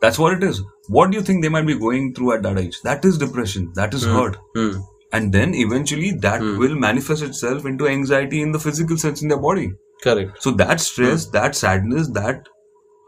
that's 0.00 0.18
what 0.18 0.34
it 0.34 0.42
is. 0.42 0.62
What 0.88 1.10
do 1.10 1.16
you 1.16 1.22
think 1.22 1.42
they 1.42 1.48
might 1.48 1.66
be 1.66 1.78
going 1.78 2.14
through 2.14 2.32
at 2.34 2.42
that 2.42 2.58
age? 2.58 2.80
That 2.82 3.04
is 3.04 3.18
depression. 3.18 3.72
That 3.74 3.94
is 3.94 4.04
hurt. 4.04 4.36
Hmm. 4.54 4.78
And 5.12 5.32
then 5.32 5.54
eventually 5.54 6.10
that 6.22 6.40
will 6.42 6.74
manifest 6.74 7.22
itself 7.22 7.64
into 7.64 7.88
anxiety 7.88 8.42
in 8.42 8.52
the 8.52 8.58
physical 8.58 8.98
sense 8.98 9.22
in 9.22 9.28
their 9.28 9.38
body. 9.50 9.72
correct 10.02 10.42
So 10.42 10.50
that 10.58 10.80
stress, 10.80 11.26
that 11.36 11.56
sadness, 11.56 12.08
that 12.16 12.48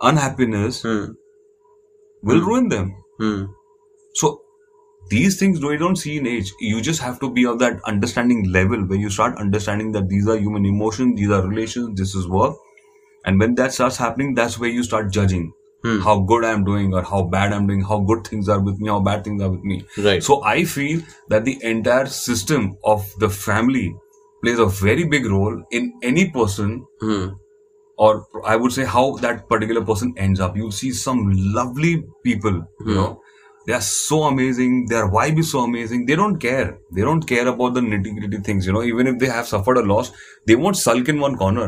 unhappiness 0.03 0.82
hmm. 0.82 1.05
will 2.22 2.41
ruin 2.41 2.68
them. 2.68 2.95
Hmm. 3.18 3.45
So 4.14 4.41
these 5.11 5.38
things 5.38 5.61
we 5.64 5.76
don't 5.76 5.96
see 5.96 6.16
in 6.16 6.26
age. 6.26 6.52
You 6.61 6.80
just 6.80 7.00
have 7.02 7.20
to 7.20 7.30
be 7.30 7.44
of 7.44 7.58
that 7.58 7.80
understanding 7.84 8.50
level 8.50 8.84
where 8.86 8.98
you 8.98 9.11
start 9.11 9.38
understanding 9.38 9.92
that 9.92 10.08
these 10.08 10.28
are 10.28 10.36
human 10.36 10.64
emotions, 10.64 11.18
these 11.18 11.30
are 11.30 11.46
relations, 11.46 11.98
this 11.98 12.14
is 12.14 12.28
work. 12.28 12.56
And 13.24 13.38
when 13.38 13.54
that 13.56 13.72
starts 13.72 13.96
happening, 13.96 14.34
that's 14.34 14.58
where 14.58 14.70
you 14.70 14.82
start 14.82 15.12
judging 15.12 15.52
Hmm. 15.82 16.00
how 16.00 16.20
good 16.20 16.44
I'm 16.44 16.62
doing 16.64 16.92
or 16.92 17.02
how 17.02 17.22
bad 17.22 17.54
I'm 17.54 17.66
doing, 17.66 17.82
how 17.82 18.00
good 18.00 18.26
things 18.26 18.48
are 18.50 18.61
with 18.61 18.78
me, 18.78 18.88
how 18.88 19.00
bad 19.00 19.24
things 19.24 19.42
are 19.42 19.50
with 19.50 19.62
me. 19.62 19.82
right 19.96 20.22
So 20.22 20.42
I 20.44 20.64
feel 20.64 21.00
that 21.28 21.46
the 21.46 21.58
entire 21.64 22.06
system 22.06 22.76
of 22.84 23.06
the 23.18 23.30
family 23.30 23.96
plays 24.42 24.58
a 24.58 24.66
very 24.66 25.04
big 25.04 25.24
role 25.26 25.62
in 25.70 25.94
any 26.02 26.30
person 26.30 26.84
hmm. 27.00 27.28
or 27.96 28.26
I 28.44 28.56
would 28.56 28.72
say 28.72 28.84
how 28.84 29.16
that 29.22 29.48
particular 29.48 29.82
person 29.82 30.12
ends 30.18 30.40
up. 30.40 30.54
You'll 30.56 30.76
see 30.82 30.92
some 30.92 31.30
lovely 31.61 32.04
people, 32.24 32.62
you 32.86 32.94
know, 32.94 33.22
they 33.71 33.75
are 33.79 33.81
so 33.89 34.21
amazing, 34.29 34.77
their 34.93 35.09
vibe 35.16 35.39
is 35.43 35.51
so 35.55 35.61
amazing, 35.64 36.07
they 36.07 36.16
don't 36.21 36.39
care. 36.45 36.79
They 36.99 37.03
don't 37.09 37.27
care 37.33 37.47
about 37.51 37.75
the 37.75 37.83
nitty 37.89 38.14
gritty 38.21 38.39
things, 38.49 38.66
you 38.66 38.73
know, 38.77 38.83
even 38.93 39.07
if 39.11 39.18
they 39.25 39.29
have 39.35 39.47
suffered 39.51 39.79
a 39.81 39.83
loss, 39.91 40.11
they 40.47 40.57
won't 40.62 40.77
sulk 40.87 41.09
in 41.12 41.21
one 41.21 41.37
corner. 41.43 41.66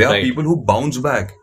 There 0.00 0.08
are 0.08 0.14
people 0.28 0.44
who 0.50 0.54
bounce 0.70 0.98
back. 1.08 1.34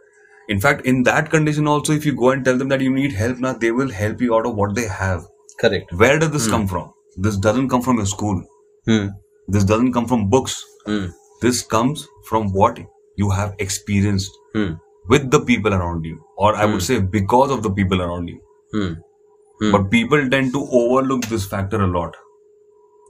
In 0.54 0.60
fact, 0.64 0.86
in 0.94 1.04
that 1.10 1.30
condition 1.34 1.68
also, 1.74 1.94
if 2.00 2.06
you 2.08 2.16
go 2.22 2.32
and 2.32 2.44
tell 2.48 2.58
them 2.64 2.70
that 2.76 2.82
you 2.88 2.94
need 2.96 3.14
help 3.20 3.38
now, 3.46 3.54
they 3.54 3.72
will 3.82 3.91
help 4.00 4.22
you 4.28 4.36
out 4.39 4.48
of 4.52 4.56
what 4.64 4.76
they 4.82 4.88
have. 5.02 5.22
correct 5.62 5.94
Where 6.02 6.18
does 6.22 6.32
this 6.32 6.48
come 6.56 6.66
from? 6.72 6.88
This 7.26 7.38
doesn't 7.50 7.70
come 7.76 7.84
from 7.89 8.00
a 8.04 8.08
school. 8.16 8.39
hmm. 8.88 9.08
This 9.56 9.64
doesn't 9.72 9.94
come 10.00 10.08
from 10.16 10.28
books. 10.34 10.58
Hmm. 10.88 11.06
This 11.44 11.62
comes 11.78 12.08
from 12.30 12.52
what 12.60 12.80
you 13.24 13.30
have 13.38 13.54
experienced 13.68 14.32
Hmm. 14.58 14.72
with 15.14 15.30
the 15.38 15.41
people 15.54 15.74
around 15.80 16.06
you, 16.12 16.18
or 16.38 16.52
I 16.56 16.66
would 16.74 16.82
say 16.91 17.00
because 17.18 17.52
of 17.58 17.62
the 17.68 17.72
people 17.82 18.02
around 18.08 18.30
you. 18.36 18.39
Hmm. 19.64 19.72
But 19.78 19.89
people 19.91 20.30
tend 20.36 20.53
to 20.53 20.61
overlook 20.82 21.26
this 21.34 21.45
factor 21.55 21.82
a 21.88 21.88
lot. 21.95 22.16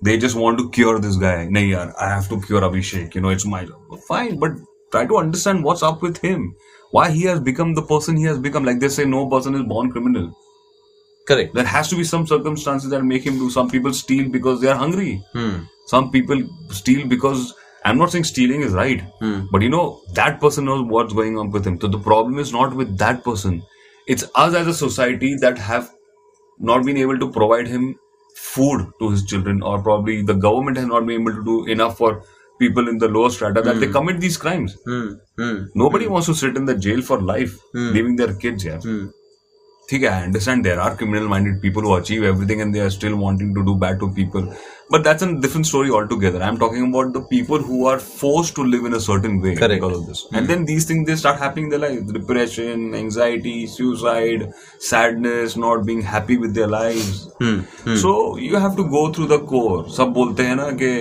They 0.08 0.18
just 0.24 0.36
want 0.44 0.58
to 0.60 0.70
cure 0.78 1.00
this 1.08 1.16
guy. 1.26 1.36
Nahi 1.58 1.70
yaar, 1.74 1.94
I 2.06 2.10
have 2.14 2.30
to 2.30 2.40
cure 2.48 2.62
Abhishek. 2.70 3.16
You 3.16 3.22
know, 3.26 3.30
it's 3.40 3.46
my 3.56 3.64
job. 3.70 4.00
Fine, 4.08 4.38
but 4.46 4.52
try 4.96 5.06
to 5.12 5.18
understand 5.24 5.64
what's 5.70 5.84
up 5.92 6.02
with 6.08 6.18
him. 6.30 6.48
Why 6.98 7.10
he 7.12 7.24
has 7.30 7.40
become 7.52 7.74
the 7.78 7.82
person 7.92 8.18
he 8.24 8.26
has 8.32 8.42
become. 8.48 8.66
Like 8.72 8.82
they 8.86 8.90
say, 8.98 9.06
no 9.06 9.22
person 9.36 9.56
is 9.62 9.64
born 9.76 9.92
criminal. 9.98 10.28
correct 11.28 11.54
There 11.58 11.66
has 11.72 11.90
to 11.90 11.96
be 12.00 12.04
some 12.04 12.28
circumstances 12.28 12.90
that 12.94 13.04
make 13.10 13.26
him 13.26 13.38
do. 13.42 13.50
Some 13.50 13.70
people 13.74 13.94
steal 14.00 14.30
because 14.38 14.62
they 14.62 14.68
are 14.68 14.80
hungry. 14.84 15.12
hmm. 15.34 15.54
Some 15.92 16.12
people 16.12 16.42
steal 16.70 17.08
because 17.14 17.54
I'm 17.86 17.98
not 18.02 18.12
saying 18.12 18.26
stealing 18.26 18.62
is 18.68 18.74
right, 18.80 19.02
Hmm. 19.22 19.40
but 19.54 19.62
you 19.68 19.70
know 19.70 19.86
that 20.20 20.40
person 20.44 20.66
knows 20.72 20.84
what's 20.96 21.14
going 21.22 21.38
on 21.44 21.52
with 21.56 21.66
him. 21.72 21.80
So 21.86 21.88
the 21.96 22.00
problem 22.12 22.40
is 22.44 22.54
not 22.58 22.76
with 22.82 22.98
that 23.06 23.24
person. 23.30 23.62
It's 24.16 24.26
us 24.44 24.54
as 24.62 24.68
a 24.68 24.74
society 24.82 25.36
that 25.46 25.58
have 25.72 25.90
not 26.60 26.86
been 26.86 26.98
able 26.98 27.18
to 27.20 27.32
provide 27.32 27.68
him 27.68 27.98
food 28.36 28.92
to 29.00 29.10
his 29.10 29.26
children, 29.26 29.62
or 29.62 29.82
probably 29.82 30.22
the 30.22 30.34
government 30.34 30.78
has 30.78 30.86
not 30.88 31.06
been 31.06 31.22
able 31.22 31.34
to 31.34 31.44
do 31.44 31.66
enough 31.66 31.98
for 31.98 32.24
people 32.60 32.88
in 32.88 32.98
the 32.98 33.08
lower 33.08 33.30
strata 33.30 33.62
that 33.62 33.80
they 33.80 33.88
commit 33.88 34.20
these 34.20 34.38
crimes. 34.38 34.78
Hmm. 34.86 35.14
Hmm. 35.38 35.64
Nobody 35.76 36.08
wants 36.08 36.28
to 36.28 36.36
sit 36.36 36.56
in 36.56 36.66
the 36.66 36.76
jail 36.76 37.02
for 37.02 37.22
life, 37.22 37.58
leaving 37.74 38.16
their 38.16 38.34
kids 38.34 38.64
here. 38.64 38.80
Hmm. 39.83 39.91
ठीक 39.91 40.03
है 40.03 40.09
I 40.15 40.25
understand 40.25 40.67
there 40.67 40.81
are 40.87 40.89
criminal 41.01 41.29
minded 41.33 41.55
people 41.61 41.87
who 41.89 41.93
achieve 41.99 42.25
everything 42.31 42.63
and 42.63 42.75
they 42.77 42.81
are 42.87 42.91
still 42.95 43.15
wanting 43.21 43.53
to 43.59 43.63
do 43.69 43.75
bad 43.85 43.95
to 44.03 44.09
people 44.19 44.49
but 44.95 45.07
that's 45.07 45.25
a 45.27 45.29
different 45.45 45.69
story 45.69 45.95
altogether 45.99 46.43
I'm 46.49 46.59
talking 46.63 46.85
about 46.89 47.15
the 47.15 47.23
people 47.31 47.65
who 47.69 47.79
are 47.93 47.95
forced 48.09 48.55
to 48.59 48.67
live 48.73 48.85
in 48.91 48.97
a 48.99 49.01
certain 49.07 49.39
way 49.47 49.55
Correct. 49.61 49.73
because 49.77 49.97
of 50.01 50.03
this 50.11 50.21
and 50.41 50.53
then 50.53 50.67
these 50.73 50.89
things 50.91 51.07
they 51.13 51.17
start 51.23 51.41
happening 51.45 51.71
in 51.71 51.73
their 51.77 51.83
life 51.87 52.13
depression 52.19 52.85
anxiety 53.01 53.55
suicide 53.79 54.45
sadness 54.91 55.57
not 55.65 55.89
being 55.89 56.05
happy 56.13 56.39
with 56.45 56.55
their 56.61 56.71
lives 56.77 57.17
Hmm. 57.41 57.57
Hmm. 57.89 57.97
so 58.05 58.15
you 58.51 58.63
have 58.67 58.79
to 58.85 58.89
go 58.99 59.07
through 59.17 59.31
the 59.35 59.43
core 59.55 59.81
सब 59.99 60.15
बोलते 60.21 60.51
हैं 60.51 60.57
ना 60.63 60.71
कि 60.85 60.93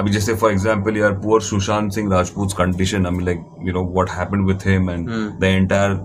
अभी 0.00 0.10
जैसे 0.18 0.34
for 0.42 0.52
example 0.52 0.96
यार 1.04 1.12
poor 1.22 1.40
Sushant 1.54 1.92
Singh 1.92 2.12
Rajput 2.18 2.52
condition 2.58 3.06
I 3.06 3.12
mean 3.12 3.24
like 3.26 3.46
you 3.68 3.72
know 3.80 3.88
what 3.94 4.10
happened 4.18 4.46
with 4.48 4.66
him 4.74 4.90
and 4.90 5.08
the 5.40 5.44
entire 5.44 5.98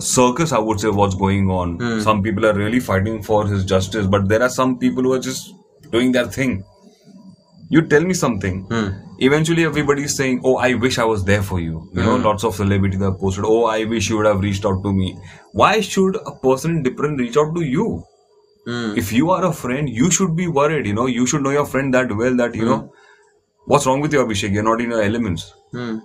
circus 0.00 0.52
i 0.52 0.58
would 0.58 0.80
say 0.80 0.88
what's 0.88 1.14
going 1.14 1.50
on. 1.50 2.00
Some 2.02 2.22
people 2.22 2.46
are 2.46 2.54
really 2.54 2.80
fighting 2.80 3.22
for 3.22 3.46
his 3.46 3.64
justice 3.64 4.06
but 4.06 4.28
there 4.28 4.42
are 4.42 4.50
some 4.50 4.78
people 4.78 5.02
who 5.02 5.12
are 5.14 5.18
just 5.18 5.54
doing 5.90 6.12
their 6.12 6.26
thing. 6.26 6.64
You 7.70 7.82
tell 7.88 8.02
me 8.02 8.14
something. 8.14 8.64
Hmm. 8.72 8.88
eventually 9.26 9.64
everybody 9.64 10.02
is 10.08 10.14
saying 10.16 10.40
oh 10.44 10.52
i 10.66 10.74
wish 10.74 10.98
i 10.98 11.04
was 11.04 11.24
there 11.24 11.42
for 11.42 11.58
you. 11.60 11.88
You 11.94 12.02
know 12.02 12.16
lots 12.16 12.44
of 12.44 12.54
celebrities 12.54 13.00
have 13.06 13.18
posted 13.18 13.44
oh 13.46 13.64
i 13.74 13.84
wish 13.84 14.10
you 14.10 14.16
would 14.18 14.26
have 14.26 14.40
reached 14.40 14.66
out 14.66 14.82
to 14.82 14.92
me. 14.92 15.08
Why 15.52 15.80
should 15.80 16.16
a 16.32 16.34
person 16.46 16.76
in 16.76 16.82
depression 16.82 17.16
reach 17.16 17.36
out 17.44 17.54
to 17.54 17.62
you? 17.62 17.86
Hmm. 18.66 18.94
if 18.96 19.12
you 19.12 19.30
are 19.36 19.44
a 19.46 19.52
friend 19.52 19.88
you 20.00 20.10
should 20.10 20.36
be 20.36 20.48
worried 20.48 20.86
you 20.86 20.94
know. 20.94 21.06
You 21.06 21.26
should 21.26 21.42
know 21.42 21.50
your 21.58 21.66
friend 21.66 21.94
that 21.94 22.12
well 22.22 22.36
that 22.36 22.54
you 22.54 22.64
know 22.64 22.92
what's 23.64 23.86
wrong 23.86 24.00
with 24.00 24.12
you 24.12 24.20
abhishek? 24.24 24.52
You're 24.52 24.62
not 24.70 24.80
in 24.80 24.90
your 24.90 25.02
elements. 25.02 25.52
Hmm. 25.72 25.98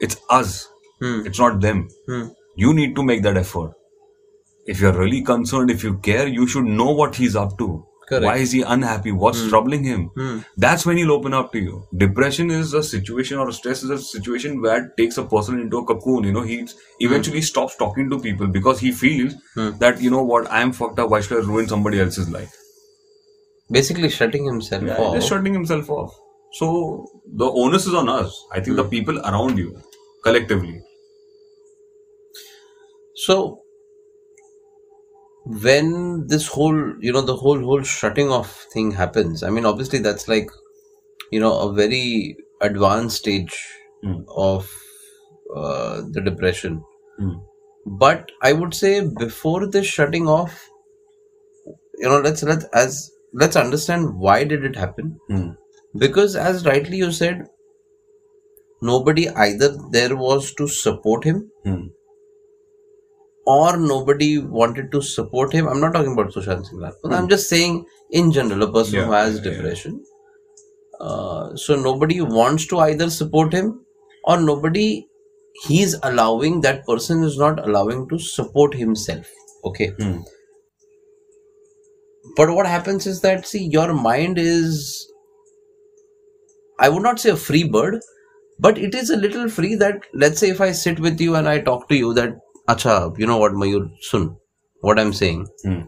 it's 0.00 0.16
us. 0.28 0.68
Hmm. 1.00 1.20
it's 1.26 1.38
not 1.38 1.60
them. 1.60 1.88
Hmm. 2.06 2.26
You 2.56 2.74
need 2.74 2.94
to 2.96 3.02
make 3.02 3.22
that 3.22 3.36
effort. 3.36 3.72
If 4.66 4.80
you're 4.80 4.92
really 4.92 5.22
concerned 5.22 5.70
if 5.70 5.82
you 5.82 5.98
care 5.98 6.26
you 6.26 6.46
should 6.46 6.64
know 6.64 6.90
what 6.90 7.16
he's 7.16 7.36
up 7.36 7.58
to. 7.58 7.86
Correct. 8.08 8.24
why 8.24 8.36
is 8.36 8.52
he 8.52 8.62
unhappy? 8.62 9.12
What's 9.12 9.42
hmm. 9.42 9.48
troubling 9.48 9.84
him? 9.84 10.10
Hmm. 10.16 10.38
that's 10.56 10.84
when 10.84 10.96
he'll 10.96 11.12
open 11.12 11.32
up 11.32 11.52
to 11.52 11.58
you. 11.58 11.86
Depression 11.96 12.50
is 12.50 12.74
a 12.74 12.82
situation 12.82 13.38
or 13.38 13.50
stress 13.52 13.82
is 13.82 13.90
a 13.90 13.98
situation 13.98 14.60
where 14.60 14.84
it 14.84 14.96
takes 14.96 15.18
a 15.18 15.24
person 15.24 15.60
into 15.60 15.78
a 15.78 15.84
cocoon 15.84 16.24
you 16.24 16.32
know 16.32 16.42
he 16.42 16.66
eventually 17.00 17.38
hmm. 17.38 17.50
stops 17.52 17.76
talking 17.76 18.10
to 18.10 18.18
people 18.18 18.48
because 18.48 18.80
he 18.80 18.92
feels 18.92 19.34
hmm. 19.54 19.70
that 19.78 20.00
you 20.00 20.10
know 20.10 20.22
what 20.22 20.50
i'm 20.50 20.72
fucked 20.72 20.98
up. 20.98 21.10
Why 21.10 21.20
should 21.20 21.42
i 21.42 21.46
ruin 21.46 21.68
somebody 21.68 22.00
else's 22.00 22.28
life? 22.28 22.52
Basically 23.70 24.10
shutting 24.10 24.44
himself 24.44 24.82
yeah, 24.82 24.96
off 24.96 25.14
just 25.14 25.28
shutting 25.28 25.54
himself 25.54 25.88
off. 25.88 26.12
So 26.54 27.06
the 27.26 27.46
onus 27.46 27.86
is 27.86 27.94
on 27.94 28.08
us. 28.08 28.44
I 28.52 28.60
think 28.60 28.76
the 28.76 28.84
people 28.84 29.18
around 29.20 29.56
you 29.56 29.80
collectively 30.24 30.82
So 33.26 33.62
when 35.44 36.26
this 36.28 36.46
whole 36.46 36.76
you 37.00 37.12
know 37.12 37.22
the 37.22 37.36
whole 37.36 37.58
whole 37.60 37.82
shutting 37.82 38.30
off 38.30 38.66
thing 38.72 38.90
happens, 38.92 39.42
I 39.42 39.50
mean 39.50 39.66
obviously 39.66 39.98
that's 39.98 40.28
like 40.28 40.50
you 41.30 41.40
know 41.40 41.58
a 41.60 41.72
very 41.72 42.36
advanced 42.60 43.18
stage 43.18 43.58
Mm. 44.04 44.24
of 44.36 44.68
uh, 45.56 46.02
the 46.10 46.20
depression. 46.20 46.82
Mm. 47.20 47.36
But 47.86 48.32
I 48.42 48.52
would 48.52 48.74
say 48.74 49.06
before 49.18 49.68
this 49.68 49.86
shutting 49.86 50.26
off, 50.28 50.68
you 51.98 52.08
know, 52.08 52.18
let's 52.18 52.42
let 52.42 52.64
as 52.74 53.10
let's 53.32 53.56
understand 53.56 54.16
why 54.18 54.44
did 54.44 54.64
it 54.64 54.76
happen? 54.76 55.18
Mm. 55.30 55.56
Because 55.96 56.34
as 56.34 56.66
rightly 56.66 56.96
you 56.96 57.12
said, 57.12 57.46
nobody 58.80 59.28
either 59.30 59.68
there 59.90 60.16
was 60.16 60.52
to 60.54 60.66
support 60.68 61.24
him 61.24 61.50
Mm. 61.64 61.90
Or 63.46 63.76
nobody 63.76 64.38
wanted 64.38 64.92
to 64.92 65.02
support 65.02 65.52
him. 65.52 65.66
I'm 65.66 65.80
not 65.80 65.92
talking 65.92 66.12
about 66.12 66.32
Sushant 66.32 66.66
Singh 66.66 66.80
Rajput. 66.80 67.12
I'm 67.12 67.28
just 67.28 67.48
saying 67.48 67.84
in 68.10 68.30
general, 68.32 68.62
a 68.62 68.72
person 68.72 69.00
who. 69.00 69.10
Yeah, 69.10 69.24
has 69.24 69.36
yeah, 69.36 69.50
yeah. 69.50 69.56
depression. 69.56 70.04
Uh, 71.00 71.56
so 71.56 71.74
nobody 71.74 72.20
wants 72.20 72.66
to 72.68 72.78
either 72.78 73.10
support 73.10 73.52
him 73.52 73.84
or 74.24 74.40
nobody 74.40 75.06
he's 75.66 75.94
allowing 76.02 76.60
that 76.60 76.86
person 76.86 77.22
is 77.24 77.38
not 77.38 77.64
allowing 77.66 78.08
to 78.08 78.18
support 78.18 78.74
himself. 78.74 79.26
Okay. 79.64 79.88
Hmm. 79.88 80.20
But 82.36 82.50
what 82.54 82.66
happens 82.66 83.06
is 83.06 83.20
that 83.22 83.46
see 83.46 83.64
your 83.64 83.92
mind 83.92 84.38
is 84.38 85.06
I 86.78 86.88
would 86.88 87.02
not 87.02 87.20
say 87.20 87.30
a 87.30 87.36
free 87.36 87.64
bird, 87.64 88.00
but 88.58 88.78
it 88.78 88.94
is 88.94 89.10
a 89.10 89.16
little 89.16 89.48
free 89.48 89.74
that 89.76 90.02
let's 90.14 90.38
say 90.38 90.50
if 90.50 90.60
I 90.60 90.72
sit 90.72 91.00
with 91.00 91.20
you 91.20 91.34
and 91.34 91.48
I 91.48 91.60
talk 91.60 91.88
to 91.88 91.96
you 91.96 92.14
that 92.14 92.36
acha, 92.68 93.16
you 93.18 93.26
know 93.26 93.38
what 93.38 93.52
Mayur 93.52 93.90
sun 94.00 94.36
what 94.80 94.98
I'm 94.98 95.12
saying. 95.12 95.46
Hmm. 95.64 95.80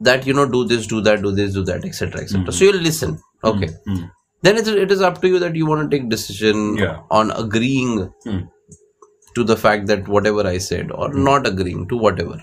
That 0.00 0.26
you 0.26 0.32
know 0.34 0.46
do 0.48 0.64
this, 0.64 0.86
do 0.86 1.00
that, 1.02 1.22
do 1.22 1.30
this, 1.32 1.52
do 1.54 1.62
that, 1.64 1.84
etc. 1.84 2.22
etc. 2.22 2.52
So 2.52 2.64
you'll 2.64 2.82
listen. 2.82 3.18
Okay. 3.44 3.68
Hmm. 3.86 4.04
Then 4.42 4.56
it's, 4.56 4.68
it 4.68 4.90
is 4.90 5.02
up 5.02 5.20
to 5.20 5.28
you 5.28 5.38
that 5.38 5.54
you 5.54 5.66
want 5.66 5.90
to 5.90 5.96
take 5.98 6.08
decision 6.08 6.76
Yeah. 6.78 7.00
on 7.10 7.30
agreeing 7.32 8.12
Hmm. 8.24 8.38
to 9.34 9.44
the 9.44 9.56
fact 9.56 9.86
that 9.88 10.08
whatever 10.08 10.46
I 10.46 10.58
said 10.58 10.90
or 10.92 11.12
not 11.12 11.46
agreeing 11.46 11.86
to 11.88 11.96
whatever. 11.96 12.40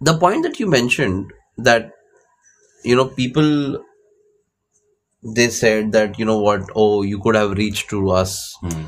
The 0.00 0.18
point 0.18 0.42
that 0.44 0.60
you 0.60 0.66
mentioned 0.68 1.32
that 1.56 1.92
you 2.84 2.94
know 2.96 3.06
people 3.06 3.82
they 5.36 5.48
said 5.48 5.92
that 5.92 6.18
you 6.18 6.24
know 6.26 6.38
what 6.38 6.68
oh 6.76 7.02
you 7.02 7.18
could 7.20 7.34
have 7.34 7.52
reached 7.52 7.88
to 7.90 8.10
us 8.10 8.36
Hmm. 8.60 8.82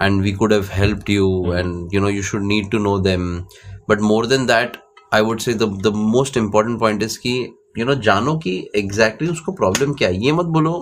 And 0.00 0.22
we 0.22 0.32
could 0.32 0.50
have 0.50 0.68
helped 0.68 1.08
you 1.08 1.26
mm-hmm. 1.26 1.56
and 1.58 1.92
you 1.92 2.00
know 2.00 2.08
you 2.08 2.22
should 2.22 2.42
need 2.42 2.70
to 2.70 2.78
know 2.78 2.98
them 2.98 3.46
but 3.86 4.00
more 4.00 4.26
than 4.26 4.46
that 4.46 4.78
i 5.12 5.20
would 5.20 5.42
say 5.42 5.52
the 5.52 5.66
the 5.88 5.92
most 5.92 6.36
important 6.36 6.78
point 6.78 7.02
is 7.02 7.18
कि 7.18 7.34
you 7.76 7.84
know 7.84 7.94
जानो 8.08 8.36
कि 8.46 8.54
exactly 8.76 9.30
उसको 9.30 9.56
problem 9.60 9.96
क्या 9.98 10.08
है 10.08 10.24
ये 10.24 10.32
मत 10.32 10.46
बोलो 10.56 10.74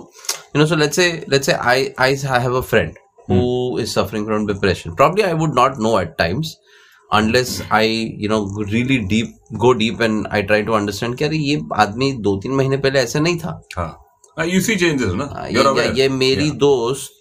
you 0.55 0.61
know 0.61 0.69
so 0.71 0.79
let's 0.81 1.01
say 1.01 1.23
let's 1.27 1.45
say 1.45 1.57
i 1.75 1.77
i 2.07 2.11
I 2.37 2.39
have 2.39 2.53
a 2.53 2.63
friend 2.63 2.97
who 3.27 3.39
mm. 3.39 3.81
is 3.81 3.93
suffering 3.93 4.25
from 4.25 4.47
depression 4.47 4.95
probably 4.95 5.23
i 5.23 5.33
would 5.33 5.55
not 5.61 5.79
know 5.85 5.97
at 5.97 6.17
times 6.17 6.57
unless 7.19 7.61
i 7.71 7.83
you 8.23 8.29
know 8.31 8.41
really 8.73 8.97
deep 9.13 9.57
go 9.63 9.73
deep 9.73 9.99
and 9.99 10.27
i 10.37 10.41
try 10.51 10.61
to 10.69 10.75
understand 10.81 11.17
कि 11.17 11.25
अरे 11.25 11.37
ये 11.37 11.61
आदमी 11.85 12.11
दो 12.27 12.35
तीन 12.43 12.51
महीने 12.55 12.77
पहले 12.85 12.99
ऐसा 12.99 13.19
नहीं 13.19 13.37
था 13.39 13.61
हाँ 13.77 14.45
यू 14.47 14.61
सी 14.61 14.75
चेंजेस 14.75 15.13
ना 15.13 15.47
ये, 15.47 15.63
ये. 15.81 15.91
ये 16.01 16.09
मेरी 16.09 16.49
दोस्त 16.65 17.20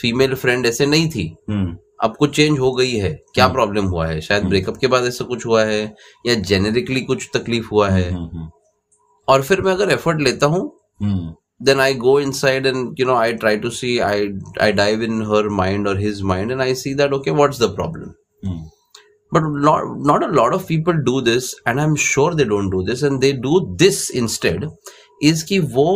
फीमेल 0.00 0.34
फ्रेंड 0.34 0.66
ऐसे 0.66 0.86
नहीं 0.86 1.08
थी। 1.10 1.26
हम्म। 1.50 1.76
अब 2.02 2.14
कुछ 2.16 2.34
चेंज 2.36 2.58
हो 2.58 2.72
गई 2.72 2.92
है। 2.92 3.12
क्या 3.34 3.44
हम्म। 3.44 3.54
प्रॉब्लम 3.54 3.84
हुआ 3.86 4.06
है? 4.06 4.20
शायद 4.20 4.40
हम्म। 4.40 4.50
ब्रेकअप 4.50 4.76
के 4.76 4.86
बाद 4.86 5.04
ऐसा 5.04 5.24
कुछ 5.24 5.46
हुआ 5.46 5.64
है 5.64 5.82
या 6.26 6.34
जेनेरिकली 6.50 7.00
कुछ 7.00 7.28
तकलीफ़ 7.34 7.68
हुआ 7.72 7.88
है? 7.88 8.10
और 9.28 9.42
फिर 9.42 9.60
मैं 9.62 9.72
अगर 9.72 9.90
एफर्ट 9.92 10.20
लेता 10.20 10.46
हूँ 10.46 10.62
then 11.60 11.80
I 11.80 11.94
go 11.94 12.18
inside 12.32 12.66
and 12.66 13.00
you 13.00 13.06
know 13.06 13.14
I 13.14 13.32
try 13.34 13.56
to 13.58 13.70
see 13.70 13.98
I 13.98 14.28
I 14.62 14.72
dive 14.72 15.02
in 15.02 15.22
her 15.26 15.48
mind 15.54 15.88
और 15.88 16.00
his 16.00 16.22
mind 16.22 16.50
and 16.52 16.60
I 16.60 16.74
see 16.74 16.94
that 16.94 17.12
okay 17.12 17.30
what 17.40 17.54
the 17.54 17.74
problem 17.76 18.12
but 19.32 19.42
not 20.06 20.24
a 20.24 20.26
lot 20.26 20.54
of 20.54 20.66
people 20.66 21.02
do 21.04 21.20
this 21.20 21.52
and 21.68 21.78
I 21.78 21.84
am 21.84 21.94
sure 22.02 22.34
they 22.34 22.44
don't 22.44 22.70
do 22.72 22.82
this 22.82 23.02
and 23.04 23.18
they 23.20 23.32
do 23.42 23.60
this 23.76 24.10
instead 24.10 24.68
is 25.22 25.44
कि 25.44 25.58
वो 25.74 25.88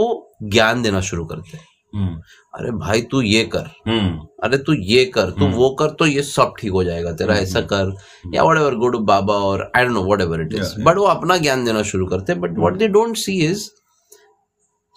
ज्ञान 0.43 0.83
देना 0.83 1.01
शुरू 1.01 1.25
करते 1.25 1.57
हैं। 1.57 1.65
अरे 1.95 2.71
भाई 2.79 3.03
तू 3.11 3.21
ये 3.23 3.45
कर। 3.55 3.71
हम्म। 3.89 4.27
अरे 4.45 4.59
तू 4.59 4.73
ये 4.91 5.05
कर 5.15 5.31
तू 5.31 5.49
वो 5.57 5.71
कर 5.79 5.91
तो 5.99 6.07
ये 6.07 6.23
सब 6.23 6.55
ठीक 6.61 6.73
हो 6.73 6.85
जाएगा 6.85 7.13
तेरा 7.13 7.35
ऐसा 7.35 7.61
कर 7.73 7.93
या 8.35 8.43
what 8.43 8.59
ever 8.59 8.75
go 8.75 8.89
to 8.89 8.99
baba 9.13 9.35
और 9.49 9.71
I 9.77 9.85
don't 9.85 9.95
know 9.95 10.03
whatever 10.21 10.41
it 10.41 10.55
is 10.55 10.75
but 10.85 10.97
वो 10.97 11.05
अपना 11.07 11.37
ज्ञान 11.37 11.65
देना 11.65 11.83
शुरू 11.93 12.07
करते 12.07 12.35
but 12.35 12.59
what 12.59 12.77
they 12.77 12.89
don't 12.89 13.17
see 13.17 13.41
is 13.47 13.69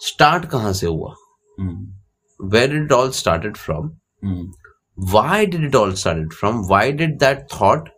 start 0.00 0.46
कहाँ 0.50 0.72
से 0.72 0.86
हुआ? 0.86 1.14
हम्म। 1.58 2.48
Where 2.50 2.76
it 2.76 2.92
all 2.92 3.10
started 3.10 3.56
from 3.56 3.90
hmm. 4.24 4.50
Why 4.98 5.44
did 5.44 5.64
it 5.64 5.74
all 5.74 5.90
started 5.92 6.32
from? 6.32 6.60
Why 6.68 6.90
did 6.90 7.18
that 7.18 7.50
thought 7.50 7.88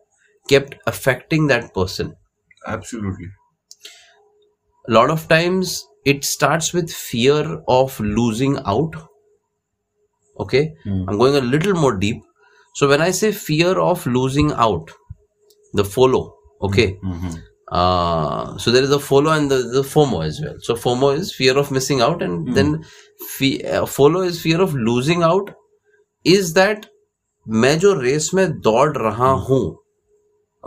kept 0.49 0.75
affecting 0.87 1.47
that 1.47 1.73
person? 1.75 2.15
Absolutely. 2.67 3.29
a 4.85 4.93
lot 4.93 5.11
of 5.11 5.29
times 5.29 5.85
it 6.08 6.24
starts 6.30 6.74
with 6.78 6.92
fear 6.92 7.44
of 7.80 8.00
losing 8.20 8.58
out 8.76 8.96
okay 10.46 10.64
Hmm. 10.84 11.02
i'm 11.08 11.18
going 11.24 11.36
a 11.36 11.42
little 11.54 11.74
more 11.86 11.96
deep 12.04 12.22
so 12.76 12.88
when 12.92 13.02
i 13.08 13.10
say 13.22 13.32
fear 13.32 13.74
of 13.88 14.06
losing 14.18 14.52
out 14.68 14.92
the 15.82 15.86
follow 15.96 16.22
okay 16.70 16.88
Mm-hmm. 17.04 17.36
uh, 17.80 18.58
so 18.64 18.72
there 18.72 18.84
is 18.84 18.92
a 18.92 19.00
follow 19.00 19.32
and 19.32 19.50
the, 19.52 19.58
the 19.76 19.82
FOMO 19.92 20.24
as 20.26 20.40
well. 20.42 20.56
So 20.62 20.76
FOMO 20.76 21.08
is 21.18 21.34
fear 21.36 21.58
of 21.58 21.72
missing 21.72 22.02
out, 22.08 22.22
and 22.22 22.54
then 22.58 22.84
fe- 23.38 23.64
uh, 23.78 23.86
follow 23.94 24.22
is 24.22 24.40
fear 24.42 24.62
of 24.66 24.76
losing 24.90 25.24
out. 25.30 25.50
Is 26.24 26.52
that 26.58 26.86
मैं 27.64 27.78
जो 27.80 27.94
race 28.02 28.30
में 28.34 28.60
दौड़ 28.68 28.98
रहा 28.98 29.32
हूँ 29.48 29.62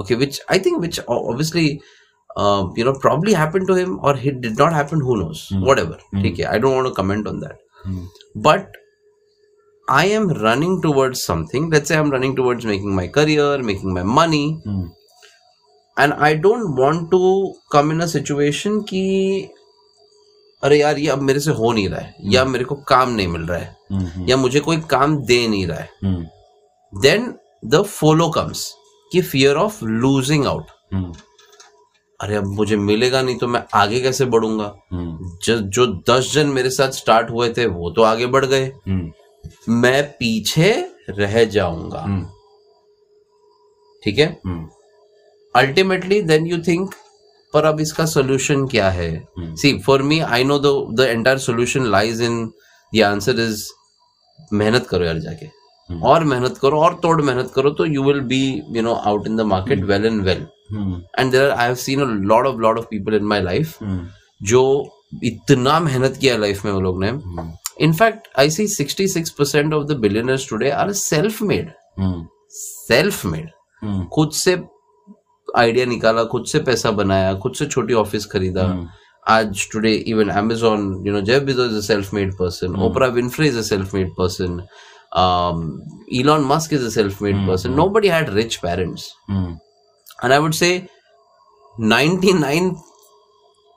okay 0.03 0.17
which 0.25 0.41
I 0.57 0.59
think 0.67 0.81
which 0.87 0.99
o- 1.07 1.21
obviously 1.33 1.81
uh, 2.38 2.62
you 2.80 2.84
know 2.88 2.94
probably 3.06 3.34
happened 3.34 3.68
to 3.72 3.76
him 3.82 3.98
or 4.10 4.14
it 4.32 4.38
did 4.46 4.62
not 4.64 4.76
happen 4.80 5.02
who 5.08 5.18
knows 5.22 5.42
Mm. 5.56 5.66
whatever 5.70 5.98
है 6.14 6.54
I 6.54 6.60
don't 6.66 6.76
want 6.78 6.88
to 6.90 6.94
comment 7.02 7.28
on 7.34 7.42
that 7.46 7.58
Hmm. 7.86 8.02
but 8.48 8.78
I 9.88 10.04
am 10.18 10.28
running 10.44 10.74
towards 10.88 11.22
something 11.30 11.70
let's 11.76 11.92
say 11.92 11.98
I'm 12.02 12.12
running 12.16 12.36
towards 12.42 12.68
making 12.72 12.94
my 13.02 13.08
career 13.20 13.48
making 13.72 13.96
my 14.00 14.04
money 14.20 14.46
Hmm. 14.68 14.82
And 15.98 16.14
I 16.26 16.36
don't 16.44 16.62
want 16.80 17.10
to 17.12 17.18
come 17.72 17.92
in 17.92 18.00
a 18.02 18.06
situation 18.12 18.80
कि 18.90 19.02
अरे 20.64 20.78
यार 20.80 20.98
ये 21.00 21.08
अब 21.12 21.22
मेरे 21.30 21.40
से 21.40 21.52
हो 21.60 21.72
नहीं 21.72 21.88
रहा 21.90 22.00
है 22.00 22.16
या 22.34 22.44
मेरे 22.46 22.64
को 22.66 22.76
काम 22.92 23.10
नहीं 23.16 23.28
मिल 23.28 23.42
रहा 23.42 23.58
है 23.60 23.76
Mm-hmm. 23.94 24.30
या 24.30 24.36
मुझे 24.38 24.60
कोई 24.66 24.78
काम 24.90 25.16
दे 25.30 25.38
नहीं 25.48 25.66
रहा 25.68 25.80
है 25.80 25.90
Hmm. 26.06 26.22
Then 26.94 27.34
the 27.74 27.82
follow 27.86 28.28
comes 28.38 28.64
कि 29.12 29.22
fear 29.22 29.56
of 29.64 29.84
losing 29.86 30.46
out 30.48 30.68
Hmm. 30.94 31.12
अरे 32.22 32.36
अब 32.36 32.46
मुझे 32.56 32.76
मिलेगा 32.78 33.22
नहीं 33.22 33.38
तो 33.38 33.48
मैं 33.48 33.64
आगे 33.76 34.00
कैसे 34.02 34.26
बढ़ूँगा 34.26 34.66
Hmm. 34.94 35.14
जो 35.44 35.58
जो 35.76 35.86
दस 36.10 36.32
जन 36.34 36.48
मेरे 36.58 36.70
साथ 36.70 36.92
स्टार्ट 36.92 37.30
हुए 37.32 37.50
थे 37.58 37.66
वो 37.68 37.90
तो 37.92 38.02
आगे 38.04 38.26
बढ़ 38.36 38.46
गए 38.46 38.72
Hmm. 38.90 39.02
मैं 39.70 40.04
पीछे 40.20 40.72
रह 41.10 41.44
जाऊँगा 41.46 42.06
Hmm. 42.06 42.24
ठीक 44.04 44.20
है. 44.20 44.28
अल्टीमेटली 45.56 46.22
देन 46.24 46.46
यू 46.48 46.58
थिंक 46.68 46.94
पर 47.54 47.66
अब 47.66 47.80
इसका 47.82 48.06
सोल्यूशन 48.06 48.66
क्या 48.68 48.90
है. 48.90 49.12
See 49.40 49.78
for 49.86 50.02
me 50.02 50.20
I 50.20 50.44
know 50.44 50.60
the 50.60 51.00
entire 51.02 51.38
solution 51.40 51.86
lies 51.92 52.22
in 52.22 52.46
the 52.92 53.02
answer 53.04 53.40
is 53.40 53.66
मेहनत 54.54 54.88
करो 54.88 55.06
यार 55.06 55.20
जाके. 55.20 55.48
और 55.90 56.24
मेहनत 56.24 56.58
करो 56.62 56.80
और 56.82 56.94
तोड़ 57.04 57.22
मेहनत 57.22 57.52
करो 57.56 57.70
तो 57.70 57.86
you 57.86 58.04
will 58.04 58.20
be 58.28 58.42
you 58.76 58.82
know 58.82 58.94
out 58.94 59.28
in 59.28 59.36
the 59.38 59.42
market 59.48 59.84
well 59.86 60.06
and 60.06 60.22
well. 60.24 60.48
And 61.20 61.32
there 61.32 61.50
I 61.50 61.66
have 61.66 61.76
seen 61.84 62.02
a 62.02 62.06
lot 62.34 62.46
of 62.48 62.60
lot 62.62 62.78
of 62.80 62.86
people 62.92 63.16
in 63.16 63.24
my 63.34 63.42
life 63.42 63.78
Hmm. 63.84 64.00
जो 64.42 64.62
इतना 65.24 65.80
मेहनत 65.80 66.18
किया 66.22 66.38
लाइफ 66.38 66.66
में 66.66 66.72
वो 66.72 66.80
लोग 66.82 67.04
ने 67.04 67.12
Hmm. 67.12 67.50
In fact 67.82 68.28
I 68.40 68.50
see 68.50 68.68
sixty 68.68 69.08
six 69.08 69.30
percent 69.40 69.74
of 69.74 69.86
the 69.88 69.98
billionaires 70.02 70.50
today 70.50 70.70
are 70.70 70.92
self 71.02 71.42
made 71.52 71.72
Hmm. 72.02 72.22
Self 72.60 73.26
made 73.26 73.50
Hmm. 73.86 74.06
खुद 74.14 74.32
से 74.44 74.56
आइडिया 75.48 75.86
निकाला 75.86 76.24
खुद 76.32 76.46
से 76.48 76.60
पैसा 76.70 76.92
बनाया 77.00 77.34
खुद 77.44 77.54
से 77.56 77.66
छोटी 77.68 77.94
ऑफ़िस 78.04 78.26
खरीदा 78.32 78.68
Hmm. 78.74 78.86
आज 79.32 79.68
today 79.72 79.92
even 80.12 80.30
Amazon 80.40 80.86
you 81.08 81.12
know 81.16 81.20
Jeff 81.26 81.44
Bezos 81.48 81.74
is 81.74 81.76
a 81.80 81.88
self-made 81.88 82.32
person 82.38 82.78
Oprah 82.86 83.10
Winfrey 83.18 83.50
is 83.54 83.58
a 83.62 83.64
self-made 83.68 84.08
person 84.20 84.56
um, 85.24 85.60
Elon 86.22 86.48
Musk 86.52 86.74
is 86.78 86.88
a 86.88 86.90
self-made 86.96 87.44
person 87.50 87.76
nobody 87.82 88.12
had 88.14 88.32
rich 88.38 88.58
parents 88.64 89.06
Hmm. 89.28 89.52
And 90.22 90.34
I 90.34 90.40
would 90.40 90.56
say 90.56 90.88
99 91.78 92.78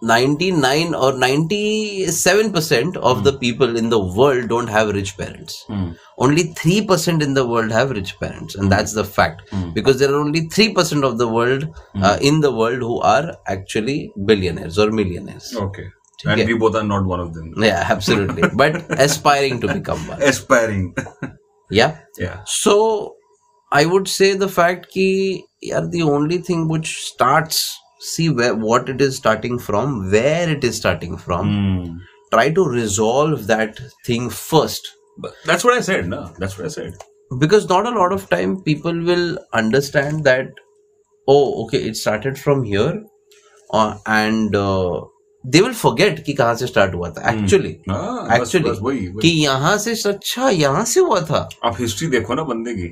99 0.03 0.95
or 0.95 1.13
97% 1.13 2.97
of 2.97 3.25
the 3.25 3.33
people 3.39 3.77
in 3.77 3.89
the 3.89 3.99
world 3.99 4.49
don't 4.49 4.69
have 4.77 4.89
rich 4.97 5.13
parents 5.21 5.55
Hmm. 5.69 5.93
only 6.19 6.45
3% 6.61 7.23
in 7.27 7.33
the 7.39 7.45
world 7.53 7.71
have 7.71 7.91
rich 7.99 8.13
parents 8.21 8.55
and 8.57 8.71
that's 8.75 8.93
the 9.01 9.05
fact 9.05 9.43
because 9.79 9.99
there 9.99 10.11
are 10.13 10.21
only 10.21 10.43
3% 10.49 11.05
of 11.11 11.17
the 11.23 11.29
world 11.37 11.63
uh, 12.03 12.19
in 12.21 12.41
the 12.41 12.53
world 12.61 12.81
who 12.89 13.01
are 13.01 13.27
actually 13.47 13.99
billionaires 14.33 14.79
or 14.79 14.91
millionaires 14.91 15.49
Okay. 15.67 15.87
And 16.27 16.47
we 16.49 16.55
both 16.57 16.75
are 16.81 16.85
not 16.91 17.05
one 17.13 17.21
of 17.21 17.31
them. 17.35 17.47
yeah 17.69 17.81
absolutely 17.95 18.45
but 18.63 18.77
aspiring 19.07 19.61
to 19.63 19.69
become 19.79 20.01
one 20.13 20.21
Aspiring. 20.23 20.85
yeah 21.81 21.93
yeah. 22.19 22.37
so 22.47 22.75
i 23.81 23.85
would 23.93 24.09
say 24.15 24.29
the 24.43 24.49
fact 24.57 24.89
ki 24.97 25.07
are 25.79 25.87
the 25.95 26.03
only 26.17 26.39
thing 26.49 26.67
which 26.73 26.91
starts 27.05 27.61
see 28.09 28.27
where 28.41 28.55
what 28.67 28.89
it 28.95 29.01
is 29.07 29.17
starting 29.23 29.59
from 29.69 29.95
where 30.17 30.49
it 30.57 30.65
is 30.71 30.77
starting 30.83 31.17
from 31.27 31.53
Hmm. 31.55 31.95
try 32.35 32.45
to 32.59 32.63
resolve 32.75 33.47
that 33.55 33.81
thing 34.11 34.29
first 34.43 34.93
But 35.25 35.35
that's 35.49 35.65
what 35.67 35.75
I 35.79 35.83
said, 35.87 36.07
no? 36.13 36.21
That's 36.43 36.55
what 36.59 36.67
I 36.69 36.71
said. 36.77 36.95
because 37.43 37.67
not 37.73 37.87
a 37.91 37.93
lot 37.99 38.13
of 38.15 38.25
time 38.31 38.55
people 38.69 38.97
will 39.11 39.29
understand 39.61 40.25
that 40.29 40.49
oh 41.35 41.45
okay 41.65 41.81
it 41.91 41.97
started 42.01 42.39
from 42.47 42.65
here 42.71 42.95
uh, 43.79 43.93
and 44.07 44.57
uh, 44.63 45.01
they 45.55 45.63
will 45.67 45.77
forget 45.85 46.21
कि 46.27 46.35
कहाँ 46.41 46.55
से 46.63 46.67
start 46.73 46.93
हुआ 46.99 47.11
था 47.19 47.25
actually 47.35 47.73
हाँ, 47.89 48.27
बस- 48.29 48.41
actually 48.41 48.71
बस 48.71 48.79
वही 48.89 49.07
कि 49.23 49.29
यहाँ 49.45 49.77
से 49.87 49.95
अच्छा 50.13 50.49
यहाँ 50.65 50.85
से 50.95 51.01
हुआ 51.09 51.21
था 51.31 51.49
आप 51.71 51.81
हिस्ट्री 51.81 52.09
देखो 52.17 52.35
ना 52.35 52.43
बंदे 52.53 52.75
की 52.83 52.89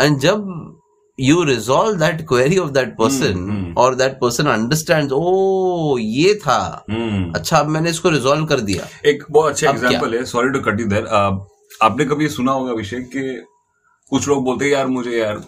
and 0.00 0.20
जब 0.20 0.50
you 1.18 1.38
resolve 1.46 1.96
that 2.00 2.20
query 2.28 2.58
of 2.60 2.68
that 2.74 2.92
person 2.98 3.40
hmm. 3.46 3.64
or 3.80 3.88
that 4.00 4.14
person 4.20 4.46
understands 4.52 5.10
oh 5.16 5.98
ये 6.00 6.34
था 6.44 6.84
हम्म 6.90 7.32
अच्छा 7.34 7.58
अब 7.58 7.68
मैंने 7.68 7.90
इसको 7.90 8.10
रिजॉल्व 8.10 8.44
कर 8.46 8.60
दिया। 8.60 8.86
एक 9.06 9.24
बहुत 9.30 9.52
अच्छा? 9.52 9.70
एग्जांपल 9.70 10.14
है 10.14 10.24
sorry 10.24 10.50
to 10.50 10.60
cut 10.60 10.80
you 10.80 10.86
there 10.86 11.06
आपने 11.82 12.04
कभी 12.04 12.28
सुना 12.28 12.52
होगा 12.52 12.72
अभिषेक 12.72 13.08
कि 13.16 13.24
कुछ 14.10 14.28
लोग 14.28 14.44
बोलते 14.44 14.64
हैं 14.64 14.72
यार 14.72 14.86
मुझे 14.86 15.18
यार 15.18 15.40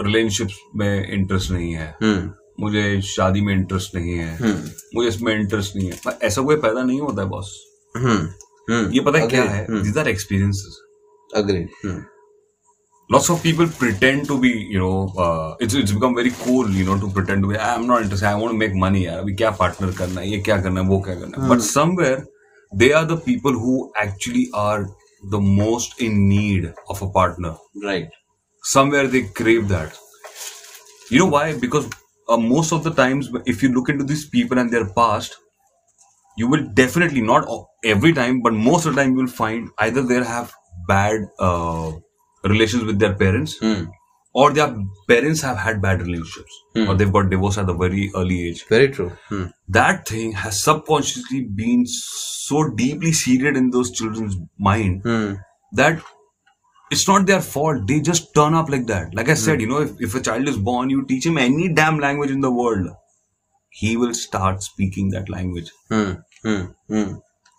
रिलेशनशिप्स 0.00 0.58
में 0.76 1.12
इंटरेस्ट 1.12 1.50
नहीं 1.50 1.72
है। 1.72 1.88
हम्म 2.02 2.30
मुझे 2.60 3.00
शादी 3.02 3.40
में 3.40 3.54
इंटरेस्ट 3.54 3.94
नहीं 3.94 4.12
है। 4.12 4.36
हम्म 4.36 4.70
मुझे 4.94 5.08
इसमें 5.08 5.34
इंटरेस्ट 5.34 5.76
नहीं 5.76 5.90
है। 5.90 6.18
ऐसा 6.22 6.42
कोई 6.42 6.56
पैदा 6.56 6.82
नहीं 6.82 7.00
होता 7.00 7.22
है 7.22 7.28
बॉस 7.28 7.56
हम्म 7.96 8.90
ये 8.92 9.00
पता 9.00 9.18
है 9.18 9.26
क्या 9.26 9.42
है? 9.42 9.66
These 9.82 9.98
are 9.98 10.08
experiences 10.08 10.80
agreed. 11.36 11.68
Hmm 13.07 13.15
lots 13.15 13.29
of 13.29 13.43
people 13.43 13.67
pretend 13.67 14.27
to 14.27 14.39
be 14.39 14.49
you 14.73 14.79
know 14.79 15.13
uh, 15.23 15.55
it's 15.59 15.73
it's 15.73 15.91
become 15.91 16.15
very 16.15 16.31
cool 16.43 16.69
you 16.69 16.85
know 16.89 16.97
to 16.99 17.09
pretend 17.17 17.43
to 17.43 17.49
be 17.49 17.57
i'm 17.57 17.87
not 17.87 18.01
interested 18.01 18.27
i 18.27 18.35
want 18.35 18.53
to 18.53 18.59
make 18.61 18.77
money 18.83 19.03
यार 19.05 19.19
अभी 19.19 19.33
क्या 19.41 19.49
partner 19.59 19.91
करना 19.97 20.21
है 20.21 20.29
ये 20.29 20.37
क्या 20.47 20.57
करना 20.61 20.81
है 20.81 20.87
वो 20.87 20.99
क्या 21.07 21.15
करना 21.15 21.43
है 21.43 21.49
but 21.51 21.65
somewhere 21.65 22.23
they 22.83 22.91
are 22.99 23.05
the 23.11 23.17
people 23.25 23.59
who 23.65 23.75
actually 24.05 24.45
are 24.61 24.85
the 25.35 25.41
most 25.49 26.01
in 26.07 26.17
need 26.29 26.71
of 26.95 27.03
a 27.07 27.09
partner 27.19 27.53
right 27.89 28.17
somewhere 28.71 29.05
they 29.17 29.23
crave 29.41 29.67
that 29.75 29.99
you 31.11 31.19
know 31.19 31.29
why 31.35 31.45
because 31.67 31.89
uh, 32.29 32.37
most 32.37 32.71
of 32.71 32.83
the 32.89 32.95
times 33.03 33.31
if 33.45 33.63
you 33.63 33.71
look 33.77 33.89
into 33.95 34.03
these 34.13 34.25
people 34.37 34.57
and 34.63 34.71
their 34.71 34.89
past 35.01 35.39
you 36.35 36.47
will 36.47 36.67
definitely 36.73 37.21
not 37.21 37.47
every 37.83 38.13
time, 38.13 38.41
but 38.41 38.53
most 38.53 38.85
of 38.85 38.95
the 38.95 39.01
time 39.01 39.15
you'll 39.15 39.27
find 39.27 39.69
either 39.77 40.01
they 40.01 40.23
have 40.23 40.53
bad 40.87 41.27
uh, 41.39 41.91
relations 42.44 42.84
with 42.84 42.98
their 42.98 43.14
parents, 43.14 43.56
Hmm. 43.60 43.84
or 44.34 44.52
their 44.52 44.74
parents 45.08 45.40
have 45.42 45.56
had 45.58 45.80
bad 45.82 46.00
relationships, 46.02 46.52
or 46.88 46.94
they've 46.94 47.12
got 47.12 47.30
divorced 47.30 47.58
at 47.58 47.68
a 47.68 47.74
very 47.74 48.10
early 48.14 48.48
age. 48.48 48.64
Very 48.68 48.88
true. 48.88 49.10
Hmm. 49.28 49.46
That 49.68 50.06
thing 50.08 50.32
has 50.32 50.62
subconsciously 50.62 51.40
been 51.62 51.84
so 51.86 52.68
deeply 52.70 53.12
seated 53.12 53.56
in 53.56 53.70
those 53.70 53.90
children's 53.90 54.36
mind 54.58 55.02
Hmm. 55.02 55.34
that 55.72 56.00
it's 56.90 57.06
not 57.08 57.26
their 57.26 57.40
fault. 57.42 57.86
They 57.86 58.00
just 58.00 58.34
turn 58.34 58.54
up 58.54 58.70
like 58.70 58.86
that. 58.86 59.14
Like 59.14 59.28
I 59.28 59.34
said, 59.34 59.60
you 59.60 59.66
know, 59.68 59.80
if, 59.82 59.90
if 60.00 60.14
a 60.14 60.20
child 60.20 60.48
is 60.48 60.56
born, 60.56 60.88
you 60.90 61.04
teach 61.06 61.26
him 61.26 61.36
any 61.38 61.68
damn 61.72 61.98
language 61.98 62.30
in 62.30 62.40
the 62.40 62.50
world, 62.50 62.88
he 63.70 63.96
will 63.96 64.14
start 64.14 64.62
speaking 64.62 65.10
that 65.10 65.28
language. 65.28 65.70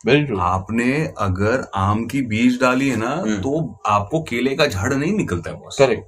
आपने 0.07 0.91
अगर 1.19 1.65
आम 1.75 2.05
की 2.07 2.21
बीज 2.21 2.59
डाली 2.61 2.89
है 2.89 2.95
ना 2.95 3.15
तो 3.41 3.79
आपको 3.87 4.21
केले 4.29 4.55
का 4.55 4.65
झाड़ 4.67 4.93
नहीं 4.93 5.13
निकलता 5.13 5.51
है 5.51 5.57
Correct. 5.79 6.03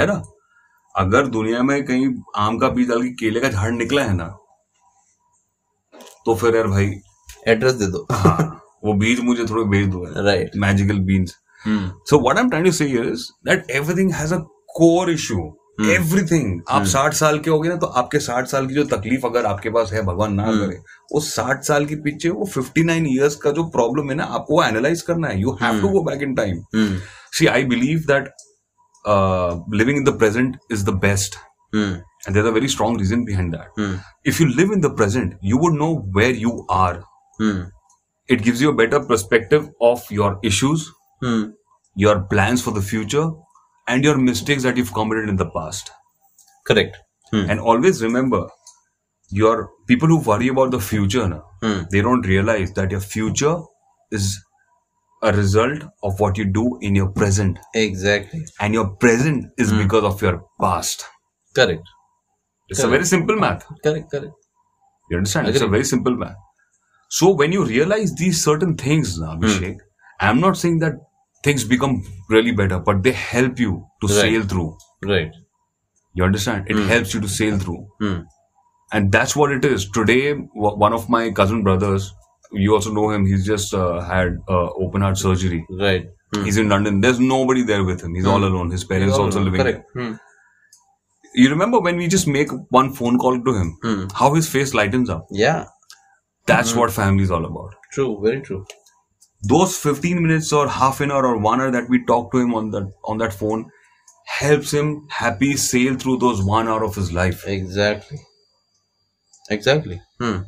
है 0.00 0.06
ना? 0.06 0.22
अगर 0.94 1.26
दुनिया 1.26 1.62
में 1.62 1.84
कहीं 1.86 2.08
आम 2.36 2.58
का 2.58 2.68
बीज 2.68 2.88
डाल 2.88 3.02
के 3.02 3.08
केले 3.20 3.40
का 3.40 3.48
झाड़ 3.48 3.70
निकला 3.72 4.02
है 4.04 4.14
ना 4.16 4.26
तो 6.26 6.34
फिर 6.34 6.56
यार 6.56 6.66
भाई 6.66 6.90
एड्रेस 7.48 7.72
दे 7.72 7.86
दो. 7.86 8.06
हाँ, 8.12 8.62
वो 8.84 8.94
बीज 8.94 9.20
मुझे 9.20 9.44
थोड़े 9.44 9.64
भेज 9.64 9.86
दो 9.88 10.04
right 10.24 10.56
magical 10.56 10.98
beans 11.12 11.36
Hmm. 11.64 11.80
So 12.08 12.16
what 12.24 12.38
I'm 12.40 12.46
trying 12.52 12.66
to 12.66 12.70
say 12.76 12.86
is 13.00 13.22
that 13.46 13.70
everything 13.78 14.10
has 14.18 14.30
a 14.32 14.36
core 14.76 15.02
hmm. 15.80 15.90
Everything 15.90 16.60
आप 16.60 16.74
हम्म। 16.74 16.88
साठ 16.88 17.14
साल 17.14 17.38
के 17.38 17.50
हो 17.50 17.58
गए 17.60 17.68
ना 17.68 17.76
तो 17.76 17.86
आपके 17.98 18.18
साठ 18.20 18.46
साल 18.46 18.66
की 18.66 18.74
जो 18.74 18.84
तकलीफ़ 18.86 19.26
अगर 19.26 19.46
आपके 19.46 19.70
पास 19.70 19.92
है 19.92 20.02
भगवान 20.02 20.34
ना 20.34 20.42
हम्म। 20.42 20.66
करे 20.66 20.78
उस 21.12 21.34
साठ 21.34 21.62
साल 21.64 21.86
के 21.86 21.96
पीछे 22.02 22.28
वो 22.30 22.46
फिफ्टी 22.46 22.82
नाइन 22.84 23.06
ईयर्स 23.06 23.36
का 23.36 23.50
जो 23.50 23.64
प्रॉब्लम 23.70 24.10
है 24.10 24.16
ना 24.16 24.24
आपको 24.38 24.54
वो 24.54 24.62
एनालाइज 24.64 25.02
करना 25.02 25.28
है। 25.28 25.40
You 25.40 25.56
have 25.62 25.80
to 25.80 25.88
go 25.88 26.02
back 26.04 26.22
in 26.22 26.34
time 26.34 26.62
see 27.32 27.46
I 27.46 27.64
believe 27.66 28.04
that 28.08 28.28
living 29.74 29.96
in 29.96 30.04
the 30.04 30.16
present 30.18 30.56
is 30.72 30.84
the 30.86 30.94
best 31.02 31.36
and 31.72 32.34
there 32.34 32.46
a 32.46 32.50
very 32.50 32.68
strong 32.68 33.00
reason 33.00 33.24
behind 33.24 33.54
that 33.54 34.00
if 34.26 34.42
you 34.42 34.48
live 34.50 34.72
in 34.72 34.80
the 34.80 34.94
present 34.96 35.38
you 35.44 35.58
would 35.58 35.78
know 35.78 35.92
where 36.16 36.36
you 36.36 36.66
are 36.72 37.02
it 38.28 38.42
gives 38.42 38.62
you 38.62 38.72
a 38.72 38.76
better 38.76 38.98
perspective 39.04 39.70
of 39.82 40.12
your 40.14 40.40
issues 40.44 40.88
your 41.96 42.18
plan 42.30 42.56
for 42.56 42.78
the 42.78 42.82
future 42.84 43.32
plans 43.98 44.40
for 44.40 44.44
the 44.44 44.44
future 44.44 44.54
and 44.54 44.56
your 44.56 44.62
mistakes 44.62 44.62
that 44.62 44.76
you've 44.76 44.92
committed 44.92 45.28
in 45.28 45.36
the 45.36 45.50
past 45.50 45.90
Correct. 46.66 46.96
Hmm. 47.32 47.50
and 47.50 47.60
always 47.60 48.02
remember 48.02 48.48
your 49.30 49.70
people 49.86 50.08
who 50.08 50.18
worry 50.20 50.48
about 50.48 50.70
the 50.72 50.80
future 50.80 51.28
na, 51.28 51.40
Hmm. 51.62 51.82
they 51.92 52.00
don't 52.02 52.26
realize 52.26 52.72
that 52.74 52.90
your 52.90 53.00
future 53.00 53.56
is 54.12 54.38
a 55.22 55.32
result 55.32 55.82
of 56.02 56.18
what 56.20 56.38
you 56.38 56.44
do 56.46 56.78
in 56.80 56.94
your 56.96 57.08
present 57.10 57.58
Exactly. 57.74 58.44
and 58.60 58.74
your 58.74 58.96
present 58.96 59.46
is 59.58 59.72
because 59.72 60.04
of 60.04 60.22
your 60.22 60.42
past 60.60 61.04
Correct. 61.54 61.82
it's 62.68 62.82
a 62.82 62.88
very 62.88 63.04
simple 63.04 63.36
math 63.36 63.66
Correct. 63.84 64.10
Correct. 64.10 64.34
you 65.10 65.16
understand 65.18 65.48
it's 65.48 65.60
a 65.60 65.68
very 65.68 65.84
simple 65.84 66.16
math 66.16 66.36
so 67.10 67.30
when 67.34 67.52
you 67.52 67.64
realize 67.64 68.14
these 68.14 68.42
certain 68.44 68.76
things 68.76 69.18
Abhishek, 69.20 69.78
i'm 70.20 70.40
not 70.40 70.56
saying 70.56 70.78
that 70.80 70.94
things 71.44 71.64
become 71.64 72.02
really 72.28 72.52
better 72.52 72.78
but 72.78 73.02
they 73.02 73.12
help 73.12 73.58
you 73.58 73.72
to 74.02 74.06
Right. 74.08 74.20
sail 74.22 74.42
through 74.54 74.76
Right. 75.02 75.32
You 76.14 76.24
understand? 76.24 76.66
It 76.68 76.76
helps 76.88 77.14
you 77.14 77.20
to 77.20 77.28
sail 77.28 77.58
through. 77.58 77.86
Hmm. 78.00 78.16
And 78.92 79.12
that's 79.12 79.34
what 79.36 79.52
it 79.52 79.64
is. 79.64 79.88
Today, 79.98 80.32
w- 80.32 80.76
one 80.84 80.92
of 80.92 81.08
my 81.08 81.30
cousin 81.30 81.62
brothers, 81.62 82.12
you 82.52 82.74
also 82.74 82.92
know 82.92 83.10
him, 83.10 83.24
he's 83.26 83.46
just 83.46 83.72
uh, 83.72 84.00
had 84.00 84.36
uh, 84.48 84.70
open 84.86 85.02
heart 85.02 85.16
surgery. 85.18 85.60
Right. 85.82 86.08
Hmm. 86.34 86.44
He's 86.44 86.58
in 86.62 86.68
London. 86.68 87.00
There's 87.00 87.20
nobody 87.20 87.62
there 87.62 87.84
with 87.84 88.02
him. 88.02 88.16
He's 88.16 88.26
all 88.26 88.44
alone. 88.48 88.70
His 88.72 88.82
parents 88.84 89.16
also 89.16 89.38
alone. 89.38 89.44
living 89.52 89.60
Correct. 89.62 89.86
there. 89.94 90.04
Hmm. 90.08 90.16
You 91.36 91.48
remember 91.50 91.80
when 91.80 91.96
we 91.96 92.08
just 92.08 92.26
make 92.26 92.50
one 92.70 92.92
phone 92.92 93.16
call 93.18 93.40
to 93.40 93.54
him, 93.54 93.78
Hmm. 93.82 94.04
how 94.12 94.34
his 94.34 94.48
face 94.48 94.74
lightens 94.74 95.08
up? 95.08 95.26
Yeah. 95.30 95.66
That's 96.46 96.74
what 96.74 96.92
family 96.92 97.22
is 97.22 97.30
all 97.30 97.44
about. 97.44 97.74
True. 97.92 98.20
Very 98.22 98.40
true. 98.40 98.64
Those 99.42 99.76
15 99.76 100.22
minutes 100.22 100.52
or 100.52 100.68
half 100.68 101.00
an 101.00 101.10
hour 101.10 101.26
or 101.26 101.38
one 101.38 101.60
hour 101.60 101.70
that 101.70 101.88
we 101.88 102.04
talk 102.04 102.30
to 102.32 102.38
him 102.38 102.54
on 102.54 102.70
that 102.72 102.92
on 103.04 103.18
that 103.18 103.32
phone 103.32 103.70
helps 104.26 104.72
him 104.72 105.06
happy 105.10 105.56
sail 105.56 105.96
through 105.96 106.18
those 106.18 106.42
one 106.42 106.68
hour 106.68 106.84
of 106.84 106.94
his 106.94 107.12
life. 107.12 107.44
Exactly. 107.46 108.18
Exactly. 109.50 110.00
Hmm. 110.20 110.42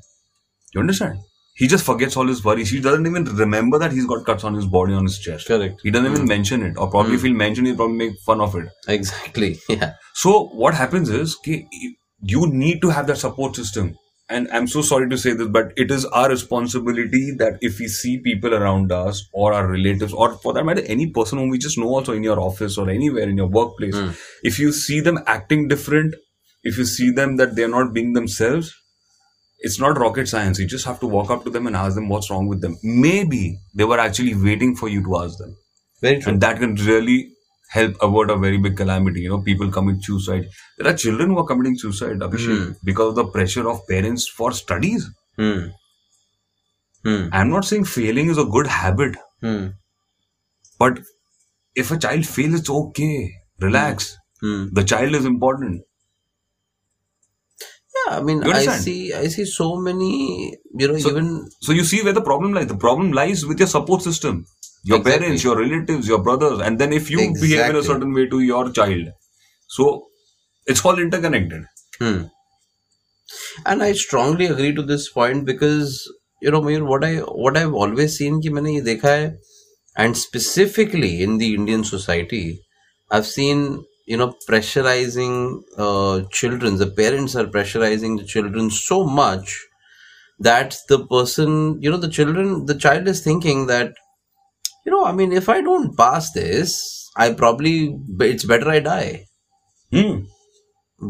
You 0.75 0.81
understand? 0.81 1.19
He 1.55 1.67
just 1.69 1.85
forgets 1.85 2.17
all 2.17 2.27
his 2.27 2.43
worries. 2.45 2.71
He 2.71 2.81
doesn't 2.81 3.07
even 3.07 3.25
remember 3.25 3.79
that 3.79 3.93
he's 3.93 4.07
got 4.07 4.25
cuts 4.25 4.43
on 4.45 4.55
his 4.55 4.67
body, 4.67 4.95
on 4.95 5.05
his 5.05 5.19
chest. 5.19 5.47
Correct. 5.49 5.81
He 5.83 5.91
doesn't 5.91 6.11
even 6.13 6.27
mention 6.27 6.63
it, 6.63 6.79
or 6.79 6.89
probably 6.91 7.15
if 7.15 7.23
he'll 7.23 7.35
mention 7.35 7.67
it, 7.67 7.71
he'll 7.71 7.77
probably 7.77 7.99
make 7.99 8.19
fun 8.25 8.41
of 8.41 8.55
it. 8.57 8.69
Exactly. 8.89 9.59
Yeah. 9.69 9.95
So 10.15 10.47
what 10.49 10.75
happens 10.75 11.11
is, 11.11 11.37
you 11.45 12.47
need 12.47 12.81
to 12.83 12.89
have 12.91 13.07
that 13.09 13.19
support 13.19 13.57
system. 13.57 13.97
And 14.29 14.49
I'm 14.51 14.67
so 14.67 14.81
sorry 14.83 15.11
to 15.11 15.19
say 15.19 15.35
this, 15.35 15.49
but 15.49 15.73
it 15.77 15.91
is 15.91 16.05
our 16.07 16.29
responsibility 16.29 17.33
that 17.39 17.59
if 17.61 17.79
we 17.79 17.89
see 17.89 18.19
people 18.19 18.55
around 18.55 18.91
us 18.91 19.29
or 19.33 19.53
our 19.53 19.67
relatives, 19.71 20.13
or 20.13 20.35
for 20.39 20.53
that 20.55 20.65
matter, 20.65 20.83
any 20.87 21.11
person 21.11 21.39
whom 21.39 21.51
we 21.51 21.59
just 21.59 21.77
know 21.77 21.89
also 21.89 22.13
in 22.13 22.23
your 22.23 22.41
office 22.41 22.79
or 22.79 22.89
anywhere 22.89 23.29
in 23.29 23.37
your 23.37 23.49
workplace, 23.49 23.99
hmm. 23.99 24.11
if 24.43 24.59
you 24.59 24.73
see 24.73 25.01
them 25.01 25.19
acting 25.27 25.69
different, 25.69 26.15
if 26.63 26.79
you 26.79 26.85
see 26.85 27.11
them 27.11 27.37
that 27.37 27.57
they're 27.57 27.69
not 27.69 27.93
being 27.93 28.13
themselves, 28.13 28.75
it's 29.59 29.79
not 29.79 29.99
rocket 29.99 30.29
science. 30.29 30.59
You 30.59 30.67
just 30.67 30.87
have 30.87 31.01
to 31.01 31.07
walk 31.07 31.31
up 31.31 31.45
to 31.45 31.51
them 31.51 31.67
and 31.67 31.77
ask 31.77 31.95
them 31.95 32.09
what's 32.09 32.31
wrong 32.31 32.49
with 32.49 32.61
them. 32.61 32.77
Maybe 32.83 33.59
they 33.75 33.85
were 33.85 33.99
actually 33.99 34.35
waiting 34.35 34.77
for 34.77 34.89
you 34.89 35.03
to 35.05 35.19
ask 35.19 35.39
them. 35.39 35.57
Very 36.01 36.21
true. 36.21 36.33
And 36.33 36.41
that 36.41 36.59
can 36.59 36.75
really 36.75 37.32
help 37.73 37.97
avert 38.03 38.31
a 38.31 38.37
very 38.37 38.59
big 38.59 38.77
calamity. 38.77 39.21
You 39.23 39.31
know, 39.31 39.43
people 39.43 39.71
commit 39.71 40.03
suicide. 40.05 40.49
There 40.79 40.93
are 40.93 40.97
children 40.97 41.31
who 41.31 41.39
are 41.39 41.47
committing 41.47 41.77
suicide, 41.79 42.19
Abhishek, 42.29 42.77
because 42.85 43.11
of 43.11 43.15
the 43.17 43.27
pressure 43.27 43.69
of 43.69 43.87
parents 43.89 44.29
for 44.29 44.53
studies. 44.53 45.09
Hmm. 45.37 45.69
Hmm. 47.05 47.29
I'm 47.33 47.49
not 47.51 47.65
saying 47.65 47.85
failing 47.85 48.29
is 48.29 48.39
a 48.39 48.45
good 48.45 48.67
habit, 48.67 49.17
Hmm. 49.41 49.69
but 50.79 51.01
if 51.75 51.91
a 51.91 51.99
child 51.99 52.27
fails, 52.27 52.55
it's 52.61 52.71
okay. 52.71 53.33
Relax. 53.61 54.17
Hmm. 54.41 54.69
The 54.73 54.85
child 54.85 55.15
is 55.15 55.25
important. 55.25 55.83
Yeah, 58.07 58.17
I 58.19 58.23
mean, 58.23 58.43
I 58.45 58.65
see, 58.67 59.13
I 59.13 59.27
see 59.29 59.45
so 59.45 59.77
many, 59.77 60.57
you 60.75 60.89
know, 60.89 60.97
even 60.97 61.47
So 61.61 61.73
you 61.73 61.85
see 61.85 62.03
where 62.03 62.13
the 62.15 62.23
problem 62.23 62.53
lies. 62.55 62.67
The 62.67 62.77
problem 62.77 63.13
lies 63.13 63.45
with 63.45 63.59
your 63.59 63.69
support 63.69 64.03
system 64.03 64.47
Your 64.84 65.00
Exactly. 65.00 65.26
parents, 65.26 65.44
your 65.44 65.58
relatives, 65.58 66.08
your 66.08 66.24
brothers, 66.24 66.60
and 66.60 66.80
then 66.80 66.94
if 66.94 67.10
you 67.12 67.18
behave 67.18 67.70
in 67.70 67.76
a 67.76 67.80
Exactly. 67.80 67.82
certain 67.84 68.14
way 68.14 68.28
to 68.28 68.40
your 68.40 68.72
child. 68.72 69.08
So 69.68 70.08
it's 70.66 70.86
all 70.86 70.98
interconnected. 71.00 71.66
Hmm. 72.00 72.24
And 73.66 73.84
I 73.84 73.94
strongly 73.94 74.46
agree 74.46 74.74
to 74.74 74.82
this 74.82 75.10
point 75.10 75.46
because 75.46 76.10
you 76.42 76.52
know, 76.52 76.62
Mayur, 76.62 76.86
what 76.86 77.04
I 77.04 77.16
what 77.18 77.58
I've 77.58 77.74
always 77.74 78.18
seen 78.18 78.42
कि 78.42 78.50
मैंने 78.50 78.74
ये 78.76 78.82
देखा 78.84 79.10
है, 79.10 79.38
and 79.98 80.16
specifically 80.18 81.22
in 81.22 81.38
the 81.40 81.54
Indian 81.56 81.84
society, 81.84 82.62
I've 83.12 83.26
seen 83.26 83.84
you 84.06 84.18
know 84.18 84.34
pressurizing 84.48 85.62
uh, 85.78 86.22
children. 86.32 86.78
The 86.78 86.88
parents 87.02 87.36
are 87.36 87.46
pressurizing 87.46 88.18
the 88.20 88.24
children 88.26 88.70
so 88.70 89.04
much 89.04 89.58
that 90.40 90.78
the 90.90 91.06
person, 91.06 91.82
you 91.82 91.90
know, 91.92 91.98
the 91.98 92.10
children, 92.10 92.66
the 92.68 92.76
child 92.76 93.08
is 93.08 93.22
thinking 93.22 93.66
that 93.68 93.94
you 94.85 94.93
know, 94.93 95.05
I 95.05 95.13
mean, 95.13 95.33
if 95.33 95.49
I 95.49 95.61
don't 95.61 95.97
pass 95.97 96.33
this, 96.33 97.11
I 97.17 97.33
probably 97.33 97.97
it's 98.21 98.45
better 98.45 98.69
I 98.69 98.81
die. 98.81 99.27
Hmm. 99.91 100.25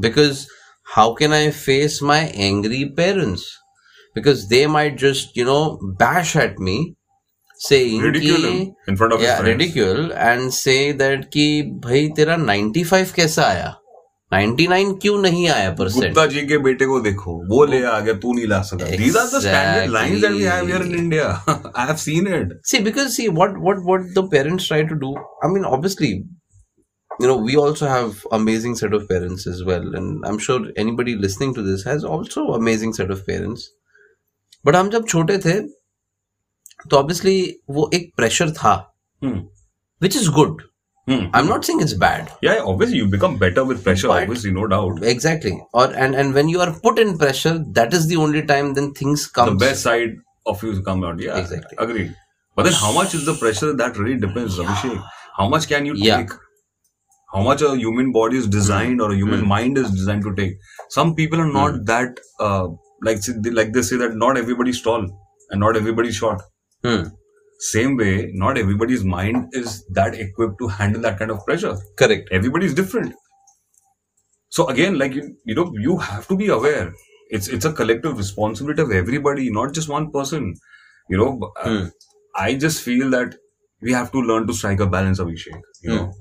Because 0.01 0.49
how 0.95 1.15
can 1.15 1.33
I 1.33 1.51
face 1.51 2.03
my 2.03 2.21
angry 2.35 2.91
parents? 2.91 3.59
Because 4.15 4.49
they 4.49 4.67
might 4.67 4.97
just, 4.97 5.37
you 5.37 5.45
know, 5.45 5.79
bash 5.99 6.37
at 6.37 6.59
me 6.59 6.97
saying 7.57 8.01
ridicule 8.01 8.43
ki, 8.43 8.73
in 8.89 8.97
front 8.97 9.13
of 9.13 9.23
yeah, 9.23 9.41
ridicule 9.41 10.13
and 10.13 10.53
say 10.53 10.93
that 10.93 11.31
ki 11.31 11.63
bhai 11.63 12.09
tera 12.17 12.37
95 12.37 13.15
kaisa 13.15 13.45
aaya? 13.45 13.71
99 14.33 14.93
क्यों 15.01 15.19
नहीं 15.23 15.49
आया 15.51 15.71
percent 15.79 16.05
Gupta 16.05 16.25
ji 16.27 16.41
के 16.47 16.59
बेटे 16.67 16.87
को 16.87 17.01
देखो 17.01 17.33
वो 17.49 17.65
ले 17.65 17.83
आ 17.85 17.99
गया 18.01 18.15
तू 18.21 18.33
नहीं 18.35 18.47
ला 18.49 18.61
सका 18.69 18.87
these 18.97 19.17
are 19.17 19.27
the 19.27 19.41
standard 19.41 19.91
lines 19.93 20.21
that 20.21 20.33
we 20.33 20.43
have 20.43 20.67
here 20.67 20.83
in 20.83 20.95
India 20.95 21.27
I 21.27 21.87
have 21.87 21.97
seen 22.05 22.29
it 22.35 22.59
see 22.67 22.79
because 22.85 23.09
see 23.15 23.27
what 23.31 23.59
what 23.59 23.83
what 23.87 24.07
the 24.15 24.29
parents 24.31 24.69
try 24.69 24.85
to 24.85 24.95
do 25.03 25.15
I 25.17 25.53
mean 25.53 25.65
obviously 25.71 26.11
you 26.11 27.29
know 27.29 27.39
we 27.41 27.57
also 27.63 27.87
have 27.87 28.15
amazing 28.33 28.77
set 28.77 28.95
of 28.95 29.03
parents 29.09 29.47
as 29.49 29.63
well 29.69 29.93
and 29.97 30.25
I 30.25 30.31
am 30.31 30.39
sure 30.47 30.73
anybody 30.79 31.15
listening 31.19 31.55
to 31.55 31.63
this 31.63 31.87
has 31.87 32.07
also 32.15 32.47
amazing 32.55 32.95
set 32.95 33.11
of 33.11 33.23
parents 33.27 33.69
but 34.65 34.77
हम 34.77 34.91
जब 34.91 35.07
छोटे 35.09 35.39
थे 35.47 35.61
तो 36.91 36.97
obviously 36.97 37.39
वो 37.71 37.91
एक 37.95 38.13
pressure 38.17 38.51
था 38.53 38.75
which 39.23 40.17
is 40.17 40.31
good 40.31 40.63
Hmm. 41.11 41.23
i'm 41.35 41.47
not 41.51 41.65
saying 41.65 41.81
it's 41.85 41.95
bad 41.95 42.31
yeah 42.43 42.59
obviously 42.73 42.97
you 42.99 43.07
become 43.15 43.37
better 43.39 43.65
with 43.65 43.83
pressure 43.87 44.09
But- 44.09 44.23
obviously 44.25 44.53
no 44.59 44.67
doubt 44.73 45.03
exactly 45.13 45.55
or 45.75 45.87
and 46.05 46.15
and 46.15 46.33
when 46.33 46.49
you 46.49 46.61
are 46.65 46.73
put 46.85 46.99
in 47.05 47.17
pressure 47.23 47.55
that 47.79 47.93
is 47.99 48.07
the 48.13 48.17
only 48.25 48.43
time 48.53 48.75
then 48.75 48.93
things 49.01 49.27
come 49.39 49.49
the 49.51 49.57
best 49.65 49.83
side 49.83 50.13
of 50.53 50.63
you 50.65 50.83
come 50.83 51.03
out. 51.05 51.21
Yeah, 51.21 51.37
Exactly. 51.39 51.77
Agreed. 51.79 52.15
But 52.57 52.65
then, 52.65 52.73
how 52.73 52.93
much 52.93 53.15
is 53.15 53.25
the 53.27 53.35
pressure? 53.35 53.73
That 53.81 53.97
really 53.97 54.19
depends, 54.19 54.59
Abhishek. 54.59 54.97
How 55.37 55.47
much 55.49 55.69
can 55.69 55.87
you 55.87 55.93
Yeah. 55.97 56.17
take? 56.23 56.33
How 57.33 57.43
much 57.43 57.63
a 57.63 57.77
human 57.77 58.11
body 58.17 58.39
is 58.39 58.49
designed 58.49 59.01
or 59.01 59.13
a 59.13 59.15
human 59.21 59.41
Hmm. 59.45 59.49
mind 59.53 59.79
is 59.79 59.93
designed 59.93 60.25
to 60.25 60.35
take? 60.35 60.57
Some 60.97 61.15
people 61.15 61.41
are 61.45 61.53
not 61.53 61.79
that 61.93 62.19
uh, 62.41 62.67
like 63.11 63.21
like 63.61 63.73
they 63.73 63.83
say 63.91 63.97
that 64.03 64.17
not 64.25 64.37
everybody's 64.43 64.83
tall 64.83 65.07
and 65.51 65.61
not 65.67 65.77
everybody's 65.83 66.17
short. 66.17 66.43
Hmm. 67.62 67.62
Same 67.62 67.98
way, 67.98 68.32
not 68.34 68.58
everybody's 68.58 69.04
mind 69.04 69.48
is 69.54 69.84
that 69.90 70.14
equipped 70.16 70.60
to 70.60 70.68
handle 70.68 71.02
that 71.02 71.18
kind 71.20 71.32
of 71.32 71.46
pressure. 71.46 71.76
Correct. 71.96 72.30
Everybody's 72.32 72.74
different. 72.74 73.14
So 74.50 74.68
again, 74.68 74.98
like 74.98 75.14
you, 75.14 75.36
you 75.46 75.56
know, 75.56 75.72
you 75.78 75.98
have 75.98 76.28
to 76.28 76.36
be 76.36 76.48
aware. 76.48 76.94
It's 77.30 77.48
it's 77.48 77.66
a 77.66 77.74
collective 77.74 78.18
responsibility 78.18 78.82
of 78.82 78.92
everybody, 78.92 79.50
not 79.52 79.74
just 79.74 79.90
one 79.90 80.12
person. 80.12 80.54
You 81.10 81.18
know, 81.18 81.52
uh, 81.64 81.70
Hmm. 81.70 81.86
I 82.36 82.56
just 82.56 82.82
feel 82.84 83.10
that 83.12 83.36
we 83.82 83.94
have 83.94 84.12
to 84.12 84.22
learn 84.22 84.48
to 84.48 84.54
strike 84.54 84.80
a 84.80 84.86
balance, 84.86 85.20
Abhishek. 85.20 85.60
You 85.84 85.96
know, 85.96 86.14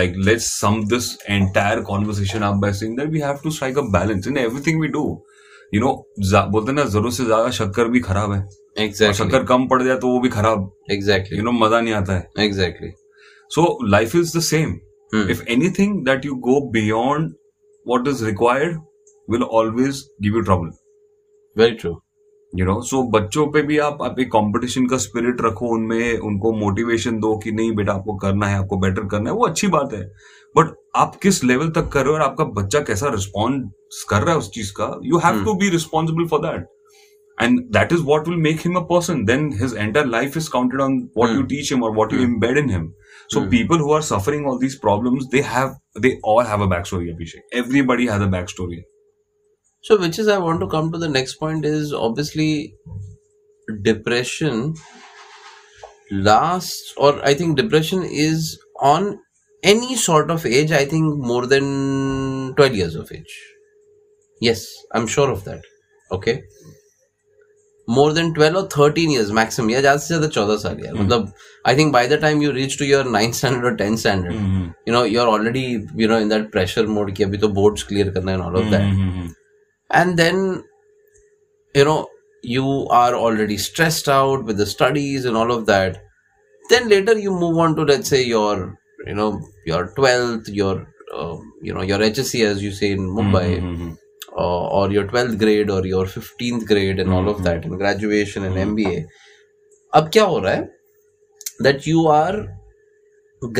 like 0.00 0.14
let's 0.16 0.46
sum 0.58 0.86
this 0.86 1.16
entire 1.28 1.82
conversation 1.82 2.42
up 2.42 2.60
by 2.60 2.72
saying 2.72 2.96
that 2.96 3.10
we 3.10 3.20
have 3.20 3.42
to 3.42 3.50
strike 3.50 3.76
a 3.76 3.88
balance 3.98 4.26
in 4.26 4.38
everything 4.38 4.78
we 4.78 4.88
do. 4.88 5.04
You 5.72 5.80
know, 5.84 5.94
जा- 6.32 6.46
बोलते 6.54 6.72
हैं 6.72 6.76
ना 6.78 6.84
जरूरत 6.96 7.14
से 7.14 7.24
ज्यादा 7.26 7.50
शक्कर 7.60 7.88
भी 7.96 8.00
खराब 8.08 8.32
है 8.32 8.40
और 8.79 8.87
Exactly. 8.87 9.17
शक्कर 9.17 9.43
कम 9.45 9.67
पड़ 9.67 9.81
जाए 9.83 9.97
तो 9.97 10.07
वो 10.07 10.19
भी 10.19 10.29
खराब 10.29 10.71
Exactly. 10.91 11.37
यू 11.37 11.43
नो 11.43 11.51
मज़ा 11.59 11.81
नहीं 11.81 11.93
आता 11.93 12.13
है 12.13 12.47
Exactly. 12.47 12.91
So 13.51 13.77
life 13.87 14.15
is 14.15 14.37
the 14.37 14.41
same 14.43 14.79
if 15.29 15.41
anything 15.51 15.93
that 16.03 16.25
you 16.25 16.35
go 16.47 16.59
beyond 16.73 17.31
what 17.85 18.07
is 18.07 18.21
required 18.23 18.77
will 19.27 19.43
always 19.59 20.03
give 20.21 20.33
you 20.33 20.43
trouble. 20.43 20.69
Very 21.55 21.75
true. 21.75 21.97
You 22.53 22.65
know, 22.65 22.75
so 22.81 23.01
बच्चों 23.11 23.45
पे 23.51 23.61
भी 23.61 23.77
आप 23.77 23.97
आप 24.03 24.19
एक 24.19 24.27
कंपटीशन 24.27 24.85
का 24.87 24.97
स्पिरिट 24.97 25.41
रखो 25.41 25.67
उनमें 25.73 26.17
उनको 26.19 26.51
मोटिवेशन 26.59 27.19
दो 27.19 27.35
कि 27.37 27.51
नहीं 27.51 27.71
बेटा 27.75 27.93
आपको 27.93 28.15
करना 28.17 28.47
है 28.47 28.57
आपको 28.57 28.77
बेटर 28.77 29.07
करना 29.07 29.29
है 29.29 29.35
वो 29.35 29.45
अच्छी 29.47 29.67
बात 29.75 29.93
है 29.93 30.01
बट 30.55 30.73
आप 30.95 31.15
किस 31.23 31.43
लेवल 31.43 31.69
तक 31.71 31.89
कर 31.93 31.99
रहे 31.99 32.09
हो 32.09 32.13
और 32.13 32.21
आपका 32.21 32.43
बच्चा 32.61 32.79
कैसा 32.87 33.09
रिस्पॉन्ड 33.13 33.69
कर 34.09 34.21
रहा 34.21 34.31
है 34.31 34.37
उस 34.37 34.49
चीज़ 34.51 34.71
का 34.79 34.91
you 35.03 35.17
have 35.25 35.43
to 35.45 35.53
be 35.53 35.69
responsible 35.69 36.27
for 36.27 36.39
that 36.39 36.65
and 37.39 37.71
that 37.71 37.91
is 37.91 38.03
what 38.03 38.27
will 38.27 38.37
make 38.37 38.61
him 38.61 38.75
a 38.75 38.85
person. 38.85 39.25
Then 39.25 39.51
his 39.51 39.73
entire 39.73 40.05
life 40.05 40.35
is 40.35 40.49
counted 40.49 40.81
on 40.81 41.09
what 41.13 41.31
you 41.31 41.41
hmm. 41.41 41.47
teach 41.47 41.71
him 41.71 41.83
or 41.83 41.91
what 41.91 42.11
you 42.11 42.25
hmm. 42.25 42.35
embed 42.35 42.57
in 42.57 42.69
him. 42.69 42.93
So 43.29 43.41
hmm. 43.41 43.49
people 43.49 43.77
who 43.77 43.91
are 43.91 44.01
suffering 44.01 44.45
all 44.45 44.59
these 44.59 44.77
problems 44.77 45.27
they 45.29 45.41
have 45.41 45.75
they 45.95 46.19
all 46.23 46.41
have 46.41 46.61
a 46.61 46.67
backstory 46.67 47.13
abhishek. 47.13 47.41
Everybody 47.53 48.07
has 48.07 48.21
a 48.21 48.27
backstory. 48.27 48.83
So, 49.81 49.97
which 49.97 50.19
is, 50.19 50.27
I 50.27 50.37
want 50.37 50.59
to 50.59 50.67
come 50.67 50.91
to 50.91 50.97
the 50.97 51.07
next 51.07 51.35
point 51.35 51.63
is 51.63 51.93
obviously 51.93 52.75
depression 53.81 54.75
lasts, 56.11 56.93
or 56.97 57.23
I 57.25 57.33
think 57.33 57.55
depression 57.55 58.03
is 58.03 58.59
on 58.81 59.19
any 59.63 59.95
sort 59.95 60.31
of 60.31 60.45
age, 60.45 60.71
I 60.71 60.85
think 60.85 61.17
more 61.17 61.45
than 61.45 62.55
12 62.55 62.75
years 62.75 62.95
of 62.95 63.11
age. 63.11 63.41
Yes, 64.41 64.67
I'm 64.93 65.07
sure 65.07 65.29
of 65.31 65.45
that. 65.45 65.61
Okay. 66.11 66.43
More 67.94 68.12
than 68.16 68.28
12 68.36 68.54
or 68.58 68.66
13 68.74 69.10
years 69.14 69.30
maximum. 69.38 69.70
या 69.70 69.80
ज़्यादा 69.80 69.96
से 70.04 70.14
ज़्यादा 70.14 70.28
14 70.34 70.56
साल 70.60 70.78
यार 70.84 70.94
मतलब 71.00 71.32
I 71.72 71.74
think 71.80 71.92
by 71.96 72.02
the 72.12 72.18
time 72.22 72.40
you 72.44 72.52
reach 72.58 72.76
to 72.82 72.86
your 72.90 73.02
9th 73.16 73.34
standard 73.40 73.66
or 73.72 73.76
10th 73.82 73.98
standard, 74.04 74.38
you 74.86 74.92
know, 74.94 75.02
you're 75.14 75.26
already, 75.34 75.64
you 76.02 76.08
know, 76.12 76.18
in 76.26 76.30
that 76.34 76.50
pressure 76.54 76.86
mode 76.98 77.12
कि 77.16 77.24
अभी 77.24 77.38
तो 77.44 77.48
boards 77.58 77.84
clear 77.90 78.06
करना 78.14 78.32
है 78.32 78.38
and 78.38 78.46
all 78.46 78.56
of 78.62 78.70
that. 78.76 78.86
Mhm. 78.92 79.34
and 80.00 80.16
then 80.22 80.38
you 81.74 81.84
know 81.84 82.08
you 82.54 82.64
are 82.90 83.14
already 83.14 83.56
stressed 83.56 84.08
out 84.08 84.44
with 84.44 84.56
the 84.62 84.66
studies 84.72 85.24
and 85.24 85.36
all 85.36 85.52
of 85.56 85.66
that 85.66 86.00
then 86.70 86.88
later 86.88 87.14
you 87.18 87.30
move 87.42 87.58
on 87.64 87.74
to 87.76 87.82
let's 87.90 88.08
say 88.14 88.22
your 88.22 88.54
you 89.06 89.14
know 89.20 89.28
your 89.66 89.82
12th 89.98 90.48
your 90.60 90.74
uh, 91.14 91.36
you 91.62 91.74
know 91.74 91.82
your 91.82 91.98
hsc 92.08 92.44
as 92.50 92.62
you 92.62 92.72
say 92.80 92.90
in 92.98 93.06
mumbai 93.18 93.46
Mhm. 93.60 93.92
uh, 94.43 94.67
or 94.79 94.91
your 94.97 95.05
12th 95.13 95.37
grade 95.43 95.69
or 95.77 95.85
your 95.93 96.05
15th 96.05 96.67
grade 96.71 96.99
and 96.99 97.09
mm-hmm. 97.09 97.17
all 97.17 97.29
of 97.29 97.43
that 97.43 97.61
mm-hmm. 97.61 97.73
and 97.73 97.81
graduation 97.83 98.45
and 98.49 98.61
mba 98.69 98.93
ab 100.01 100.11
kya 100.17 100.27
ho 100.33 100.43
raha 100.45 100.59
hai 100.59 101.65
that 101.67 101.89
you 101.91 102.05
are 102.19 102.35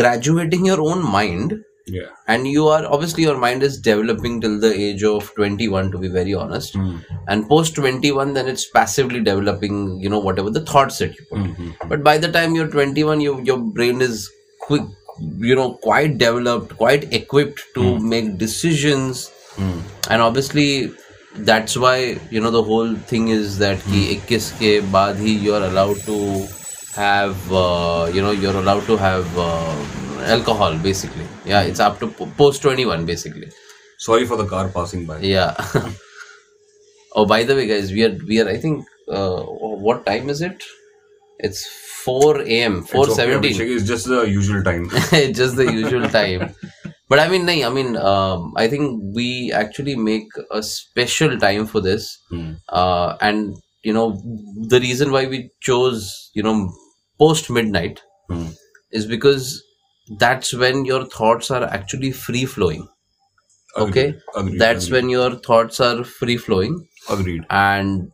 graduating 0.02 0.70
your 0.72 0.82
own 0.92 1.04
mind 1.18 1.58
yeah 1.98 2.10
and 2.28 2.48
you 2.48 2.68
are 2.68 2.82
obviously 2.96 3.24
your 3.24 3.38
mind 3.44 3.64
is 3.68 3.80
developing 3.88 4.40
till 4.42 4.60
the 4.66 4.72
age 4.88 5.04
of 5.12 5.32
21 5.36 5.92
to 5.92 6.02
be 6.04 6.12
very 6.18 6.36
honest 6.42 6.76
mm. 6.76 7.00
and 7.28 7.48
post 7.54 7.76
21 7.76 8.34
then 8.34 8.48
it's 8.54 8.68
passively 8.78 9.22
developing 9.30 10.00
you 10.04 10.10
know 10.14 10.20
whatever 10.28 10.52
the 10.58 10.66
thoughts 10.74 11.00
that 11.00 11.18
you 11.18 11.26
put 11.32 11.40
mm-hmm. 11.40 11.90
but 11.94 12.04
by 12.04 12.18
the 12.18 12.32
time 12.38 12.56
you're 12.56 12.68
21 12.68 13.22
you, 13.22 13.42
your 13.52 13.58
brain 13.80 14.02
is 14.02 14.30
quick 14.60 14.84
you 15.50 15.56
know 15.56 15.74
quite 15.88 16.18
developed 16.18 16.78
quite 16.78 17.12
equipped 17.14 17.64
to 17.74 17.82
mm. 17.82 18.02
make 18.14 18.38
decisions 18.38 19.32
Hmm. 19.60 19.80
and 20.10 20.22
obviously 20.22 20.92
that's 21.50 21.78
why 21.84 21.96
you 22.32 22.42
know 22.42 22.52
the 22.52 22.64
whole 22.64 22.96
thing 23.12 23.28
is 23.30 23.58
that 23.64 23.82
hmm. 23.88 23.94
ki 23.94 24.20
21 24.28 24.60
ke 24.60 24.74
baad 24.98 25.24
hi 25.24 25.34
you're 25.48 25.64
allowed 25.70 26.04
to 26.10 26.20
have 26.96 27.52
uh, 27.64 28.10
you 28.18 28.22
know 28.26 28.32
you're 28.44 28.60
allowed 28.62 28.86
to 28.92 28.98
have 28.98 29.42
uh, 29.48 29.76
alcohol 30.36 30.78
basically. 30.86 31.28
Yeah 31.46 31.72
it's 31.72 31.80
up 31.80 32.00
to 32.00 32.08
post 32.44 32.62
21 32.62 33.06
basically. 33.06 33.50
Sorry 33.98 34.26
for 34.32 34.38
the 34.38 34.46
car 34.54 34.70
passing 34.70 35.06
by. 35.12 35.20
Yeah. 35.20 35.56
Oh 37.20 37.26
by 37.26 37.44
the 37.44 37.56
way 37.56 37.66
guys 37.70 37.92
we 37.92 38.04
are 38.06 38.16
we 38.32 38.36
are 38.42 38.48
i 38.50 38.58
think 38.64 38.88
uh, 39.20 39.42
what 39.86 40.06
time 40.06 40.30
is 40.30 40.42
it? 40.48 40.64
It's 41.40 41.66
4 42.04 42.42
a.m 42.42 42.84
4.17 42.84 43.72
it's 43.76 43.88
just 43.88 44.06
the 44.08 44.22
usual 44.34 44.62
time. 44.64 44.90
Just 45.40 45.56
the 45.56 45.66
usual 45.72 46.08
time. 46.10 46.56
but 47.10 47.20
i 47.20 47.28
mean 47.28 47.46
nahin, 47.46 47.66
i 47.68 47.70
mean 47.78 47.98
um, 47.98 48.54
i 48.58 48.68
think 48.68 49.02
we 49.20 49.52
actually 49.62 49.96
make 49.96 50.28
a 50.52 50.62
special 50.64 51.38
time 51.46 51.66
for 51.74 51.82
this 51.88 52.08
Hmm. 52.30 52.52
uh, 52.82 53.18
and 53.30 53.56
you 53.84 53.94
know 53.98 54.08
the 54.76 54.80
reason 54.86 55.12
why 55.18 55.26
we 55.34 55.40
chose 55.70 56.08
you 56.34 56.44
know 56.48 56.56
post 57.26 57.50
midnight 57.60 58.02
Hmm. 58.30 58.48
is 59.00 59.06
because 59.16 59.48
that's 60.24 60.54
when 60.64 60.86
your 60.86 61.06
thoughts 61.18 61.52
are 61.58 61.64
actually 61.80 62.12
free 62.12 62.46
flowing 62.56 62.88
okay 63.78 64.16
agreed, 64.36 64.60
that's 64.60 64.86
agreed. 64.88 64.96
when 64.98 65.10
your 65.10 65.30
thoughts 65.48 65.80
are 65.80 66.04
free 66.04 66.38
flowing 66.38 66.76
agreed 67.10 67.46
and 67.50 68.12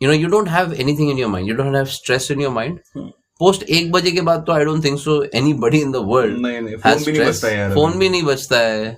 you 0.00 0.08
know 0.08 0.14
you 0.14 0.28
don't 0.28 0.48
have 0.48 0.72
anything 0.84 1.08
in 1.08 1.18
your 1.18 1.28
mind 1.28 1.46
you 1.46 1.54
don't 1.54 1.74
have 1.74 1.90
stress 1.90 2.30
in 2.30 2.40
your 2.40 2.50
mind 2.60 2.80
Hmm. 2.94 3.08
Post 3.42 3.62
एक 3.78 3.90
बजे 3.92 4.10
के 4.12 4.20
बाद 4.28 4.44
तो 4.48 4.54
don't 4.68 4.82
think 4.86 4.98
so 5.04 5.14
anybody 5.42 5.82
in 5.86 5.92
the 5.98 6.02
world 6.14 6.40
नहीं 6.46 6.60
नहीं 6.60 6.76
phone 6.76 7.98
भी 7.98 8.08
नहीं 8.08 8.22
यार 8.22 8.34
बजता 8.34 8.58
है 8.58 8.96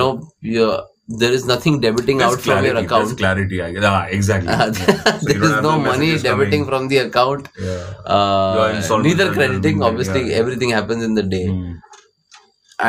know 0.00 0.10
you're, 0.42 0.78
there 1.22 1.32
is 1.38 1.44
nothing 1.48 1.74
debiting 1.82 2.18
There's 2.22 2.32
out 2.36 2.40
from 2.46 2.64
your 2.64 2.72
clarity, 2.72 2.86
account 2.86 3.04
there's 3.06 3.18
clarity 3.18 3.58
I 3.62 3.70
guess. 3.74 3.84
Ah, 3.90 4.06
exactly 4.16 4.48
Yeah. 4.50 4.72
So 4.72 5.28
there 5.28 5.44
is 5.48 5.56
no 5.66 5.74
money 5.84 6.08
debiting 6.14 6.50
coming. 6.50 6.64
from 6.70 6.88
the 6.92 6.98
account 7.02 7.48
yeah 7.66 7.84
uh, 8.14 8.72
insolvent 8.78 9.06
neither 9.10 9.26
and 9.28 9.36
crediting 9.36 9.82
obviously 9.90 10.24
everything 10.40 10.70
happens 10.78 11.04
in 11.10 11.14
the 11.20 11.26
day 11.36 11.44
Hmm. 11.50 11.74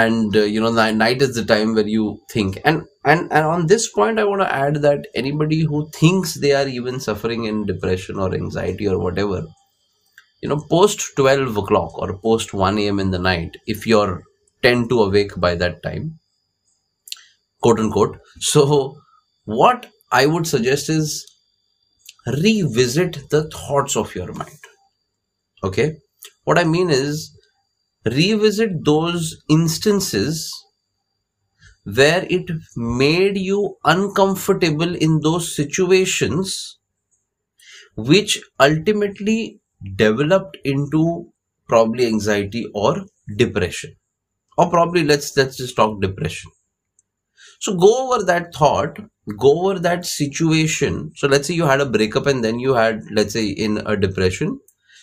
and 0.04 0.36
uh, 0.36 0.46
you 0.54 0.60
know 0.64 0.72
ni- 0.78 0.96
night 1.02 1.22
is 1.28 1.36
the 1.36 1.46
time 1.54 1.74
where 1.76 1.88
you 1.98 2.06
think 2.34 2.58
and 2.66 2.82
and 3.14 3.22
and 3.32 3.46
on 3.52 3.68
this 3.74 3.86
point 4.00 4.20
i 4.24 4.26
want 4.30 4.42
to 4.46 4.50
add 4.64 4.82
that 4.88 5.06
anybody 5.24 5.60
who 5.70 5.84
thinks 6.00 6.34
they 6.46 6.52
are 6.62 6.68
even 6.80 7.00
suffering 7.06 7.46
in 7.52 7.62
depression 7.70 8.20
or 8.26 8.34
anxiety 8.40 8.88
or 8.96 8.98
whatever 9.06 9.40
you 10.42 10.50
know 10.50 10.60
post 10.70 11.16
12 11.16 11.56
o'clock 11.58 11.98
or 12.00 12.18
post 12.18 12.54
1 12.54 12.78
a.m 12.80 13.00
in 13.00 13.12
the 13.12 13.20
night 13.20 13.58
if 13.68 13.86
you're 13.86 14.24
10 14.64 14.88
to 14.90 15.04
awake 15.04 15.34
by 15.48 15.54
that 15.56 15.84
time 15.84 16.20
quote 17.62 17.80
unquote 17.80 18.18
so 18.40 18.98
what 19.46 19.86
i 20.12 20.26
would 20.26 20.48
suggest 20.48 20.90
is 20.90 21.26
revisit 22.28 23.28
the 23.32 23.50
thoughts 23.50 23.96
of 23.98 24.14
your 24.14 24.32
mind. 24.32 24.60
Okay? 25.64 25.98
What 26.46 26.58
i 26.58 26.64
mean 26.64 26.90
is 26.90 27.32
revisit 28.06 28.84
those 28.86 29.36
instances 29.50 30.52
where 31.86 32.24
it 32.30 32.52
made 32.76 33.36
you 33.36 33.78
uncomfortable 33.84 34.96
in 34.96 35.22
those 35.22 35.56
situations 35.56 36.78
which 37.98 38.40
ultimately 38.62 39.60
developed 39.96 40.58
into 40.64 41.32
probably 41.68 42.06
anxiety 42.08 42.66
or 42.74 43.06
depression. 43.38 43.96
Or 44.58 44.70
probably 44.70 45.04
let's 45.04 45.36
let's 45.38 45.58
just 45.58 45.76
talk 45.76 46.02
depression. 46.02 46.52
So 47.60 47.76
go 47.76 48.14
over 48.14 48.24
that 48.26 48.54
thought 48.54 48.98
go 49.38 49.62
over 49.68 49.80
that 49.80 50.06
situation. 50.06 51.12
So 51.16 51.28
let's 51.28 51.48
say 51.48 51.54
you 51.54 51.66
had 51.66 51.82
a 51.82 51.86
breakup 51.90 52.28
and 52.28 52.44
then 52.44 52.60
you 52.60 52.74
had 52.76 53.02
let's 53.12 53.34
say 53.34 53.48
in 53.48 53.80
a 53.86 53.98
depression. 53.98 54.60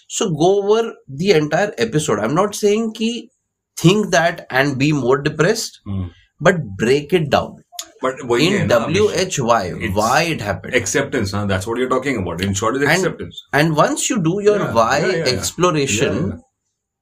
So 0.08 0.30
go 0.30 0.62
over 0.62 0.94
the 1.08 1.32
entire 1.32 1.74
episode. 1.78 2.18
I'm 2.18 2.34
not 2.34 2.54
saying 2.54 2.94
ki 2.94 3.30
think 3.76 4.10
that 4.12 4.46
and 4.50 4.78
be 4.78 4.92
more 4.92 5.18
depressed 5.20 5.80
Hmm. 5.84 6.06
but 6.40 6.76
break 6.78 7.12
it 7.12 7.30
down 7.30 7.63
but 8.04 8.24
वही 8.30 8.46
in 8.46 8.66
W 8.68 9.08
H 9.22 9.38
Y 9.40 9.72
why 9.96 10.32
it 10.32 10.42
happened 10.42 10.74
acceptance 10.74 11.34
ना 11.34 11.44
that's 11.44 11.68
what 11.68 11.78
you 11.80 11.84
are 11.84 11.90
talking 11.90 12.18
about 12.18 12.42
in 12.42 12.54
short 12.54 12.76
is 12.76 12.90
acceptance 12.90 13.42
and 13.54 13.72
once 13.78 14.10
you 14.10 14.16
do 14.22 14.40
your 14.48 14.62
why 14.74 15.10
exploration 15.32 16.18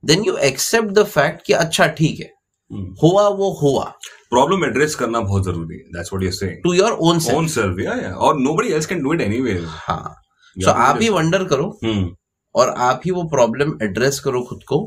then 0.02 0.24
you 0.26 0.36
accept 0.50 0.90
the 0.90 1.04
fact 1.06 1.46
कि 1.46 1.52
अच्छा 1.54 1.86
ठीक 1.98 2.20
है। 2.20 2.30
हुआ 3.02 3.26
वो 3.38 3.50
हुआ। 3.60 3.84
Problem 4.30 4.64
address 4.64 4.94
करना 4.94 5.20
बहुत 5.20 5.44
ज़रूरी 5.44 5.76
है। 5.76 5.82
That's 5.94 6.12
what 6.12 6.24
you 6.24 6.30
saying 6.32 6.62
to 6.62 6.72
your 6.74 6.92
own 7.00 7.18
self 7.18 7.38
own 7.38 7.46
self 7.54 7.80
या 7.80 7.94
या 7.96 8.12
और 8.26 8.38
nobody 8.40 8.72
else 8.72 8.86
can 8.86 9.02
do 9.02 9.12
it 9.14 9.20
anyway 9.20 9.60
हाँ। 9.68 10.14
सो 10.56 10.70
आप 10.70 10.98
ही 11.02 11.08
वंडर 11.10 11.44
करो। 11.52 11.66
और 12.54 12.68
आप 12.86 13.00
ही 13.04 13.10
वो 13.10 13.22
प्रॉब्लम 13.28 13.72
एड्रेस 13.82 14.18
करो 14.20 14.42
खुद 14.48 14.62
को। 14.72 14.78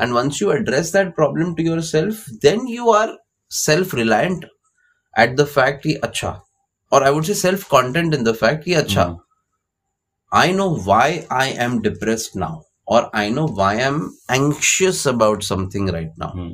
And 0.00 0.12
once 0.14 0.42
you 0.42 0.52
address 0.52 0.92
that 0.92 1.14
problem 1.16 1.54
to 1.54 1.62
yourself 1.88 2.24
then 2.42 2.66
you 2.68 2.90
are 2.92 3.16
self 3.50 3.94
reliant 3.94 4.44
at 5.16 5.36
the 5.36 5.46
fact 5.46 5.82
कि 5.82 5.94
अच्छा 6.04 6.40
or 6.92 7.02
I 7.02 7.10
would 7.10 7.26
say 7.26 7.34
self 7.34 7.68
content 7.68 8.14
in 8.14 8.24
the 8.24 8.34
fact 8.34 8.64
कि 8.64 8.74
अच्छा 8.82 9.04
Hmm. 9.10 9.18
I 10.32 10.52
know 10.52 10.68
why 10.90 11.26
I 11.30 11.46
am 11.66 11.80
depressed 11.82 12.36
now 12.36 12.62
or 12.86 13.00
I 13.14 13.28
know 13.30 13.46
why 13.46 13.72
I'm 13.86 13.98
anxious 14.28 15.04
about 15.06 15.42
something 15.42 15.86
right 15.96 16.12
now 16.24 16.30
Hmm. 16.36 16.52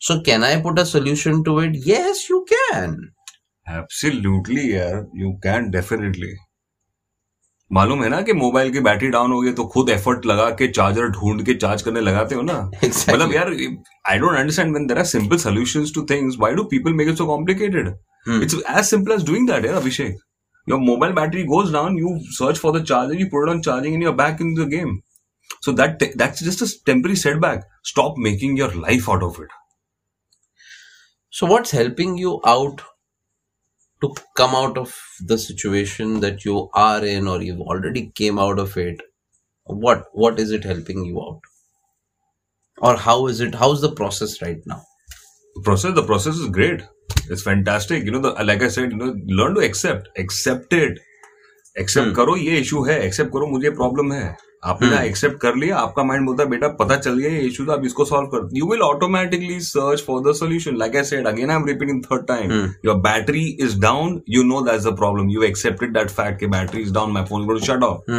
so 0.00 0.20
can 0.22 0.44
I 0.44 0.60
put 0.60 0.78
a 0.78 0.86
solution 0.86 1.44
to 1.44 1.58
it 1.60 1.74
yes 1.92 2.28
you 2.28 2.44
can 2.54 2.98
Absolutely, 3.68 4.62
यार. 4.72 5.06
You 5.14 5.30
can 5.42 5.70
definitely. 5.70 6.28
मालूम 7.70 8.02
है 8.02 8.08
ना 8.08 8.20
कि 8.22 8.32
mobile 8.32 8.70
की 8.72 8.80
battery 8.80 9.08
down 9.10 9.32
हो 9.32 9.40
गई 9.40 9.52
तो 9.52 9.64
खुद 9.72 9.90
एफर्ट 9.90 10.26
लगा 10.26 10.48
के 10.58 10.68
चार्जर 10.68 11.08
ढूंढ 11.10 11.44
के 11.46 11.54
चार्ज 11.54 11.82
करने 11.82 12.00
लगाते 12.00 12.34
हो 12.34 12.42
ना? 12.42 12.54
Exactly. 12.70 13.14
मतलब 13.14 13.34
यार 13.34 13.50
I 14.10 14.18
don't 14.18 14.36
understand 14.36 14.70
when 14.70 14.86
there 14.86 14.98
are 14.98 15.04
simple 15.06 15.36
solutions 15.38 15.92
to 15.94 16.04
things 16.10 16.36
why 16.38 16.54
do 16.54 16.64
people 16.70 16.92
make 17.00 17.08
it 17.08 17.16
so 17.16 17.26
complicated 17.26 17.88
it's 18.42 18.54
as 18.54 18.84
simple 18.84 19.12
as 19.12 19.26
doing 19.26 19.48
that 19.50 19.66
यार 19.66 19.74
Abhishek 19.74 20.16
your 20.66 20.80
mobile 20.80 21.12
battery 21.14 21.44
goes 21.52 21.72
down 21.72 21.98
you 21.98 22.16
search 22.38 22.58
for 22.58 22.78
the 22.78 22.84
charger 22.84 23.20
you 23.20 23.26
put 23.34 23.48
on 23.50 23.60
charging 23.62 23.94
in 23.94 24.02
your 24.02 24.14
back 24.22 24.40
in 24.42 24.54
the 24.54 24.68
game 24.70 24.98
so 25.64 25.72
that 25.82 26.10
that's 26.16 26.44
just 26.44 26.62
a 26.62 26.66
temporary 26.86 27.16
setback 27.18 27.68
stop 27.88 28.14
making 28.28 28.58
your 28.58 28.74
life 28.78 29.10
out 29.10 29.22
of 29.22 29.42
it 29.42 29.52
so 31.32 31.46
what's 31.46 31.74
helping 31.74 32.20
you 32.20 32.40
out 32.46 32.80
to 34.01 34.13
come 34.35 34.55
out 34.55 34.77
of 34.77 34.95
the 35.21 35.37
situation 35.37 36.19
that 36.21 36.45
you 36.45 36.69
are 36.73 37.03
in, 37.05 37.27
or 37.27 37.41
you've 37.41 37.61
already 37.61 38.11
came 38.15 38.39
out 38.39 38.59
of 38.59 38.77
it? 38.77 39.01
What 39.65 40.05
what 40.13 40.39
is 40.39 40.51
it 40.51 40.63
helping 40.63 41.05
you 41.05 41.21
out, 41.21 41.41
or 42.77 42.97
how 42.97 43.27
is 43.27 43.39
it? 43.41 43.55
How's 43.55 43.81
the 43.81 43.91
process 43.91 44.41
right 44.41 44.61
now? 44.65 44.81
the 45.55 45.61
process 45.61 45.93
the 45.95 46.03
process 46.03 46.35
is 46.35 46.49
great 46.49 46.81
it's 47.29 47.43
fantastic 47.43 48.05
you 48.05 48.11
know 48.11 48.19
the 48.19 48.31
like 48.43 48.63
i 48.63 48.67
said 48.67 48.91
you 48.91 48.97
know 48.97 49.15
learn 49.39 49.53
to 49.55 49.61
accept 49.61 50.07
accept 50.17 50.73
it 50.73 50.97
accept 51.83 52.07
Hmm. 52.07 52.15
करो 52.15 52.35
ये 52.37 52.57
issue 52.59 52.83
है 52.85 52.99
accept 53.05 53.31
करो 53.33 53.47
मुझे 53.51 53.69
problem 53.81 54.13
है 54.13 54.25
आपने 54.62 54.88
ना 54.88 54.96
हम्म। 54.96 55.06
Accept 55.06 55.38
कर 55.40 55.54
लिया 55.56 55.76
आपका 55.78 56.02
माइंड 56.04 56.26
बोलता 56.26 56.42
है 56.42 56.48
बेटा 56.50 56.68
पता 56.78 56.96
चल 56.96 57.18
गया 57.18 57.30
ये 57.30 57.40
इश्यू 57.46 57.66
तो 57.66 57.72
आप 57.72 57.84
इसको 57.84 58.04
सॉल्व 58.04 58.26
कर 58.28 58.48
you 58.54 58.70
will 58.70 58.80
automatically 58.82 59.60
search 59.60 60.02
for 60.06 60.22
the 60.22 60.34
solution 60.36 60.76
like 60.76 60.96
I 60.96 61.04
said 61.04 61.26
again 61.26 61.50
I 61.50 61.56
am 61.56 61.66
repeating 61.66 62.02
third 62.04 62.26
time 62.28 62.52
your 62.84 62.96
battery 63.06 63.44
is 63.60 63.78
down 63.80 64.20
you 64.30 64.42
know 64.44 64.60
that 64.70 64.80
the 64.82 64.94
problem 64.98 65.30
you 65.30 65.42
accepted 65.42 65.92
that 65.94 66.10
fact 66.10 66.40
के 66.40 66.46
battery 66.56 66.82
is 66.82 66.92
down 66.94 67.12
my 67.12 67.24
phone 67.24 67.58
shut 67.60 67.84
off 67.84 68.12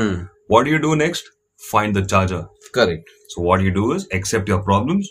what 0.52 0.68
you 0.68 0.78
do 0.80 0.94
next 0.96 1.34
find 1.60 1.98
the 1.98 2.06
charger 2.06 2.46
correct 2.76 3.10
so 3.30 3.44
what 3.44 3.62
you 3.62 3.72
do 3.74 3.94
is 3.96 4.08
accept 4.16 4.50
your 4.50 4.62
problem 4.62 5.02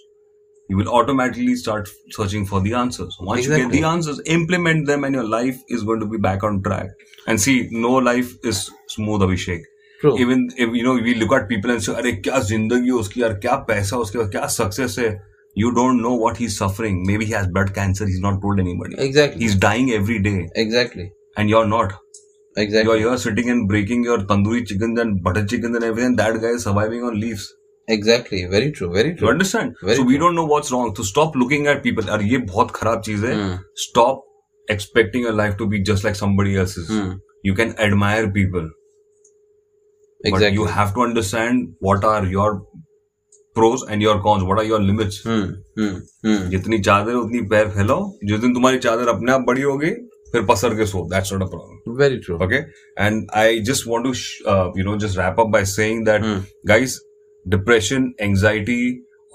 You 0.70 0.76
will 0.76 0.89
automatically 0.91 1.55
start 1.55 1.89
searching 2.11 2.45
for 2.45 2.61
the 2.61 2.74
answers. 2.74 3.16
Once 3.18 3.41
exactly. 3.41 3.62
you 3.62 3.70
get 3.70 3.72
the 3.74 3.87
answers, 3.89 4.20
implement 4.26 4.87
them 4.87 5.05
and 5.05 5.14
your 5.14 5.24
life 5.24 5.57
is 5.68 5.83
going 5.83 6.01
to 6.01 6.07
be 6.07 6.18
back 6.18 6.45
on 6.45 6.62
track. 6.62 6.91
And 7.26 7.41
see, 7.41 7.68
no 7.72 7.93
life 7.93 8.35
is 8.45 8.70
smooth, 8.89 9.22
True. 10.01 10.18
Even 10.24 10.42
if 10.64 10.74
you 10.78 10.82
know 10.86 10.94
we 11.07 11.14
look 11.22 11.32
at 11.36 11.49
people 11.53 11.72
and 11.74 11.84
say, 11.86 11.94
"अरे 12.03 12.12
क्या 12.26 12.38
ज़िंदगी 12.51 12.90
उसकी 12.99 13.22
यार 13.22 13.32
क्या 13.44 13.55
पैसा 13.70 13.96
उसके 14.07 14.26
क्या 14.36 14.46
success 14.59 14.96
है?" 14.99 15.09
You 15.61 15.70
don't 15.76 16.03
know 16.03 16.11
what 16.22 16.36
he's 16.40 16.57
suffering. 16.62 16.99
Maybe 17.07 17.26
he 17.28 17.32
has 17.36 17.46
blood 17.55 17.70
cancer. 17.78 18.07
He's 18.11 18.20
not 18.24 18.36
told 18.42 18.61
anybody. 18.64 18.99
Exactly. 19.07 19.44
He's 19.44 19.57
dying 19.64 19.88
every 19.96 20.18
day, 20.26 20.36
Exactly. 20.64 21.07
and 21.36 21.51
you're 21.55 21.66
not. 21.70 21.94
Exactly. 22.57 22.90
You're 22.90 23.11
here 23.11 23.18
sitting 23.22 23.51
and 23.55 23.66
breaking 23.72 24.05
your 24.05 24.18
tandoori 24.28 24.61
chickens 24.72 25.01
and 25.05 25.22
butter 25.24 25.44
chickens 25.55 25.80
and 25.80 25.88
everything. 25.88 26.14
That 26.20 26.38
guy 26.44 26.53
is 26.59 26.66
surviving 26.68 27.03
on 27.11 27.18
leaves. 27.24 27.49
Exactly. 27.88 28.44
Very 28.55 28.70
true. 28.78 28.92
Very 28.94 29.14
true. 29.14 29.26
You 29.26 29.32
understand? 29.32 29.76
Very 29.82 29.96
so 29.96 30.03
true. 30.03 30.12
we 30.12 30.18
don't 30.22 30.34
know 30.34 30.46
what's 30.55 30.72
wrong. 30.72 30.94
To 31.01 31.05
stop 31.11 31.36
looking 31.42 31.68
at 31.74 31.82
people. 31.84 32.11
और 32.16 32.22
ये 32.22 32.38
बहुत 32.38 32.70
खराब 32.80 33.03
चीज़ 33.03 33.26
है. 33.26 33.34
Hmm. 33.34 33.55
Stop 33.84 34.24
expecting 34.74 35.24
your 35.28 35.36
life 35.42 35.57
to 35.62 35.68
be 35.74 35.82
just 35.90 36.07
like 36.09 36.18
somebody 36.22 36.57
else's. 36.64 36.90
Hmm. 36.96 37.14
You 37.51 37.55
can 37.62 37.74
admire 37.86 38.28
people, 38.38 38.68
but 40.24 40.30
Exactly. 40.30 40.57
you 40.61 40.65
have 40.78 40.93
to 40.95 41.01
understand 41.01 41.67
what 41.89 42.03
are 42.13 42.26
your 42.26 42.49
pros 43.55 43.84
and 43.84 44.01
your 44.01 44.19
cons. 44.21 44.43
What 44.49 44.57
are 44.59 44.63
your 44.69 44.80
limits? 44.82 45.17
Hmm. 45.30 45.43
Hmm. 45.80 45.97
Hmm. 46.28 46.49
जितनी 46.51 46.80
चादर 46.88 47.11
है, 47.11 47.17
उतनी 47.17 47.41
पैर 47.53 47.67
फैलाओ 47.78 48.09
जिस 48.32 48.39
दिन 48.39 48.53
तुम्हारी 48.53 48.78
चादर 48.86 49.07
अपने 49.15 49.32
आप 49.32 49.41
बड़ी 49.47 49.61
होगी 49.61 49.89
फिर 50.32 50.45
पसर 50.49 50.76
के 50.78 50.86
so 50.91 51.03
that's 51.13 51.34
not 51.34 51.41
a 51.43 51.45
problem 51.55 51.97
Very 52.03 52.19
true. 52.26 52.38
okay 52.45 52.59
and 53.05 53.34
i 53.39 53.47
just 53.69 53.88
want 53.93 54.07
to 54.09 54.13
sh- 54.19 54.45
uh, 54.53 54.67
you 54.80 54.86
know 54.88 54.93
just 55.05 55.17
wrap 55.21 55.41
up 55.43 55.51
by 55.55 55.61
saying 55.71 55.99
that 56.09 56.24
Hmm. 56.28 56.39
guys 56.71 56.95
depression 57.55 58.07
anxiety 58.28 58.80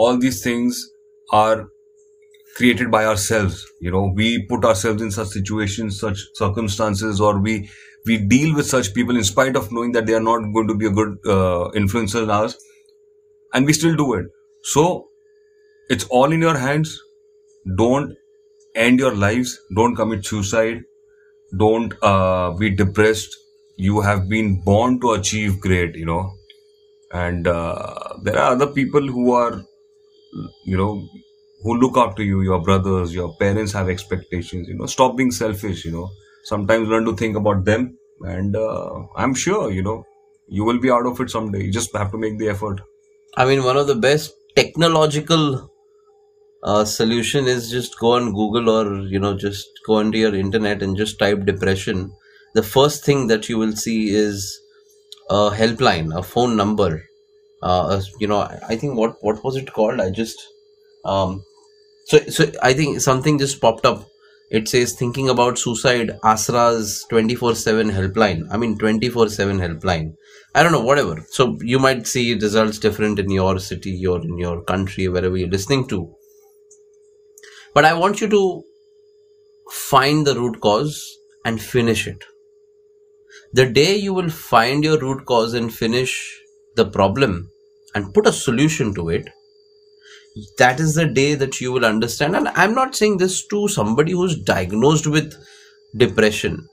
all 0.05 0.19
these 0.25 0.41
things 0.47 0.81
are 1.43 1.57
created 2.59 2.91
by 2.97 3.05
ourselves 3.13 3.61
you 3.87 3.91
know 3.97 4.03
we 4.23 4.29
put 4.53 4.65
ourselves 4.73 5.03
in 5.09 5.11
such 5.19 5.29
situations 5.35 6.01
such 6.07 6.25
circumstances 6.43 7.21
or 7.29 7.33
we 7.49 7.55
we 8.06 8.18
deal 8.18 8.56
with 8.56 8.68
such 8.68 8.94
people 8.94 9.16
in 9.18 9.24
spite 9.24 9.56
of 9.56 9.72
knowing 9.72 9.92
that 9.94 10.06
they 10.06 10.14
are 10.14 10.22
not 10.22 10.40
going 10.54 10.68
to 10.68 10.76
be 10.76 10.88
a 10.88 10.92
good 10.92 11.18
uh, 11.26 11.72
influencer 11.76 12.24
in 12.24 12.30
us 12.30 12.56
and 13.54 13.66
we 13.66 13.74
still 13.74 13.96
do 13.96 14.14
it. 14.16 14.28
So 14.64 15.10
it's 15.90 16.06
all 16.06 16.32
in 16.32 16.42
your 16.42 16.58
hands. 16.58 17.02
Don't 17.78 18.16
end 18.76 19.00
your 19.00 19.16
lives. 19.16 19.60
Don't 19.76 19.96
commit 19.96 20.26
suicide. 20.26 20.84
Don't 21.58 21.94
uh, 22.04 22.52
be 22.52 22.72
depressed. 22.72 23.36
You 23.78 24.02
have 24.02 24.30
been 24.30 24.62
born 24.62 25.00
to 25.02 25.12
achieve 25.14 25.60
great 25.62 25.96
you 25.96 26.06
know. 26.06 26.34
And 27.14 27.48
uh, 27.48 27.96
there 28.24 28.38
are 28.40 28.52
other 28.54 28.68
people 28.68 29.02
who 29.08 29.34
are 29.34 29.64
you 30.66 30.78
know 30.78 31.08
who 31.64 31.76
look 31.78 31.98
up 31.98 32.16
to 32.18 32.24
you 32.24 32.42
your 32.42 32.62
brothers 32.62 33.14
your 33.14 33.36
parents 33.38 33.72
have 33.74 33.90
expectations 33.90 34.68
you 34.68 34.76
know. 34.76 34.86
Stop 34.86 35.18
being 35.18 35.32
selfish 35.32 35.86
you 35.86 35.92
know 35.92 36.10
sometimes 36.44 36.88
learn 36.88 37.06
to 37.06 37.16
think 37.16 37.36
about 37.36 37.64
them 37.66 37.98
and 38.36 38.56
uh, 38.56 38.94
i'm 39.16 39.34
sure 39.34 39.72
you 39.72 39.84
know 39.84 40.06
you 40.48 40.64
will 40.64 40.80
be 40.80 40.92
out 40.92 41.06
of 41.06 41.20
it 41.20 41.30
someday 41.30 41.64
you 41.66 41.72
just 41.72 41.96
have 41.96 42.12
to 42.12 42.18
make 42.18 42.38
the 42.40 42.50
effort 42.50 42.82
I 43.36 43.46
mean, 43.46 43.64
one 43.64 43.78
of 43.78 43.88
the 43.88 43.96
best 43.96 44.34
technological 44.56 45.72
uh, 46.64 46.86
solution 46.86 47.46
is 47.48 47.70
just 47.70 48.00
go 48.00 48.14
on 48.14 48.34
Google 48.34 48.70
or 48.70 49.02
you 49.08 49.20
know 49.20 49.36
just 49.38 49.68
go 49.86 49.96
onto 49.96 50.18
your 50.18 50.34
internet 50.36 50.82
and 50.82 50.96
just 50.96 51.20
type 51.20 51.46
depression. 51.46 52.16
The 52.54 52.64
first 52.64 53.04
thing 53.06 53.28
that 53.28 53.50
you 53.50 53.58
will 53.58 53.76
see 53.76 54.10
is 54.10 54.60
a 55.30 55.52
helpline, 55.52 56.18
a 56.18 56.24
phone 56.24 56.56
number. 56.56 57.04
Uh, 57.62 58.02
you 58.20 58.28
know, 58.28 58.40
I 58.40 58.60
I 58.70 58.76
think 58.78 58.98
what 58.98 59.18
what 59.24 59.44
was 59.44 59.56
it 59.56 59.74
called? 59.74 60.00
I 60.02 60.12
just 60.12 60.40
um, 61.06 61.44
so 62.06 62.20
so 62.38 62.52
I 62.62 62.74
think 62.74 63.02
something 63.02 63.40
just 63.40 63.62
popped 63.62 63.86
up. 63.86 64.08
It 64.58 64.68
says 64.70 64.94
thinking 64.94 65.30
about 65.30 65.58
suicide. 65.58 66.12
AASRA's 66.24 67.06
twenty 67.10 67.36
four 67.36 67.56
seven 67.56 67.90
helpline. 67.90 68.44
I 68.52 68.58
mean 68.58 68.78
twenty 68.78 69.10
four 69.10 69.28
seven 69.28 69.60
helpline. 69.60 70.14
I 70.56 70.62
don't 70.62 70.72
know, 70.72 70.84
whatever. 70.90 71.26
So 71.32 71.58
you 71.62 71.80
might 71.80 72.06
see 72.06 72.36
results 72.36 72.78
different 72.78 73.18
in 73.18 73.32
your 73.32 73.58
city 73.60 74.06
or 74.06 74.22
in 74.22 74.38
your 74.38 74.64
country, 74.64 75.08
wherever 75.08 75.36
you're 75.36 75.50
listening 75.50 75.88
to. 75.88 76.14
But 77.74 77.86
I 77.86 77.96
want 77.96 78.22
you 78.22 78.30
to 78.30 78.64
find 79.72 80.28
the 80.28 80.36
root 80.36 80.62
cause 80.62 81.18
and 81.46 81.60
finish 81.60 82.06
it. 82.08 82.24
The 83.54 83.66
day 83.66 83.96
you 83.96 84.14
will 84.14 84.30
find 84.30 84.84
your 84.84 85.00
root 85.00 85.26
cause 85.26 85.56
and 85.56 85.74
finish 85.74 86.14
the 86.76 86.86
problem 86.86 87.50
and 87.96 88.14
put 88.14 88.28
a 88.28 88.32
solution 88.32 88.94
to 88.94 89.10
it, 89.10 89.28
that 90.58 90.80
is 90.80 90.96
the 90.96 91.06
day 91.06 91.36
that 91.36 91.62
you 91.62 91.72
will 91.72 91.86
understand. 91.86 92.36
And 92.36 92.48
i'm 92.50 92.74
not 92.74 92.96
saying 92.96 93.18
this 93.18 93.46
to 93.48 93.68
somebody 93.68 94.14
who's 94.14 94.38
diagnosed 94.38 95.08
with 95.08 95.34
depression. 95.96 96.68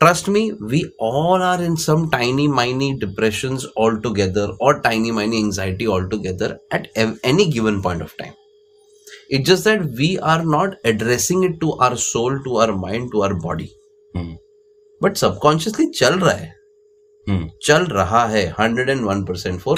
Trust 0.00 0.28
me 0.28 0.52
we 0.52 0.90
all 0.98 1.42
are 1.42 1.62
in 1.62 1.76
some 1.76 2.10
tiny 2.10 2.48
miny 2.48 2.98
depressions 2.98 3.66
altogether 3.76 4.48
or 4.58 4.80
tiny 4.80 5.10
miny 5.10 5.38
anxiety 5.38 5.86
altogether 5.86 6.58
at 6.70 6.88
any 6.96 7.50
given 7.50 7.82
point 7.82 8.02
of 8.02 8.16
time. 8.16 8.34
It's 9.28 9.46
just 9.46 9.64
that 9.64 9.84
we 9.90 10.18
are 10.18 10.44
not 10.44 10.76
addressing 10.84 11.44
it 11.44 11.60
to 11.60 11.74
our 11.74 11.96
soul 11.96 12.42
to 12.42 12.56
our 12.56 12.76
mind 12.76 13.12
to 13.12 13.22
our 13.22 13.34
body. 13.34 13.72
Hmm. 14.14 14.32
but 15.02 15.16
subconsciously 15.16 15.92
chal 15.92 16.14
raha 16.18 16.38
hai. 16.38 16.52
Hmm. 17.26 17.44
chal 17.60 17.84
raha 17.86 18.22
hai 18.32 18.46
101% 18.46 19.60
for 19.60 19.76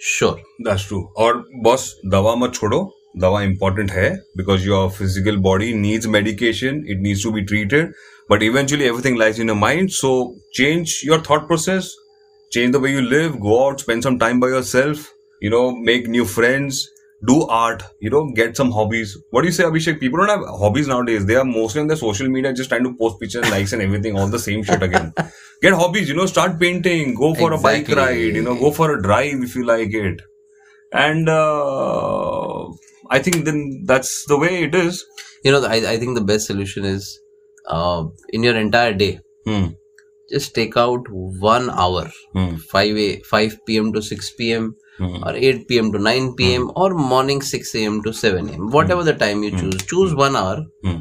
sure 0.00 0.42
that's 0.62 0.86
true 0.88 1.00
और 1.18 1.36
boss 1.62 1.84
दवा 2.06 2.34
मत 2.36 2.54
छोड़ो। 2.54 2.80
दवा 3.20 3.42
important 3.42 3.90
है 3.90 4.10
because 4.36 4.66
your 4.66 4.88
physical 4.90 5.36
body 5.46 5.72
needs 5.74 6.06
medication 6.06 6.82
it 6.90 7.00
needs 7.02 7.22
to 7.22 7.30
be 7.32 7.40
treated 7.42 7.92
but 8.30 8.42
eventually 8.42 8.84
everything 8.84 9.18
lies 9.18 9.40
in 9.40 9.48
your 9.48 9.58
mind 9.58 9.88
so 9.90 10.10
change 10.54 11.00
your 11.04 11.22
thought 11.30 11.46
process 11.46 11.94
change 12.52 12.72
the 12.72 12.80
way 12.82 12.92
you 12.92 13.00
live 13.00 13.36
go 13.40 13.58
out 13.64 13.80
spend 13.80 14.02
some 14.04 14.18
time 14.18 14.40
by 14.40 14.50
your 14.50 14.62
self 14.64 15.06
you 15.42 15.50
know 15.50 15.70
make 15.86 16.08
new 16.08 16.24
friends 16.26 16.86
do 17.26 17.36
art 17.46 17.82
you 18.00 18.10
know 18.10 18.22
get 18.38 18.56
some 18.56 18.70
hobbies 18.70 19.16
what 19.30 19.42
do 19.42 19.48
you 19.48 19.52
say 19.58 19.64
abhishek 19.64 20.00
people 20.00 20.18
don't 20.20 20.32
have 20.34 20.44
hobbies 20.62 20.88
nowadays 20.88 21.26
they 21.26 21.36
are 21.42 21.44
mostly 21.44 21.80
on 21.80 21.86
their 21.86 21.96
social 22.02 22.28
media 22.28 22.52
just 22.52 22.68
trying 22.70 22.84
to 22.88 22.94
post 23.02 23.20
pictures 23.20 23.48
likes 23.50 23.72
and 23.72 23.82
everything 23.82 24.18
all 24.18 24.26
the 24.36 24.38
same 24.46 24.62
shit 24.62 24.82
again 24.88 25.12
get 25.62 25.74
hobbies 25.82 26.08
you 26.08 26.16
know 26.20 26.26
start 26.26 26.58
painting 26.60 27.14
go 27.14 27.34
for 27.34 27.52
a 27.52 27.58
bike 27.68 27.88
ride 28.00 28.36
you 28.40 28.42
know 28.42 28.54
go 28.64 28.70
for 28.70 28.92
a 28.96 29.02
drive 29.02 29.42
if 29.48 29.54
you 29.54 29.64
like 29.64 29.94
it 29.94 30.22
and 30.92 31.28
uh, 31.28 32.64
i 33.10 33.18
think 33.20 33.44
then 33.44 33.60
that's 33.86 34.24
the 34.32 34.38
way 34.46 34.54
it 34.68 34.74
is 34.86 35.04
You 35.46 35.52
know, 35.54 35.58
I, 35.74 35.76
I 35.88 35.96
think 36.02 36.14
the 36.16 36.24
best 36.28 36.46
solution 36.50 36.84
is 36.90 37.08
uh, 37.78 38.04
in 38.36 38.44
your 38.46 38.52
entire 38.60 38.92
day, 39.00 39.08
hmm. 39.48 39.64
just 40.34 40.54
take 40.58 40.76
out 40.82 41.10
one 41.48 41.66
hour, 41.82 42.04
Hmm. 42.36 42.54
5 42.70 43.00
a, 43.02 43.08
5 43.32 43.58
p.m. 43.66 43.90
to 43.96 44.02
6 44.06 44.30
p.m. 44.38 44.70
Hmm. 44.98 45.22
or 45.28 45.34
8 45.34 45.66
p.m. 45.68 45.90
to 45.92 45.98
9 45.98 46.26
p.m. 46.38 46.70
or 46.76 46.88
morning 46.94 47.40
6 47.42 47.74
a.m. 47.74 48.02
to 48.04 48.12
7 48.12 48.48
a.m. 48.50 48.70
Whatever 48.70 49.02
the 49.08 49.14
time 49.22 49.42
you 49.42 49.50
choose, 49.60 49.82
choose 49.92 50.14
one 50.14 50.36
hour, 50.40 50.58
Hmm. 50.88 51.00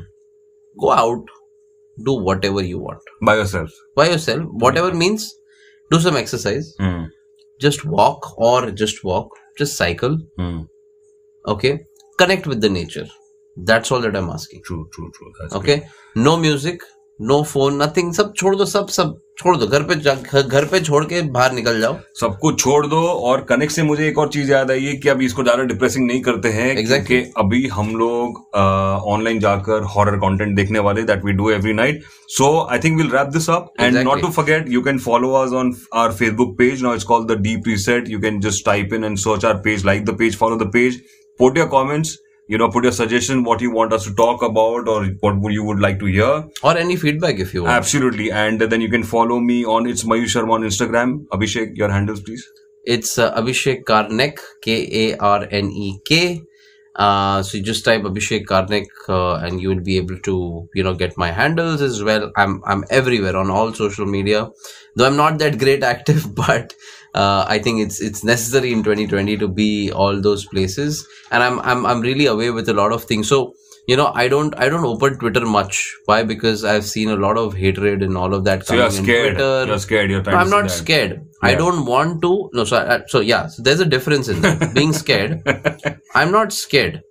go 0.84 0.92
out, 0.92 1.34
do 2.06 2.14
whatever 2.28 2.64
you 2.64 2.80
want 2.80 3.12
by 3.30 3.36
yourself 3.40 3.70
by 4.02 4.08
yourself. 4.10 4.44
Whatever 4.66 4.94
means, 5.02 5.28
do 5.92 6.00
some 6.06 6.18
exercise, 6.22 6.72
hmm. 6.80 7.04
just 7.68 7.86
walk 7.86 8.32
or 8.50 8.72
just 8.72 9.04
walk, 9.04 9.30
just 9.60 9.78
cycle. 9.84 10.18
Hmm. 10.38 10.62
Okay, 11.48 11.74
connect 12.24 12.48
with 12.48 12.62
the 12.62 12.70
nature. 12.70 13.06
That's 13.70 13.92
all 13.92 14.02
that 14.08 14.16
I'm 14.16 14.30
asking. 14.40 14.62
true 14.68 14.84
true 14.96 15.12
true 15.20 15.32
that's 15.40 15.56
okay 15.56 15.76
no 16.18 16.36
music 16.44 16.84
no 17.20 17.42
phone 17.44 17.82
nothing 17.82 18.14
सब 18.14 18.34
छोड़ 18.38 18.56
दो 18.56 18.66
सब 18.66 18.88
सब 18.90 19.20
छोड़ 19.38 19.56
दो। 19.58 19.68
घर 19.68 19.84
पे 19.84 19.96
घर 20.42 20.66
पे 20.72 20.80
छोड़ 20.80 21.04
के 21.06 21.22
बाहर 21.32 21.52
निकल 21.54 21.80
जाओ। 21.82 21.96
सब 22.20 22.38
कुछ 22.42 22.60
छोड़ 22.60 22.86
दो 22.88 23.02
और 23.30 23.44
कनेक्ट 23.50 23.74
से 23.74 23.84
मुझे 23.84 24.08
एक 24.08 24.18
और 24.20 24.28
चीज़ 24.30 24.52
याद 24.52 24.72
आई 24.72 24.84
है 24.86 24.96
कि 24.96 25.10
अभी 25.10 25.26
इसको 25.26 25.44
ज़्यादा 25.44 25.64
डिप्रेसिंग 25.64 26.06
नहीं 26.08 26.22
करते 26.22 26.50
हैं 26.50 26.76
exactly. 26.76 27.08
कि 27.08 27.32
अभी 27.38 27.66
हम 27.68 27.96
लोग 27.96 28.38
ऑनलाइन 28.56 29.40
जाकर 29.40 29.84
हॉरर 29.96 30.18
कंटेंट 30.18 30.56
देखने 30.56 30.80
वाले 30.80 31.04
that 31.04 31.26
we 31.26 31.34
do 31.34 31.50
every 31.50 31.74
night 31.74 32.04
so 32.38 32.50
I 32.72 32.80
think 32.80 32.98
will 32.98 33.10
wrap 33.10 33.28
this 33.28 33.50
up 33.50 33.72
and 33.80 33.98
not 33.98 34.22
to 34.22 34.28
forget 34.32 34.70
you 34.70 34.82
can 34.82 35.00
follow 35.00 35.32
us 35.34 35.54
on 35.54 35.74
our 35.96 36.14
Facebook 36.14 36.58
page 36.58 36.84
now 36.84 36.94
it's 36.94 37.04
called 37.04 37.32
the 37.32 37.40
deep 37.42 37.68
reset 37.68 38.10
you 38.10 38.20
can 38.20 38.40
just 38.40 38.66
type 38.66 38.94
in 38.94 39.04
and 39.04 39.18
search 39.18 39.46
our 39.46 39.62
page 39.66 39.86
like 39.86 40.06
the 40.06 40.18
page 40.20 40.38
follow 40.38 40.56
the 40.56 40.72
page 40.74 41.02
put 41.40 41.58
your 41.58 41.68
comments 41.68 42.18
you 42.48 42.58
know, 42.58 42.70
put 42.70 42.84
your 42.84 42.92
suggestion, 42.92 43.44
what 43.44 43.62
you 43.62 43.72
want 43.72 43.94
us 43.94 44.04
to 44.06 44.14
talk 44.14 44.42
about, 44.42 44.88
or 44.88 45.06
what 45.22 45.54
you 45.54 45.64
would 45.64 45.80
like 45.80 46.00
to 46.00 46.06
hear. 46.06 46.48
Or 46.64 46.78
any 46.78 46.96
feedback 46.96 47.40
if 47.40 47.54
you 47.54 47.64
want. 47.64 47.74
Absolutely. 47.74 48.32
And 48.32 48.60
then 48.62 48.82
you 48.82 48.90
can 48.90 49.04
follow 49.04 49.40
me 49.40 49.66
on 49.66 49.88
It's 49.88 50.04
Mayur 50.04 50.26
Sharma 50.26 50.54
on 50.54 50.62
Instagram. 50.64 51.26
Abhishek, 51.28 51.76
your 51.76 51.90
handles, 51.90 52.22
please. 52.22 52.46
It's 52.84 53.18
uh, 53.18 53.34
Abhishek 53.36 53.84
Karnek, 53.86 54.40
K 54.62 55.12
A 55.12 55.18
R 55.18 55.48
N 55.50 55.72
E 55.72 56.00
K. 56.06 56.42
Uh, 56.96 57.42
so 57.42 57.58
you 57.58 57.64
just 57.64 57.84
type 57.86 58.04
Abhishek 58.04 58.46
Karnik 58.46 58.86
uh, 59.10 59.36
and 59.36 59.62
you 59.62 59.70
will 59.70 59.82
be 59.82 59.98
able 59.98 60.18
to 60.20 60.70
you 60.76 60.84
know 60.84 60.94
get 60.94 61.18
my 61.18 61.32
handles 61.32 61.82
as 61.82 62.04
well. 62.04 62.32
I'm 62.36 62.62
I'm 62.66 62.84
everywhere 62.90 63.36
on 63.38 63.50
all 63.50 63.74
social 63.74 64.06
media, 64.06 64.50
though 64.96 65.08
I'm 65.08 65.16
not 65.16 65.40
that 65.40 65.58
great 65.58 65.82
active, 65.82 66.36
but 66.44 66.74
uh, 67.14 67.46
I 67.48 67.60
think 67.60 67.82
it's 67.82 68.02
it's 68.02 68.24
necessary 68.24 68.72
in 68.74 68.84
2020 68.84 69.38
to 69.38 69.48
be 69.48 69.92
all 69.92 70.20
those 70.22 70.46
places, 70.46 71.08
and 71.32 71.44
I'm 71.44 71.60
I'm 71.60 71.86
I'm 71.86 72.02
really 72.02 72.26
away 72.26 72.50
with 72.52 72.70
a 72.70 72.74
lot 72.74 72.92
of 72.92 73.04
things. 73.04 73.28
So 73.30 73.54
you 73.88 73.98
know, 73.98 74.12
I 74.16 74.28
don't 74.30 74.56
I 74.58 74.70
don't 74.70 74.86
open 74.86 75.18
Twitter 75.20 75.46
much. 75.46 75.94
Why? 76.06 76.24
Because 76.24 76.64
I've 76.64 76.86
seen 76.86 77.10
a 77.10 77.16
lot 77.18 77.38
of 77.38 77.54
hatred 77.54 78.02
and 78.02 78.18
all 78.18 78.34
of 78.34 78.46
that 78.46 78.66
So 78.66 78.76
you're 78.76 78.86
in 78.86 78.92
scared. 78.92 79.36
Twitter. 79.36 79.66
You're 79.68 79.80
scared. 79.80 80.10
You're 80.12 80.24
No, 80.24 80.32
I'm 80.32 80.50
not 80.50 80.64
that. 80.64 80.70
scared. 80.72 81.26
I 81.42 81.56
don't 81.56 81.86
want 81.86 82.22
to. 82.22 82.50
No, 82.54 82.64
so 82.64 82.78
I, 82.78 83.02
so 83.08 83.20
yeah. 83.20 83.48
So 83.48 83.62
there's 83.62 83.82
a 83.82 83.86
difference 83.86 84.30
in 84.30 84.42
that. 84.42 84.74
Being 84.80 84.94
scared. 84.94 85.42
I'm 86.16 86.32
not 86.32 86.54
scared. 86.54 87.02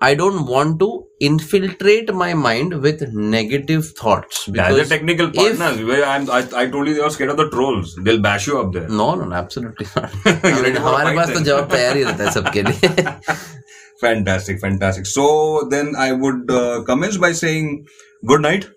I 0.00 0.14
don't 0.14 0.46
want 0.46 0.78
to 0.80 1.06
infiltrate 1.20 2.12
my 2.12 2.34
mind 2.34 2.74
with 2.82 3.00
negative 3.14 3.86
thoughts 4.00 4.40
As 4.40 4.48
a 4.48 4.52
because 4.52 4.88
technical 4.90 5.28
if- 5.28 5.58
partner, 5.58 5.86
where 5.86 6.04
I'm, 6.04 6.28
I, 6.30 6.40
I 6.54 6.66
told 6.68 6.88
you 6.88 6.94
you're 6.94 7.08
scared 7.10 7.30
of 7.30 7.38
the 7.38 7.48
trolls. 7.48 7.94
They'll 8.02 8.20
bash 8.20 8.46
you 8.46 8.58
up 8.60 8.72
there. 8.74 8.88
no, 8.88 9.14
no, 9.14 9.24
no, 9.24 9.34
absolutely 9.34 9.86
not. 9.96 10.12
You 10.26 10.32
I 10.32 10.52
mean, 10.52 10.62
ready 10.62 10.74
for 10.74 10.80
a 10.80 10.90
हमारे 10.90 11.04
fight 11.04 11.16
पास 11.18 11.28
तो 11.28 11.34
then? 11.34 11.44
जवाब 11.44 11.70
तैयार 11.70 11.96
ही 11.96 12.02
रहता 12.04 12.24
है 12.24 12.32
सबके 12.32 12.62
लिए. 12.68 13.44
Fantastic, 14.00 14.60
fantastic. 14.60 15.06
So 15.06 15.62
then 15.70 15.94
I 15.96 16.12
would 16.12 16.50
uh, 16.50 16.82
commence 16.84 17.16
by 17.16 17.32
saying 17.32 17.86
good 18.26 18.42
night 18.42 18.68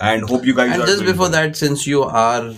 and 0.00 0.28
hope 0.28 0.44
you 0.44 0.54
guys 0.54 0.72
and 0.72 0.82
are 0.82 0.86
just 0.86 1.00
doing 1.00 1.12
before 1.12 1.30
well. 1.30 1.48
that, 1.48 1.56
since 1.56 1.86
you 1.86 2.02
are, 2.02 2.52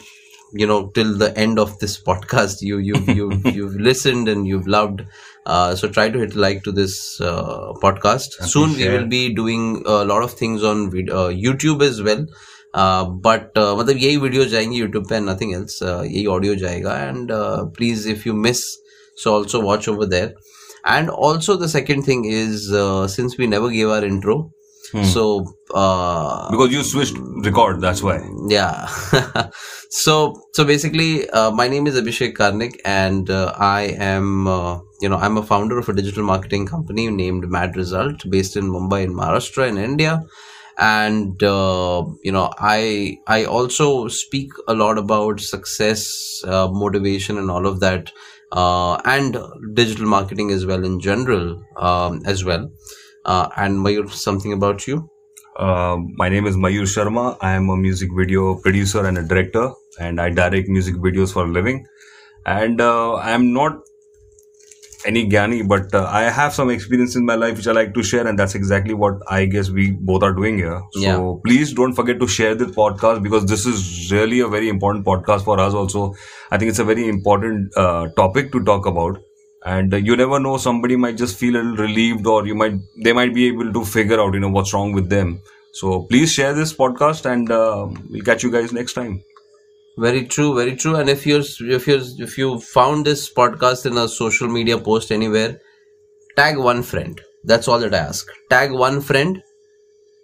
you 0.52 0.66
know, 0.66 0.88
till 0.88 1.16
the 1.16 1.32
end 1.38 1.58
of 1.58 1.78
this 1.78 1.96
podcast, 2.02 2.60
you 2.60 2.78
you 2.78 2.96
you 3.20 3.30
you've 3.44 3.76
listened 3.90 4.28
and 4.28 4.46
you've 4.46 4.66
loved. 4.66 5.04
Uh, 5.46 5.74
so 5.74 5.88
try 5.88 6.08
to 6.14 6.18
hit 6.18 6.34
like 6.44 6.62
to 6.64 6.72
this 6.72 6.94
uh, 7.20 7.72
podcast. 7.82 8.38
And 8.40 8.48
Soon 8.54 8.68
please 8.70 8.76
we 8.76 8.82
share. 8.84 8.92
will 8.98 9.06
be 9.14 9.22
doing 9.34 9.82
a 9.86 10.04
lot 10.04 10.22
of 10.28 10.34
things 10.40 10.62
on 10.72 10.90
vid- 10.90 11.10
uh, 11.10 11.28
YouTube 11.46 11.82
as 11.88 12.02
well. 12.08 12.24
Uh, 12.74 13.04
but 13.28 13.56
uh, 13.56 13.74
मतलब 13.76 13.96
यही 14.02 14.16
video 14.26 14.44
जाएंगी 14.50 14.80
YouTube 14.82 15.08
पे 15.08 15.20
nothing 15.20 15.54
else 15.54 15.78
यही 15.82 16.26
audio 16.36 16.54
जाएगा 16.64 16.96
and 17.08 17.28
please 17.78 18.06
if 18.08 18.26
you 18.26 18.34
miss 18.46 18.62
so 19.22 19.30
also 19.36 19.60
watch 19.62 19.88
over 19.88 20.06
there 20.14 20.34
and 20.86 21.10
also 21.28 21.56
the 21.64 21.66
second 21.68 22.06
thing 22.08 22.26
is 22.32 22.68
since 23.16 23.34
we 23.40 23.46
never 23.46 23.70
give 23.78 23.94
our 23.94 24.04
intro 24.04 24.38
so 25.08 25.22
uh, 25.80 26.50
Because 26.52 26.72
you 26.74 26.80
switched 26.86 27.18
record, 27.48 27.76
that's 27.82 28.00
why. 28.06 28.14
yeah 28.52 28.86
so 29.98 30.14
so 30.58 30.64
basically 30.70 31.10
uh, 31.40 31.50
my 31.58 31.66
name 31.74 31.86
is 31.90 31.98
abhishek 32.00 32.32
karnik 32.38 32.74
and 32.94 33.30
uh, 33.36 33.52
i 33.66 33.82
am 34.06 34.48
uh, 34.54 34.72
you 35.01 35.09
know 35.09 35.17
i'm 35.17 35.37
a 35.37 35.43
founder 35.43 35.77
of 35.77 35.89
a 35.89 35.93
digital 35.93 36.23
marketing 36.23 36.65
company 36.65 37.09
named 37.09 37.49
mad 37.49 37.75
result 37.75 38.29
based 38.29 38.55
in 38.55 38.65
mumbai 38.75 39.03
in 39.03 39.13
maharashtra 39.13 39.67
in 39.67 39.77
india 39.77 40.13
and 40.77 41.43
uh, 41.43 42.03
you 42.23 42.31
know 42.31 42.51
i 42.59 43.17
i 43.27 43.45
also 43.45 44.07
speak 44.07 44.51
a 44.67 44.73
lot 44.73 44.97
about 44.97 45.39
success 45.39 46.05
uh, 46.45 46.67
motivation 46.67 47.37
and 47.37 47.49
all 47.49 47.65
of 47.65 47.79
that 47.79 48.11
uh, 48.51 48.95
and 49.05 49.37
digital 49.73 50.05
marketing 50.05 50.51
as 50.51 50.65
well 50.65 50.83
in 50.83 50.99
general 50.99 51.45
um, 51.77 52.21
as 52.25 52.43
well 52.43 52.69
uh, 53.25 53.47
and 53.57 53.79
Mayur, 53.85 54.09
something 54.27 54.53
about 54.61 54.87
you 54.87 54.97
Uh, 55.65 55.97
my 56.21 56.25
name 56.31 56.47
is 56.49 56.55
Mayur 56.63 56.85
Sharma. 56.93 57.21
I 57.49 57.51
am 57.57 57.69
a 57.73 57.75
music 57.81 58.09
video 58.15 58.55
producer 58.63 59.01
and 59.09 59.19
a 59.21 59.23
director, 59.29 59.61
and 60.05 60.19
I 60.23 60.25
direct 60.39 60.71
music 60.77 60.95
videos 61.05 61.33
for 61.35 61.43
a 61.45 61.51
living. 61.57 61.77
And 62.45 62.81
uh, 62.81 63.13
I 63.13 63.31
am 63.31 63.45
not 63.53 63.77
any 65.05 65.27
Gyani, 65.29 65.67
but 65.67 65.93
uh, 65.93 66.07
I 66.11 66.23
have 66.23 66.53
some 66.53 66.69
experience 66.69 67.15
in 67.15 67.25
my 67.25 67.35
life 67.35 67.57
which 67.57 67.67
I 67.67 67.71
like 67.71 67.93
to 67.93 68.03
share, 68.03 68.27
and 68.27 68.39
that's 68.39 68.55
exactly 68.55 68.93
what 68.93 69.19
I 69.27 69.45
guess 69.45 69.69
we 69.69 69.91
both 69.91 70.23
are 70.23 70.33
doing 70.33 70.57
here. 70.57 70.81
So 70.93 71.01
Yeah. 71.01 71.41
please 71.45 71.73
don't 71.73 71.93
forget 71.93 72.19
to 72.19 72.27
share 72.27 72.55
this 72.55 72.71
podcast 72.71 73.21
because 73.23 73.45
this 73.45 73.65
is 73.65 74.11
really 74.11 74.39
a 74.41 74.47
very 74.47 74.69
important 74.69 75.05
podcast 75.05 75.43
for 75.45 75.59
us. 75.59 75.73
Also, 75.73 76.13
I 76.51 76.57
think 76.57 76.69
it's 76.69 76.79
a 76.79 76.83
very 76.91 77.07
important 77.07 77.77
uh, 77.77 78.07
topic 78.21 78.51
to 78.53 78.63
talk 78.63 78.85
about. 78.85 79.19
And 79.65 79.93
uh, 79.93 79.97
you 79.97 80.15
never 80.15 80.39
know, 80.39 80.57
somebody 80.57 80.95
might 80.95 81.17
just 81.17 81.37
feel 81.37 81.55
a 81.55 81.57
little 81.61 81.77
relieved, 81.87 82.27
or 82.27 82.45
you 82.47 82.55
might 82.55 82.73
they 83.03 83.13
might 83.13 83.33
be 83.33 83.47
able 83.47 83.71
to 83.73 83.85
figure 83.85 84.19
out, 84.19 84.33
you 84.33 84.39
know, 84.39 84.49
what's 84.49 84.73
wrong 84.73 84.91
with 84.93 85.09
them. 85.09 85.39
So 85.73 86.03
please 86.03 86.31
share 86.31 86.53
this 86.53 86.73
podcast, 86.73 87.25
and 87.31 87.51
uh, 87.51 87.87
we'll 88.09 88.23
catch 88.23 88.43
you 88.43 88.51
guys 88.51 88.71
next 88.71 88.93
time. 88.93 89.21
Very 89.97 90.25
true, 90.25 90.53
very 90.55 90.75
true. 90.75 90.95
And 90.95 91.09
if 91.09 91.25
you're 91.25 91.43
if 91.61 91.87
you're 91.87 92.01
if 92.19 92.37
you 92.37 92.59
found 92.59 93.05
this 93.05 93.31
podcast 93.33 93.85
in 93.85 93.97
a 93.97 94.07
social 94.07 94.47
media 94.47 94.77
post 94.77 95.11
anywhere, 95.11 95.59
tag 96.35 96.57
one 96.57 96.83
friend. 96.83 97.21
That's 97.45 97.67
all 97.67 97.79
that 97.79 97.93
I 97.95 97.99
ask. 97.99 98.27
Tag 98.49 98.71
one 98.71 99.01
friend, 99.01 99.41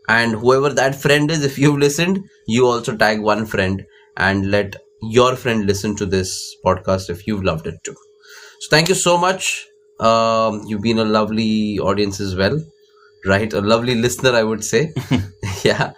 and 0.10 0.34
whoever 0.36 0.70
that 0.70 0.96
friend 0.96 1.32
is, 1.32 1.44
if 1.46 1.58
you've 1.60 1.78
listened, 1.80 2.20
you 2.48 2.68
also 2.68 2.96
tag 2.98 3.22
one 3.22 3.46
friend 3.46 3.86
and 4.18 4.52
let 4.52 4.76
your 5.02 5.36
friend 5.36 5.66
listen 5.66 5.96
to 5.98 6.06
this 6.06 6.56
podcast 6.66 7.10
if 7.10 7.28
you've 7.28 7.44
loved 7.44 7.68
it 7.68 7.76
too. 7.84 7.96
So 8.62 8.70
thank 8.70 8.90
you 8.90 8.96
so 8.96 9.18
much. 9.18 9.68
Um, 10.00 10.64
you've 10.68 10.82
been 10.82 11.00
a 11.00 11.06
lovely 11.06 11.80
audience 11.80 12.20
as 12.20 12.36
well, 12.36 12.60
right? 13.26 13.54
A 13.54 13.62
lovely 13.62 13.96
listener, 13.96 14.32
I 14.32 14.44
would 14.44 14.64
say. 14.64 14.94
yeah, 15.64 15.94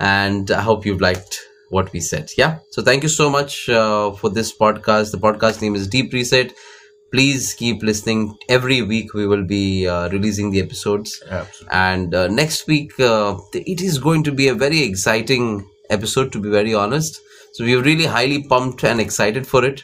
and 0.00 0.50
I 0.50 0.62
hope 0.62 0.86
you've 0.86 1.00
liked 1.00 1.40
what 1.70 1.92
we 1.94 2.00
said. 2.00 2.30
Yeah. 2.36 2.58
So 2.70 2.82
thank 2.82 3.02
you 3.02 3.08
so 3.08 3.30
much 3.30 3.68
uh, 3.68 4.12
for 4.12 4.30
this 4.30 4.56
podcast. 4.56 5.12
The 5.12 5.18
podcast 5.18 5.62
name 5.62 5.74
is 5.74 5.88
Deep 5.88 6.12
Reset. 6.12 6.52
Please 7.12 7.54
keep 7.54 7.82
listening. 7.82 8.36
Every 8.48 8.82
week 8.82 9.14
we 9.14 9.26
will 9.26 9.44
be 9.44 9.88
uh, 9.88 10.08
releasing 10.10 10.50
the 10.50 10.60
episodes. 10.60 11.22
Absolutely. 11.28 11.68
And 11.72 12.14
uh, 12.14 12.28
next 12.28 12.66
week, 12.68 12.98
uh, 13.00 13.36
it 13.54 13.80
is 13.80 13.98
going 13.98 14.22
to 14.24 14.32
be 14.32 14.48
a 14.48 14.54
very 14.54 14.82
exciting 14.82 15.68
episode, 15.90 16.32
to 16.32 16.40
be 16.40 16.50
very 16.50 16.74
honest. 16.74 17.20
So 17.54 17.64
we're 17.64 17.82
really 17.82 18.06
highly 18.06 18.44
pumped 18.44 18.84
and 18.84 19.00
excited 19.00 19.46
for 19.46 19.64
it. 19.64 19.82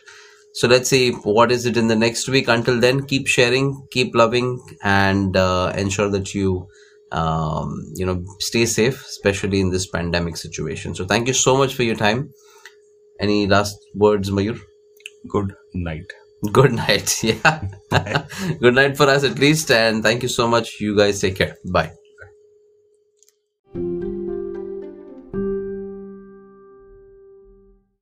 so 0.53 0.68
let's 0.68 0.89
see 0.89 1.11
what 1.37 1.53
is 1.55 1.66
it 1.66 1.76
in 1.76 1.89
the 1.89 1.97
next 2.03 2.28
week 2.34 2.49
until 2.49 2.76
then 2.84 3.01
keep 3.07 3.26
sharing 3.26 3.66
keep 3.97 4.14
loving 4.20 4.49
and 4.82 5.37
uh, 5.37 5.72
ensure 5.76 6.09
that 6.14 6.34
you 6.34 6.66
um, 7.12 7.92
you 7.94 8.07
know 8.07 8.24
stay 8.40 8.66
safe 8.66 9.00
especially 9.07 9.61
in 9.61 9.70
this 9.70 9.86
pandemic 9.86 10.36
situation. 10.36 10.94
So 10.94 11.04
thank 11.07 11.28
you 11.28 11.34
so 11.34 11.57
much 11.57 11.74
for 11.74 11.82
your 11.82 11.96
time. 11.96 12.32
Any 13.20 13.46
last 13.46 13.78
words 13.94 14.30
mayur? 14.30 14.59
Good 15.28 15.54
night. 15.74 16.12
good 16.52 16.72
night. 16.72 17.22
Yeah. 17.24 17.68
Good 18.61 18.74
night 18.74 18.96
for 18.96 19.09
us 19.09 19.24
at 19.24 19.38
least 19.38 19.70
and 19.70 20.02
thank 20.02 20.22
you 20.22 20.28
so 20.28 20.48
much. 20.48 20.80
You 20.80 20.96
guys 20.96 21.20
take 21.20 21.36
care. 21.36 21.57
Bye 21.64 22.05